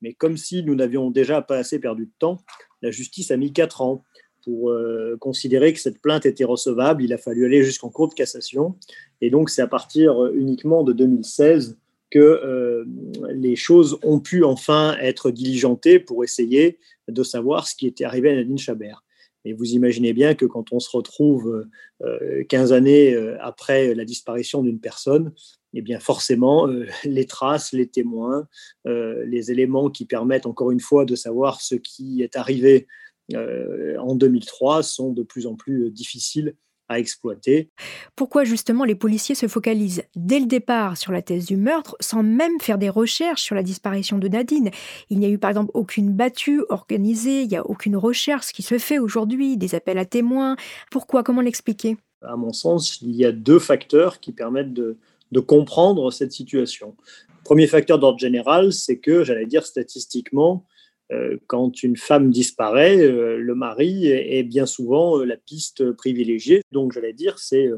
Mais 0.02 0.14
comme 0.14 0.38
si 0.38 0.64
nous 0.64 0.76
n'avions 0.76 1.12
déjà 1.12 1.42
pas 1.42 1.58
assez 1.58 1.80
perdu 1.80 2.06
de 2.06 2.14
temps, 2.20 2.38
la 2.82 2.92
justice 2.92 3.32
a 3.32 3.38
mis 3.38 3.52
quatre 3.52 3.82
ans 3.82 4.04
pour 4.48 4.70
euh, 4.70 5.18
considérer 5.20 5.74
que 5.74 5.80
cette 5.82 6.00
plainte 6.00 6.26
était 6.26 6.46
recevable, 6.46 7.04
il 7.04 7.12
a 7.12 7.18
fallu 7.18 7.44
aller 7.44 7.64
jusqu'en 7.64 7.90
cour 7.90 8.08
de 8.08 8.14
cassation. 8.14 8.76
Et 9.20 9.30
donc, 9.30 9.50
c'est 9.50 9.62
à 9.62 9.68
partir 9.68 10.24
euh, 10.24 10.32
uniquement 10.34 10.84
de 10.84 10.94
2016 10.94 11.78
que 12.10 12.20
euh, 12.20 12.86
les 13.34 13.58
choses 13.58 14.00
ont 14.04 14.22
pu 14.22 14.46
enfin 14.46 14.96
être 15.02 15.32
diligentées 15.32 16.00
pour 16.00 16.24
essayer 16.24 16.80
de 17.10 17.24
savoir 17.24 17.68
ce 17.68 17.76
qui 17.76 17.88
était 17.88 18.06
arrivé 18.06 18.32
à 18.32 18.36
Nadine 18.36 18.58
Chabert. 18.58 19.04
Et 19.44 19.52
vous 19.52 19.74
imaginez 19.74 20.14
bien 20.14 20.34
que 20.34 20.46
quand 20.46 20.72
on 20.72 20.80
se 20.80 20.90
retrouve 20.96 21.66
15 22.50 22.74
années 22.74 23.16
après 23.40 23.96
la 23.96 24.04
disparition 24.04 24.62
d'une 24.62 24.80
personne, 24.80 25.32
eh 25.74 25.82
bien 25.82 26.02
forcément, 26.02 26.68
les 27.06 27.26
traces, 27.26 27.72
les 27.72 27.88
témoins, 27.88 28.50
les 28.84 29.50
éléments 29.50 29.90
qui 29.90 30.04
permettent 30.04 30.48
encore 30.48 30.72
une 30.72 30.82
fois 30.82 31.06
de 31.06 31.16
savoir 31.16 31.62
ce 31.62 31.76
qui 31.76 32.24
est 32.24 32.36
arrivé 32.36 32.88
en 33.36 34.16
2003 34.16 34.84
sont 34.84 35.12
de 35.12 35.24
plus 35.24 35.48
en 35.48 35.56
plus 35.56 35.92
difficiles 35.92 36.56
à 36.90 37.00
exploiter. 37.00 37.70
Pourquoi 38.16 38.44
justement 38.44 38.84
les 38.84 38.96
policiers 38.96 39.36
se 39.36 39.48
focalisent 39.48 40.04
dès 40.16 40.40
le 40.40 40.46
départ 40.46 40.98
sur 40.98 41.12
la 41.12 41.22
thèse 41.22 41.46
du 41.46 41.58
meurtre 41.58 41.96
sans 42.00 42.24
même 42.24 42.60
faire 42.62 42.78
des 42.78 42.90
recherches 42.90 43.42
sur 43.42 43.56
la 43.56 43.64
disparition 43.64 44.18
de 44.18 44.28
Nadine? 44.28 44.72
Il 45.10 45.20
n'y 45.20 45.26
a 45.26 45.30
eu 45.30 45.38
par 45.38 45.50
exemple 45.50 45.72
aucune 45.74 46.14
battue 46.14 46.64
organisée, 46.70 47.42
il 47.42 47.50
n'y 47.50 47.58
a 47.58 47.66
aucune 47.66 47.98
recherche 47.98 48.54
qui 48.54 48.62
se 48.62 48.78
fait 48.78 49.00
aujourd'hui, 49.00 49.58
des 49.58 49.76
appels 49.76 49.98
à 49.98 50.06
témoins. 50.06 50.56
Pourquoi? 50.92 51.24
Comment 51.24 51.42
l'expliquer? 51.42 51.98
À 52.22 52.36
mon 52.36 52.54
sens, 52.54 53.02
il 53.02 53.16
y 53.16 53.26
a 53.26 53.32
deux 53.32 53.60
facteurs 53.60 54.20
qui 54.20 54.32
permettent 54.32 54.74
de, 54.74 54.98
de 55.32 55.40
comprendre 55.40 56.12
cette 56.12 56.32
situation. 56.32 56.96
Premier 57.44 57.68
facteur 57.68 58.00
d'ordre 58.00 58.20
général, 58.20 58.74
c'est 58.74 58.98
que, 58.98 59.24
j'allais 59.24 59.46
dire 59.46 59.66
statistiquement, 59.66 60.66
euh, 60.66 60.77
quand 61.48 61.84
une 61.84 61.98
femme 61.98 62.32
disparaît, 62.32 62.98
euh, 62.98 63.38
le 63.38 63.56
mari 63.56 64.08
est 64.08 64.44
bien 64.44 64.66
souvent 64.66 65.20
euh, 65.20 65.26
la 65.26 65.38
piste 65.38 65.92
privilégiée. 65.94 66.62
Donc, 66.72 66.92
j'allais 66.92 67.14
dire, 67.14 67.40
c'est 67.40 67.70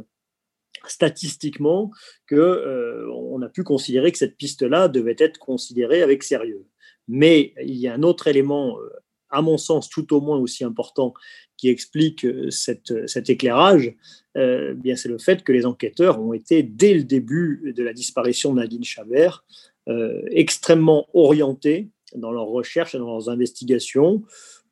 statistiquement 0.88 1.92
que 2.26 3.06
on 3.14 3.42
a 3.42 3.50
pu 3.50 3.64
considérer 3.64 4.12
que 4.12 4.18
cette 4.18 4.38
piste-là 4.38 4.88
devait 4.88 5.16
être 5.20 5.38
considérée 5.38 6.02
avec 6.02 6.24
sérieux. 6.24 6.66
Mais 7.08 7.54
il 7.62 7.76
y 7.76 7.88
a 7.88 7.94
un 7.94 8.04
autre 8.04 8.28
élément, 8.28 8.78
à 9.30 9.42
mon 9.42 9.58
sens, 9.58 9.90
tout 9.90 10.14
au 10.16 10.22
moins 10.22 10.38
aussi 10.38 10.64
important, 10.64 11.14
qui 11.58 11.68
explique 11.68 12.26
cet 12.50 13.30
éclairage, 13.30 13.94
bien 14.36 14.96
c'est 14.96 15.10
le 15.10 15.18
fait 15.18 15.44
que 15.44 15.52
les 15.52 15.66
enquêteurs 15.66 16.22
ont 16.22 16.32
été, 16.32 16.64
dès 16.64 16.94
le 16.94 17.04
début 17.04 17.74
de 17.76 17.84
la 17.84 17.92
disparition 17.92 18.54
de 18.54 18.62
Nadine 18.62 18.86
Chabert, 18.86 19.44
extrêmement 20.32 21.08
orientés 21.14 21.90
dans 22.16 22.32
leurs 22.32 22.48
recherches 22.48 22.96
et 22.96 22.98
dans 22.98 23.08
leurs 23.08 23.30
investigations 23.30 24.24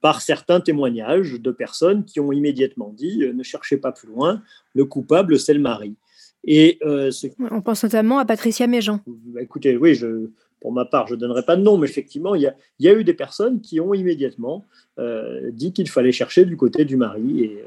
par 0.01 0.21
certains 0.21 0.59
témoignages 0.59 1.39
de 1.39 1.51
personnes 1.51 2.05
qui 2.05 2.19
ont 2.19 2.31
immédiatement 2.31 2.93
dit 2.95 3.23
euh, 3.23 3.33
ne 3.33 3.43
cherchez 3.43 3.77
pas 3.77 3.91
plus 3.91 4.07
loin, 4.07 4.41
le 4.73 4.85
coupable 4.85 5.39
c'est 5.39 5.53
le 5.53 5.59
mari. 5.59 5.95
Et 6.43 6.77
euh, 6.83 7.11
on 7.51 7.61
pense 7.61 7.83
notamment 7.83 8.19
à 8.19 8.25
Patricia 8.25 8.67
Méjean. 8.67 9.01
Bah, 9.07 9.41
écoutez, 9.41 9.75
oui, 9.75 9.95
je, 9.95 10.29
pour 10.61 10.71
ma 10.71 10.85
part, 10.85 11.07
je 11.07 11.15
ne 11.15 11.19
donnerai 11.19 11.43
pas 11.43 11.57
de 11.57 11.61
nom, 11.61 11.77
mais 11.77 11.87
effectivement, 11.87 12.35
il 12.35 12.43
y 12.43 12.47
a, 12.47 12.55
il 12.79 12.85
y 12.85 12.89
a 12.89 12.93
eu 12.93 13.03
des 13.03 13.13
personnes 13.13 13.59
qui 13.59 13.81
ont 13.81 13.93
immédiatement 13.93 14.65
euh, 14.97 15.49
dit 15.51 15.73
qu'il 15.73 15.89
fallait 15.89 16.11
chercher 16.11 16.45
du 16.45 16.55
côté 16.55 16.85
du 16.85 16.95
mari. 16.95 17.43
Et 17.43 17.63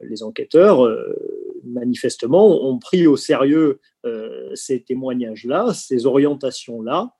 les 0.00 0.22
enquêteurs, 0.22 0.88
manifestement, 1.62 2.66
ont 2.66 2.78
pris 2.78 3.06
au 3.06 3.16
sérieux 3.16 3.80
ces 4.54 4.80
témoignages-là, 4.80 5.74
ces 5.74 6.06
orientations-là, 6.06 7.12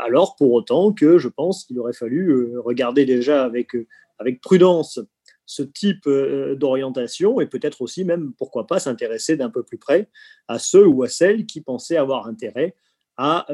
alors 0.00 0.36
pour 0.36 0.52
autant 0.52 0.92
que 0.92 1.18
je 1.18 1.28
pense 1.28 1.64
qu'il 1.64 1.78
aurait 1.78 1.92
fallu 1.92 2.30
euh, 2.30 2.60
regarder 2.60 3.04
déjà 3.04 3.44
avec, 3.44 3.74
euh, 3.74 3.86
avec 4.18 4.40
prudence 4.40 5.00
ce 5.48 5.62
type 5.62 6.08
d'orientation 6.08 7.40
et 7.40 7.46
peut-être 7.46 7.80
aussi 7.80 8.04
même, 8.04 8.32
pourquoi 8.36 8.66
pas, 8.66 8.80
s'intéresser 8.80 9.36
d'un 9.36 9.48
peu 9.48 9.62
plus 9.62 9.78
près 9.78 10.08
à 10.48 10.58
ceux 10.58 10.84
ou 10.84 11.04
à 11.04 11.08
celles 11.08 11.46
qui 11.46 11.60
pensaient 11.60 11.96
avoir 11.96 12.26
intérêt 12.26 12.74
à 13.16 13.46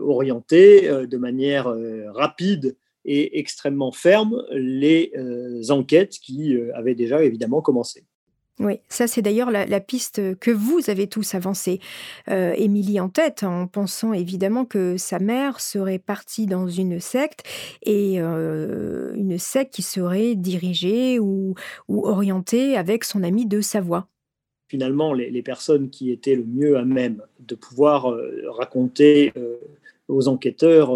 orienter 0.00 1.06
de 1.06 1.16
manière 1.16 1.72
rapide 2.12 2.76
et 3.04 3.38
extrêmement 3.38 3.92
ferme 3.92 4.44
les 4.50 5.12
enquêtes 5.70 6.18
qui 6.18 6.58
avaient 6.74 6.96
déjà 6.96 7.22
évidemment 7.22 7.62
commencé. 7.62 8.04
Oui, 8.62 8.78
ça 8.88 9.08
c'est 9.08 9.22
d'ailleurs 9.22 9.50
la, 9.50 9.80
piste 9.80 10.38
que 10.38 10.52
vous 10.52 10.88
avez 10.88 11.08
tous 11.08 11.34
avancée. 11.34 11.80
Euh, 12.28 12.54
Émilie 12.56 13.00
en 13.00 13.08
tête, 13.08 13.42
en 13.42 13.66
pensant 13.66 14.12
évidemment 14.12 14.64
que 14.64 14.96
sa 14.96 15.18
mère 15.18 15.58
serait 15.60 15.98
partie 15.98 16.46
dans 16.46 16.68
une 16.68 17.00
secte 17.00 17.42
et 17.82 18.20
euh, 18.20 19.14
une 19.16 19.36
secte 19.38 19.74
qui 19.74 19.82
serait 19.82 20.36
dirigée 20.36 21.18
ou, 21.18 21.56
orientée 21.88 22.76
avec 22.76 23.02
son 23.02 23.24
ami 23.24 23.46
de 23.46 23.60
Savoie. 23.60 24.06
Finalement, 24.68 25.12
les, 25.12 25.42
personnes 25.42 25.90
qui 25.90 26.12
étaient 26.12 26.36
le 26.36 26.44
mieux 26.44 26.76
à 26.76 26.84
même 26.84 27.20
de 27.40 27.56
pouvoir 27.56 28.12
euh, 28.12 28.44
raconter 28.46 29.32
aux 30.06 30.28
enquêteurs 30.28 30.92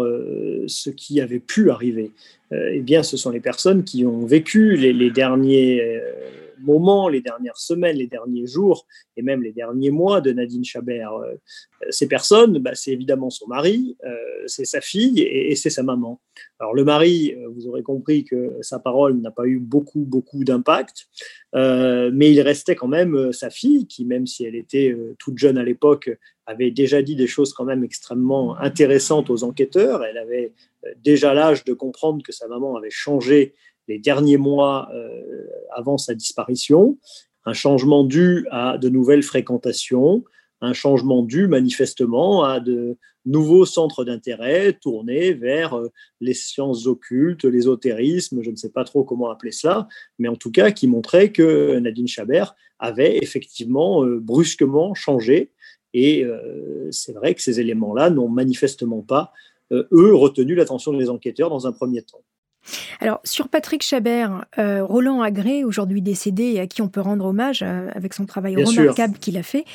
ce 0.67 0.89
qui 0.89 1.19
avait 1.19 1.39
pu 1.39 1.69
arriver, 1.69 2.11
eh 2.51 2.79
bien, 2.79 3.03
ce 3.03 3.17
sont 3.17 3.29
les 3.29 3.39
personnes 3.39 3.83
qui 3.83 4.05
ont 4.05 4.25
vécu 4.25 4.75
les, 4.77 4.93
les 4.93 5.11
derniers 5.11 6.01
moments, 6.59 7.09
les 7.09 7.21
dernières 7.21 7.57
semaines, 7.57 7.97
les 7.97 8.07
derniers 8.07 8.47
jours 8.47 8.85
et 9.15 9.21
même 9.21 9.43
les 9.43 9.51
derniers 9.51 9.91
mois 9.91 10.21
de 10.21 10.31
Nadine 10.31 10.63
Chabert. 10.63 11.13
Euh, 11.13 11.35
ces 11.89 12.07
personnes, 12.07 12.59
bah, 12.59 12.71
c'est 12.73 12.91
évidemment 12.91 13.29
son 13.29 13.47
mari, 13.47 13.97
euh, 14.05 14.15
c'est 14.45 14.65
sa 14.65 14.81
fille 14.81 15.21
et, 15.21 15.55
c'est 15.55 15.69
sa 15.69 15.83
maman. 15.83 16.21
Alors 16.59 16.73
le 16.73 16.83
mari, 16.83 17.33
euh, 17.35 17.47
vous 17.49 17.67
aurez 17.67 17.83
compris 17.83 18.23
que 18.23 18.57
sa 18.61 18.79
parole 18.79 19.19
n'a 19.19 19.31
pas 19.31 19.45
eu 19.45 19.59
beaucoup, 19.59 20.01
beaucoup 20.01 20.43
d'impact, 20.43 21.07
mais 21.53 22.31
il 22.31 22.41
restait 22.41 22.75
quand 22.75 22.87
même 22.87 23.31
sa 23.33 23.49
fille 23.49 23.87
qui, 23.87 24.05
même 24.05 24.27
si 24.27 24.45
elle 24.45 24.55
était 24.55 24.95
toute 25.17 25.37
jeune 25.37 25.57
à 25.57 25.63
l'époque, 25.63 26.11
avait 26.45 26.69
déjà 26.69 27.01
dit 27.01 27.15
des 27.15 27.25
choses 27.25 27.51
quand 27.53 27.65
même 27.65 27.83
extrêmement 27.83 28.57
intéressantes 28.57 29.29
aux 29.29 29.43
enquêteurs. 29.43 30.03
Elle 30.03 30.17
avait 30.17 30.53
déjà 31.03 31.33
l'âge 31.33 31.63
de 31.63 31.73
comprendre 31.73 32.23
que 32.23 32.31
sa 32.31 32.47
maman 32.47 32.75
avait 32.75 32.91
changé 32.91 33.53
les 33.87 33.99
derniers 33.99 34.37
mois 34.37 34.89
euh, 34.93 35.47
avant 35.71 35.97
sa 35.97 36.13
disparition, 36.13 36.97
un 37.45 37.53
changement 37.53 38.03
dû 38.03 38.45
à 38.51 38.77
de 38.77 38.89
nouvelles 38.89 39.23
fréquentations, 39.23 40.23
un 40.61 40.73
changement 40.73 41.23
dû 41.23 41.47
manifestement 41.47 42.43
à 42.43 42.59
de 42.59 42.97
nouveaux 43.25 43.65
centres 43.65 44.03
d'intérêt 44.03 44.73
tournés 44.73 45.33
vers 45.33 45.77
euh, 45.77 45.91
les 46.21 46.33
sciences 46.33 46.87
occultes, 46.87 47.45
l'ésotérisme, 47.45 48.41
je 48.41 48.51
ne 48.51 48.55
sais 48.55 48.71
pas 48.71 48.83
trop 48.83 49.03
comment 49.03 49.29
appeler 49.29 49.51
cela, 49.51 49.87
mais 50.19 50.27
en 50.27 50.35
tout 50.35 50.51
cas 50.51 50.71
qui 50.71 50.87
montrait 50.87 51.31
que 51.31 51.77
Nadine 51.79 52.07
Chabert 52.07 52.55
avait 52.79 53.17
effectivement 53.17 54.03
euh, 54.03 54.19
brusquement 54.19 54.93
changé. 54.93 55.51
Et 55.93 56.25
c'est 56.91 57.13
vrai 57.13 57.33
que 57.33 57.41
ces 57.41 57.59
éléments-là 57.59 58.11
n'ont 58.11 58.27
manifestement 58.27 59.01
pas, 59.01 59.31
eux, 59.71 60.13
retenu 60.13 60.53
l'attention 60.53 60.93
des 60.93 61.09
enquêteurs 61.09 61.49
dans 61.49 61.65
un 61.65 61.71
premier 61.71 62.03
temps. 62.03 62.21
Alors, 62.99 63.19
sur 63.23 63.49
Patrick 63.49 63.83
Chabert, 63.83 64.45
euh, 64.57 64.83
Roland 64.83 65.21
Agré, 65.21 65.63
aujourd'hui 65.63 66.01
décédé 66.01 66.43
et 66.43 66.59
à 66.59 66.67
qui 66.67 66.81
on 66.81 66.89
peut 66.89 67.01
rendre 67.01 67.25
hommage 67.25 67.63
euh, 67.63 67.89
avec 67.93 68.13
son 68.13 68.25
travail 68.25 68.55
remarquable 68.55 69.17
qu'il 69.19 69.37
a 69.37 69.43
fait, 69.43 69.65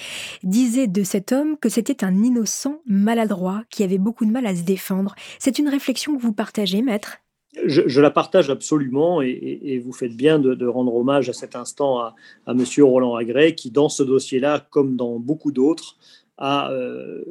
disait 0.43 0.87
de 0.87 1.03
cet 1.03 1.33
homme 1.33 1.57
que 1.59 1.69
c'était 1.69 2.05
un 2.05 2.23
innocent 2.23 2.81
maladroit 2.87 3.63
qui 3.71 3.83
avait 3.83 3.99
beaucoup 3.99 4.25
de 4.25 4.31
mal 4.31 4.47
à 4.47 4.55
se 4.55 4.63
défendre. 4.63 5.15
C'est 5.39 5.59
une 5.59 5.69
réflexion 5.69 6.17
que 6.17 6.23
vous 6.23 6.33
partagez, 6.33 6.83
maître? 6.83 7.19
Je, 7.67 8.01
la 8.01 8.11
partage 8.11 8.49
absolument 8.49 9.21
et, 9.21 9.79
vous 9.85 9.93
faites 9.93 10.17
bien 10.17 10.39
de, 10.39 10.67
rendre 10.67 10.95
hommage 10.95 11.29
à 11.29 11.35
cet 11.35 11.55
instant 11.55 11.99
à, 11.99 12.15
à 12.47 12.53
M. 12.53 12.65
Roland 12.79 13.15
Agré 13.15 13.55
qui, 13.55 13.71
dans 13.71 13.91
ce 13.91 14.03
dossier-là, 14.03 14.67
comme 14.71 14.97
dans 14.97 15.19
beaucoup 15.19 15.53
d'autres, 15.53 15.99
a 16.39 16.73
euh, 16.73 17.23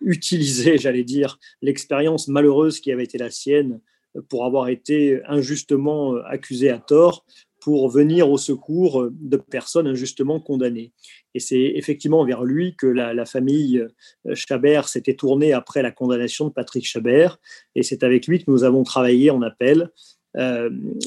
utilisé, 0.00 0.78
j'allais 0.78 1.04
dire, 1.04 1.38
l'expérience 1.60 2.28
malheureuse 2.28 2.80
qui 2.80 2.92
avait 2.92 3.04
été 3.04 3.18
la 3.18 3.30
sienne 3.30 3.80
pour 4.28 4.44
avoir 4.44 4.68
été 4.68 5.20
injustement 5.26 6.14
euh, 6.14 6.22
accusé 6.26 6.70
à 6.70 6.78
tort 6.78 7.24
pour 7.60 7.88
venir 7.88 8.30
au 8.30 8.38
secours 8.38 9.02
euh, 9.02 9.12
de 9.12 9.36
personnes 9.36 9.86
injustement 9.86 10.40
condamnées. 10.40 10.92
Et 11.34 11.40
c'est 11.40 11.72
effectivement 11.74 12.24
vers 12.24 12.44
lui 12.44 12.76
que 12.76 12.86
la, 12.86 13.26
famille 13.26 13.78
euh, 13.78 14.34
Chabert 14.34 14.88
s'était 14.88 15.14
tournée 15.14 15.52
après 15.52 15.82
la 15.82 15.90
condamnation 15.90 16.48
de 16.48 16.52
Patrick 16.52 16.86
Chabert, 16.86 17.38
et 17.74 17.82
c'est 17.82 18.02
avec 18.02 18.26
lui 18.26 18.44
que 18.44 18.50
nous 18.50 18.64
avons 18.64 18.84
travaillé 18.84 19.30
en 19.30 19.42
appel. 19.42 19.90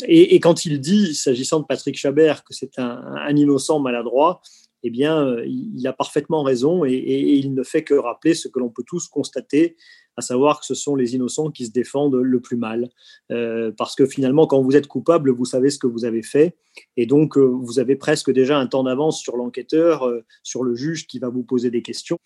et, 0.08 0.40
quand 0.40 0.66
il 0.66 0.80
dit, 0.80 1.14
s'agissant 1.14 1.60
de 1.60 1.66
Patrick 1.66 1.98
Chabert, 1.98 2.46
que 2.46 2.54
c'est 2.54 2.80
un, 2.80 3.36
innocent 3.36 3.80
maladroit, 3.80 4.42
eh 4.84 4.90
bien, 4.90 5.38
il 5.44 5.86
a 5.86 5.92
parfaitement 5.92 6.44
raison 6.44 6.86
et, 6.86 6.94
et 6.94 7.34
il 7.34 7.54
ne 7.54 7.64
fait 7.64 7.84
que 7.84 7.94
rappeler 7.94 8.36
ce 8.36 8.48
que 8.48 8.60
l'on 8.60 8.70
peut 8.70 8.86
tous 8.88 9.10
constater, 9.10 9.76
à 10.18 10.22
savoir 10.22 10.60
que 10.60 10.66
ce 10.66 10.74
sont 10.74 10.96
les 10.96 11.14
innocents 11.14 11.52
qui 11.52 11.68
se 11.68 11.72
défendent 11.72 12.16
le 12.16 12.40
plus 12.40 12.58
mal. 12.58 12.90
Euh, 13.32 13.72
parce 13.78 13.96
que 13.96 14.08
finalement, 14.08 14.48
quand 14.48 14.62
vous 14.62 14.76
êtes 14.76 14.88
coupable, 14.88 15.30
vous 15.30 15.46
savez 15.46 15.70
ce 15.70 15.78
que 15.78 15.86
vous 15.86 16.06
avez 16.06 16.24
fait. 16.24 16.58
Et 16.96 17.06
donc, 17.06 17.38
euh, 17.38 17.42
vous 17.42 17.80
avez 17.80 17.96
presque 17.96 18.32
déjà 18.32 18.58
un 18.58 18.66
temps 18.66 18.84
d'avance 18.84 19.20
sur 19.20 19.38
l'enquêteur, 19.38 20.08
euh, 20.08 20.24
sur 20.42 20.64
le 20.64 20.76
juge 20.76 21.06
qui 21.06 21.20
va 21.20 21.30
vous 21.30 21.44
poser 21.44 21.70
des 21.70 21.84
questions. 21.84 22.18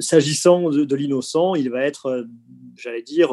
S'agissant 0.00 0.68
de, 0.70 0.94
l'innocent, 0.94 1.54
il 1.54 1.70
va 1.70 1.82
être, 1.82 2.26
j'allais 2.76 3.02
dire, 3.02 3.32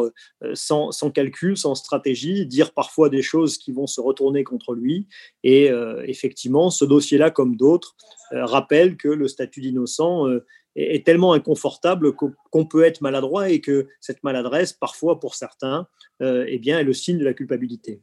sans, 0.54 0.92
sans, 0.92 1.12
calcul, 1.12 1.58
sans 1.58 1.76
stratégie, 1.76 2.46
dire 2.46 2.72
parfois 2.72 3.10
des 3.10 3.22
choses 3.22 3.58
qui 3.58 3.74
vont 3.74 3.88
se 3.88 4.00
retourner 4.00 4.46
contre 4.46 4.74
lui. 4.74 5.08
Et 5.44 5.70
effectivement, 6.06 6.70
ce 6.70 6.86
dossier-là, 6.86 7.32
comme 7.32 7.58
d'autres, 7.58 7.96
rappelle 8.32 8.96
que 8.96 9.10
le 9.10 9.28
statut 9.28 9.62
d'innocent 9.62 10.28
est, 10.76 11.06
tellement 11.06 11.34
inconfortable 11.34 12.14
qu'on 12.14 12.66
peut 12.66 12.84
être 12.84 13.02
maladroit 13.02 13.50
et 13.50 13.62
que 13.62 13.88
cette 14.00 14.24
maladresse, 14.24 14.74
parfois 14.74 15.20
pour 15.20 15.36
certains, 15.36 15.88
euh, 16.22 16.46
eh 16.48 16.60
bien, 16.60 16.80
est 16.80 16.84
le 16.84 16.94
signe 16.94 17.18
de 17.18 17.26
la 17.26 17.34
culpabilité. 17.34 18.02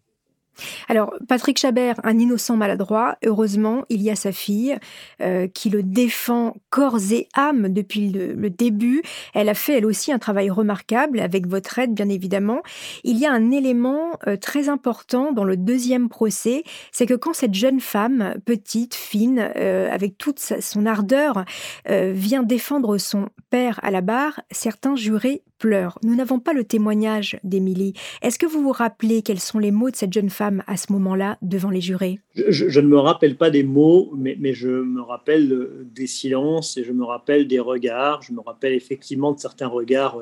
Alors, 0.88 1.14
Patrick 1.28 1.58
Chabert, 1.58 1.96
un 2.04 2.18
innocent 2.18 2.56
maladroit, 2.56 3.16
heureusement, 3.24 3.84
il 3.88 4.02
y 4.02 4.10
a 4.10 4.16
sa 4.16 4.32
fille 4.32 4.76
euh, 5.20 5.48
qui 5.48 5.70
le 5.70 5.82
défend 5.82 6.56
corps 6.70 6.98
et 7.12 7.28
âme 7.34 7.68
depuis 7.68 8.10
le, 8.10 8.50
début. 8.50 9.02
Elle 9.34 9.48
a 9.48 9.54
fait, 9.54 9.78
elle 9.78 9.86
aussi, 9.86 10.12
un 10.12 10.18
travail 10.18 10.50
remarquable, 10.50 11.18
avec 11.20 11.46
votre 11.46 11.78
aide, 11.78 11.94
bien 11.94 12.08
évidemment. 12.08 12.62
Il 13.02 13.18
y 13.18 13.26
a 13.26 13.32
un 13.32 13.50
élément 13.50 14.18
euh, 14.26 14.36
très 14.36 14.68
important 14.68 15.32
dans 15.32 15.44
le 15.44 15.56
deuxième 15.56 16.08
procès, 16.08 16.62
c'est 16.92 17.06
que 17.06 17.14
quand 17.14 17.34
cette 17.34 17.54
jeune 17.54 17.80
femme, 17.80 18.34
petite, 18.44 18.94
fine, 18.94 19.50
euh, 19.56 19.90
avec 19.90 20.16
toute 20.16 20.38
son 20.38 20.86
ardeur, 20.86 21.44
vient 21.88 22.42
défendre 22.42 22.98
son 22.98 23.28
père 23.50 23.80
à 23.82 23.90
la 23.90 24.00
barre, 24.00 24.40
certains 24.50 24.96
jurés 24.96 25.42
pleure. 25.58 25.98
Nous 26.02 26.14
n'avons 26.14 26.38
pas 26.38 26.52
le 26.52 26.64
témoignage 26.64 27.38
d'Émilie. 27.44 27.94
Est-ce 28.22 28.38
que 28.38 28.46
vous 28.46 28.62
vous 28.62 28.72
rappelez 28.72 29.22
quels 29.22 29.40
sont 29.40 29.58
les 29.58 29.70
mots 29.70 29.90
de 29.90 29.96
cette 29.96 30.12
jeune 30.12 30.30
femme 30.30 30.62
à 30.66 30.76
ce 30.76 30.92
moment-là 30.92 31.38
devant 31.42 31.70
les 31.70 31.80
jurés? 31.80 32.18
Je, 32.34 32.80
ne 32.80 32.86
me 32.86 32.98
rappelle 32.98 33.36
pas 33.36 33.50
des 33.50 33.62
mots, 33.62 34.12
mais, 34.16 34.54
je 34.54 34.68
me 34.68 35.00
rappelle 35.00 35.52
euh, 35.52 35.86
des 35.94 36.06
silences 36.06 36.76
et 36.76 36.84
je 36.84 36.92
me 36.92 37.04
rappelle 37.04 37.46
des 37.46 37.60
regards. 37.60 38.22
Je 38.22 38.32
me 38.32 38.40
rappelle 38.40 38.72
effectivement 38.72 39.32
de 39.32 39.38
certains 39.38 39.68
regards 39.68 40.20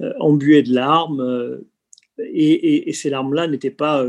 euh, 0.00 0.12
embués 0.20 0.62
de 0.62 0.74
larmes. 0.74 1.20
Euh, 1.20 1.66
et, 2.18 2.92
ces 2.92 3.10
larmes-là 3.10 3.48
n'étaient 3.48 3.70
pas 3.70 4.04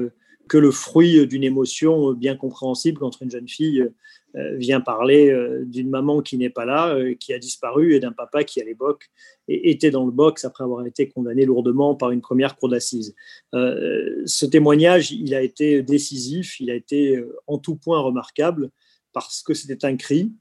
que 0.48 0.60
le 0.60 0.70
fruit 0.70 1.26
d'une 1.26 1.44
émotion 1.44 2.14
bien 2.14 2.36
compréhensible 2.36 3.00
quand 3.00 3.20
une 3.20 3.32
jeune 3.32 3.50
fille 3.50 3.90
vient 4.58 4.82
parler 4.82 5.34
d'une 5.66 5.90
maman 5.90 6.22
qui 6.22 6.38
n'est 6.38 6.50
pas 6.50 6.66
là, 6.66 6.98
qui 7.20 7.34
a 7.34 7.40
disparu, 7.40 7.96
et 7.96 8.00
d'un 8.00 8.12
papa 8.12 8.44
qui, 8.44 8.62
à 8.62 8.66
l'époque, 8.66 9.10
était 9.48 9.92
dans 9.92 10.06
le 10.06 10.12
box 10.12 10.46
après 10.46 10.64
avoir 10.64 10.86
été 10.86 11.10
condamné 11.10 11.46
lourdement 11.46 11.96
par 11.96 12.12
une 12.12 12.22
première 12.22 12.56
cour 12.56 12.70
d'assises. 12.70 13.16
Euh, 13.54 14.24
ce 14.26 14.46
témoignage, 14.46 15.12
il 15.12 15.34
a 15.36 15.42
été 15.42 15.82
décisif, 15.84 16.60
il 16.60 16.72
a 16.72 16.76
été 16.76 17.18
euh, 17.18 17.38
en 17.48 17.58
tout 17.58 17.76
point 17.76 18.00
remarquable 18.00 18.70
parce 19.14 19.44
que 19.44 19.54
c'était 19.54 19.86
un 19.86 19.96
cri, 19.96 20.32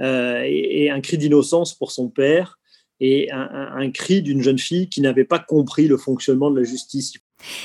euh, 0.00 0.42
et, 0.46 0.90
un 0.90 1.00
cri 1.00 1.18
d'innocence 1.18 1.74
pour 1.74 1.92
son 1.92 2.08
père, 2.08 2.58
et 3.00 3.30
un, 3.32 3.90
cri 3.90 4.22
d'une 4.22 4.42
jeune 4.42 4.60
fille 4.60 4.88
qui 4.88 5.00
n'avait 5.00 5.24
pas 5.24 5.40
compris 5.40 5.88
le 5.88 5.96
fonctionnement 5.96 6.52
de 6.52 6.60
la 6.60 6.64
justice. 6.64 7.14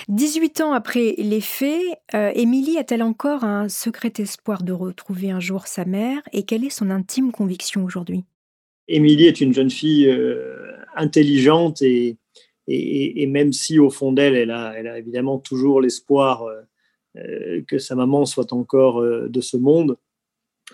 18 0.10 0.62
ans 0.62 0.74
après 0.74 1.16
les 1.18 1.42
faits, 1.42 1.84
Émilie 2.14 2.78
a-t-elle 2.78 3.04
encore 3.04 3.44
un 3.44 3.70
secret 3.70 4.14
espoir 4.18 4.64
de 4.64 4.74
retrouver 4.74 5.32
un 5.32 5.40
jour 5.40 5.68
sa 5.68 5.86
mère? 5.86 6.22
Et 6.34 6.44
quelle 6.44 6.64
est 6.64 6.70
son 6.70 6.90
intime 6.90 7.32
conviction 7.32 7.84
aujourd'hui? 7.84 8.24
Émilie 8.88 9.26
est 9.26 9.42
une 9.42 9.54
jeune 9.54 9.70
fille 9.70 10.10
intelligente 10.98 11.82
et, 11.82 12.18
même 13.28 13.54
si 13.54 13.80
au 13.80 13.90
fond 13.90 14.12
d'elle, 14.12 14.36
elle 14.36 14.52
a, 14.52 14.98
évidemment 14.98 15.40
toujours 15.40 15.80
l'espoir 15.80 16.44
euh, 16.44 16.62
euh, 17.18 17.62
que 17.68 17.78
sa 17.78 17.96
maman 17.96 18.26
soit 18.26 18.52
encore 18.52 19.00
euh, 19.02 19.30
de 19.30 19.42
ce 19.42 19.58
monde, 19.58 19.98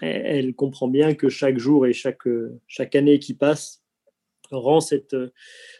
elle, 0.02 0.56
comprend 0.56 0.88
bien 0.88 1.14
que 1.14 1.30
chaque 1.30 1.60
jour 1.60 1.86
et 1.86 1.94
chaque, 1.94 2.28
chaque 2.66 2.96
année 2.96 3.20
qui 3.20 3.36
passe 3.36 3.83
rend 4.54 4.82
cette, 4.82 5.16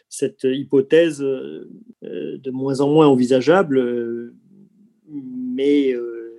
cette 0.08 0.44
hypothèse 0.44 1.18
de 1.20 2.50
moins 2.50 2.80
en 2.80 2.88
moins 2.90 3.06
envisageable, 3.06 4.32
mais 5.08 5.94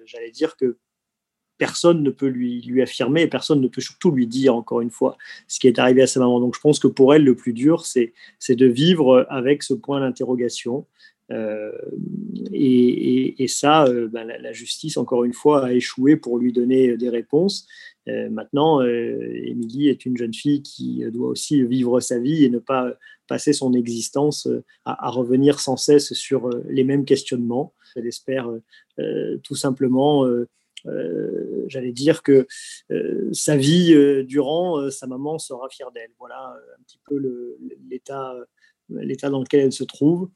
j'allais 0.06 0.32
dire 0.32 0.56
que 0.56 0.78
personne 1.58 2.04
ne 2.04 2.10
peut 2.10 2.28
lui, 2.28 2.62
lui 2.62 2.82
affirmer 2.82 3.24
et 3.24 3.28
personne 3.28 3.62
ne 3.62 3.68
peut 3.68 3.82
surtout 3.82 4.12
lui 4.12 4.28
dire, 4.28 4.56
encore 4.56 4.82
une 4.82 4.90
fois, 4.90 5.18
ce 5.48 5.60
qui 5.60 5.68
est 5.68 5.80
arrivé 5.80 6.02
à 6.02 6.08
sa 6.08 6.20
maman. 6.20 6.40
Donc 6.40 6.56
je 6.56 6.60
pense 6.60 6.80
que 6.80 6.88
pour 6.88 7.14
elle, 7.14 7.24
le 7.24 7.36
plus 7.36 7.54
dur, 7.54 7.86
c'est 7.86 8.14
de 8.50 8.66
vivre 8.66 9.26
avec 9.30 9.64
ce 9.64 9.74
point 9.74 10.00
d'interrogation. 10.00 10.86
Euh, 11.32 11.72
et, 12.52 13.48
ça, 13.48 13.86
euh, 13.86 14.08
ben, 14.08 14.26
la, 14.28 14.54
justice, 14.54 14.98
encore 14.98 15.24
une 15.24 15.34
fois, 15.34 15.66
a 15.66 15.74
échoué 15.74 16.16
pour 16.16 16.38
lui 16.38 16.52
donner 16.52 16.98
des 16.98 17.10
réponses. 17.10 17.68
Euh, 18.08 18.30
maintenant, 18.30 18.82
Émilie 18.82 19.90
est 19.90 20.06
une 20.06 20.18
jeune 20.18 20.34
fille 20.34 20.62
qui 20.62 21.04
doit 21.12 21.30
aussi 21.30 21.64
vivre 21.64 22.00
sa 22.00 22.20
vie 22.20 22.44
et 22.44 22.50
ne 22.50 22.60
pas 22.60 22.94
passer 23.28 23.54
son 23.54 23.74
existence 23.74 24.48
à, 24.86 25.10
revenir 25.10 25.60
sans 25.60 25.78
cesse 25.78 26.14
sur 26.14 26.50
les 26.70 26.84
mêmes 26.84 27.06
questionnements. 27.06 27.74
Elle 27.96 28.08
espère 28.08 28.50
tout 29.44 29.56
simplement 29.56 30.26
euh, 30.88 31.66
j'allais 31.68 31.92
dire 31.92 32.24
que 32.24 32.48
euh, 32.92 33.30
sa 33.34 33.58
vie 33.58 33.94
euh, 33.94 34.24
durant, 34.24 34.90
sa 34.92 35.08
maman 35.08 35.40
sera 35.40 35.70
fière 35.70 35.92
d'elle. 35.92 36.12
Voilà 36.20 36.56
un 36.78 36.84
petit 36.84 37.00
peu 37.06 37.20
l'état 37.90 39.30
dans 39.30 39.40
lequel 39.40 39.62
elle 39.62 39.74
se 39.74 39.84
trouve. 39.84 40.30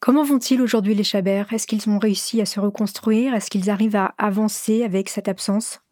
Comment 0.00 0.24
vont-ils 0.24 0.60
aujourd'hui 0.60 0.94
les 0.94 1.04
Chabert? 1.04 1.52
Est-ce 1.52 1.66
qu'ils 1.66 1.88
ont 1.88 1.98
réussi 1.98 2.40
à 2.40 2.46
se 2.46 2.58
reconstruire? 2.58 3.34
Est-ce 3.34 3.50
qu'ils 3.50 3.70
arrivent 3.70 3.96
à 3.96 4.14
avancer 4.18 4.82
avec 4.82 5.08
cette 5.08 5.28
absence? 5.28 5.80
euh, 5.80 5.89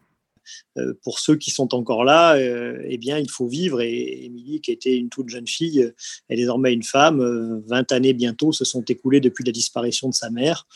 pour 1.03 1.19
ceux 1.19 1.37
qui 1.37 1.51
sont 1.51 1.75
encore 1.75 2.05
là, 2.05 2.37
euh, 2.37 2.81
eh 2.87 2.99
bien, 2.99 3.19
il 3.19 3.31
faut 3.31 3.47
vivre. 3.47 3.81
Et 3.81 4.25
Émilie, 4.25 4.61
qui 4.61 4.71
était 4.71 4.97
une 4.97 5.09
toute 5.09 5.29
jeune 5.29 5.47
fille, 5.47 5.93
est 6.29 6.37
désormais 6.37 6.73
une 6.73 6.83
femme. 6.83 7.19
20 7.67 7.93
euh, 7.93 7.97
années 7.97 8.13
bientôt 8.13 8.53
se 8.53 8.65
sont 8.65 8.83
écoulées 8.83 9.21
depuis 9.21 9.45
la 9.45 9.53
disparition 9.53 10.09
de 10.09 10.15
sa 10.15 10.31
mère. 10.31 10.67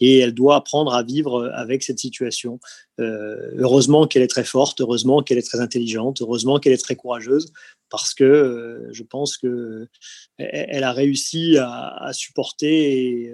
Et 0.00 0.18
elle 0.18 0.32
doit 0.32 0.56
apprendre 0.56 0.94
à 0.94 1.02
vivre 1.02 1.50
avec 1.54 1.82
cette 1.82 1.98
situation. 1.98 2.58
heureusement 2.98 4.06
qu'elle 4.06 4.22
est 4.22 4.28
très 4.28 4.44
forte, 4.44 4.80
heureusement 4.80 5.22
qu'elle 5.22 5.38
est 5.38 5.48
très 5.48 5.60
intelligente, 5.60 6.22
heureusement 6.22 6.58
qu'elle 6.58 6.72
est 6.72 6.84
très 6.84 6.96
courageuse, 6.96 7.52
parce 7.88 8.12
que 8.14 8.88
je 8.90 9.02
pense 9.04 9.36
que 9.36 9.86
elle 10.38 10.82
a 10.82 10.92
réussi 10.92 11.56
à, 11.58 12.10
supporter 12.12 13.32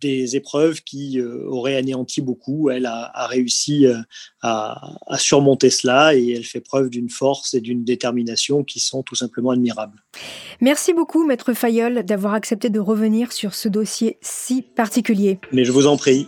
des 0.00 0.36
épreuves 0.36 0.82
qui 0.82 1.20
euh, 1.20 1.44
auraient 1.46 1.76
anéanti 1.76 2.20
beaucoup. 2.20 2.70
Elle 2.70 2.86
a, 2.86 3.26
réussi 3.26 3.86
euh, 3.86 3.98
à, 4.42 4.96
surmonter 5.18 5.70
cela 5.70 6.14
et 6.14 6.32
elle 6.32 6.44
fait 6.44 6.60
preuve 6.60 6.90
d'une 6.90 7.10
force 7.10 7.54
et 7.54 7.60
d'une 7.60 7.84
détermination 7.84 8.64
qui 8.64 8.80
sont 8.80 9.02
tout 9.02 9.14
simplement 9.14 9.50
admirables. 9.50 10.02
Merci 10.60 10.92
beaucoup, 10.92 11.26
Maître 11.26 11.52
Fayol, 11.52 12.02
d'avoir 12.02 12.34
accepté 12.34 12.70
de 12.70 12.80
revenir 12.80 13.32
sur 13.32 13.54
ce 13.54 13.68
dossier 13.68 14.18
si 14.22 14.62
particulier. 14.62 15.38
Mais 15.52 15.64
je 15.64 15.72
vous 15.72 15.86
en 15.86 15.96
prie. 15.96 16.26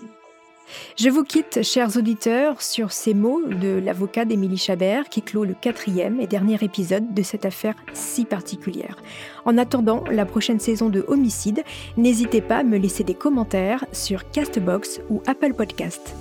Je 0.97 1.09
vous 1.09 1.25
quitte, 1.25 1.63
chers 1.63 1.97
auditeurs, 1.97 2.63
sur 2.63 2.93
ces 2.93 3.15
mots 3.15 3.43
de 3.47 3.81
l'avocat 3.83 4.25
d'Émilie 4.25 4.59
Chabert 4.59 5.09
qui 5.09 5.23
clôt 5.23 5.45
le 5.45 5.55
quatrième 5.55 6.21
et 6.21 6.27
dernier 6.27 6.57
épisode 6.63 7.15
de 7.15 7.23
cette 7.23 7.45
affaire 7.45 7.75
si 7.93 8.25
particulière. 8.25 8.97
En 9.45 9.59
attendant 9.59 10.05
la 10.11 10.25
prochaine 10.25 10.61
saison 10.61 10.89
de 10.89 11.05
Homicide, 11.09 11.63
n'hésitez 11.97 12.41
pas 12.41 12.59
à 12.59 12.65
me 12.65 12.79
laisser 12.79 13.05
des 13.05 13.15
commentaires 13.15 13.85
sur 13.93 14.31
Castbox 14.31 15.01
ou 15.11 15.23
Apple 15.27 15.55
Podcast. 15.55 16.15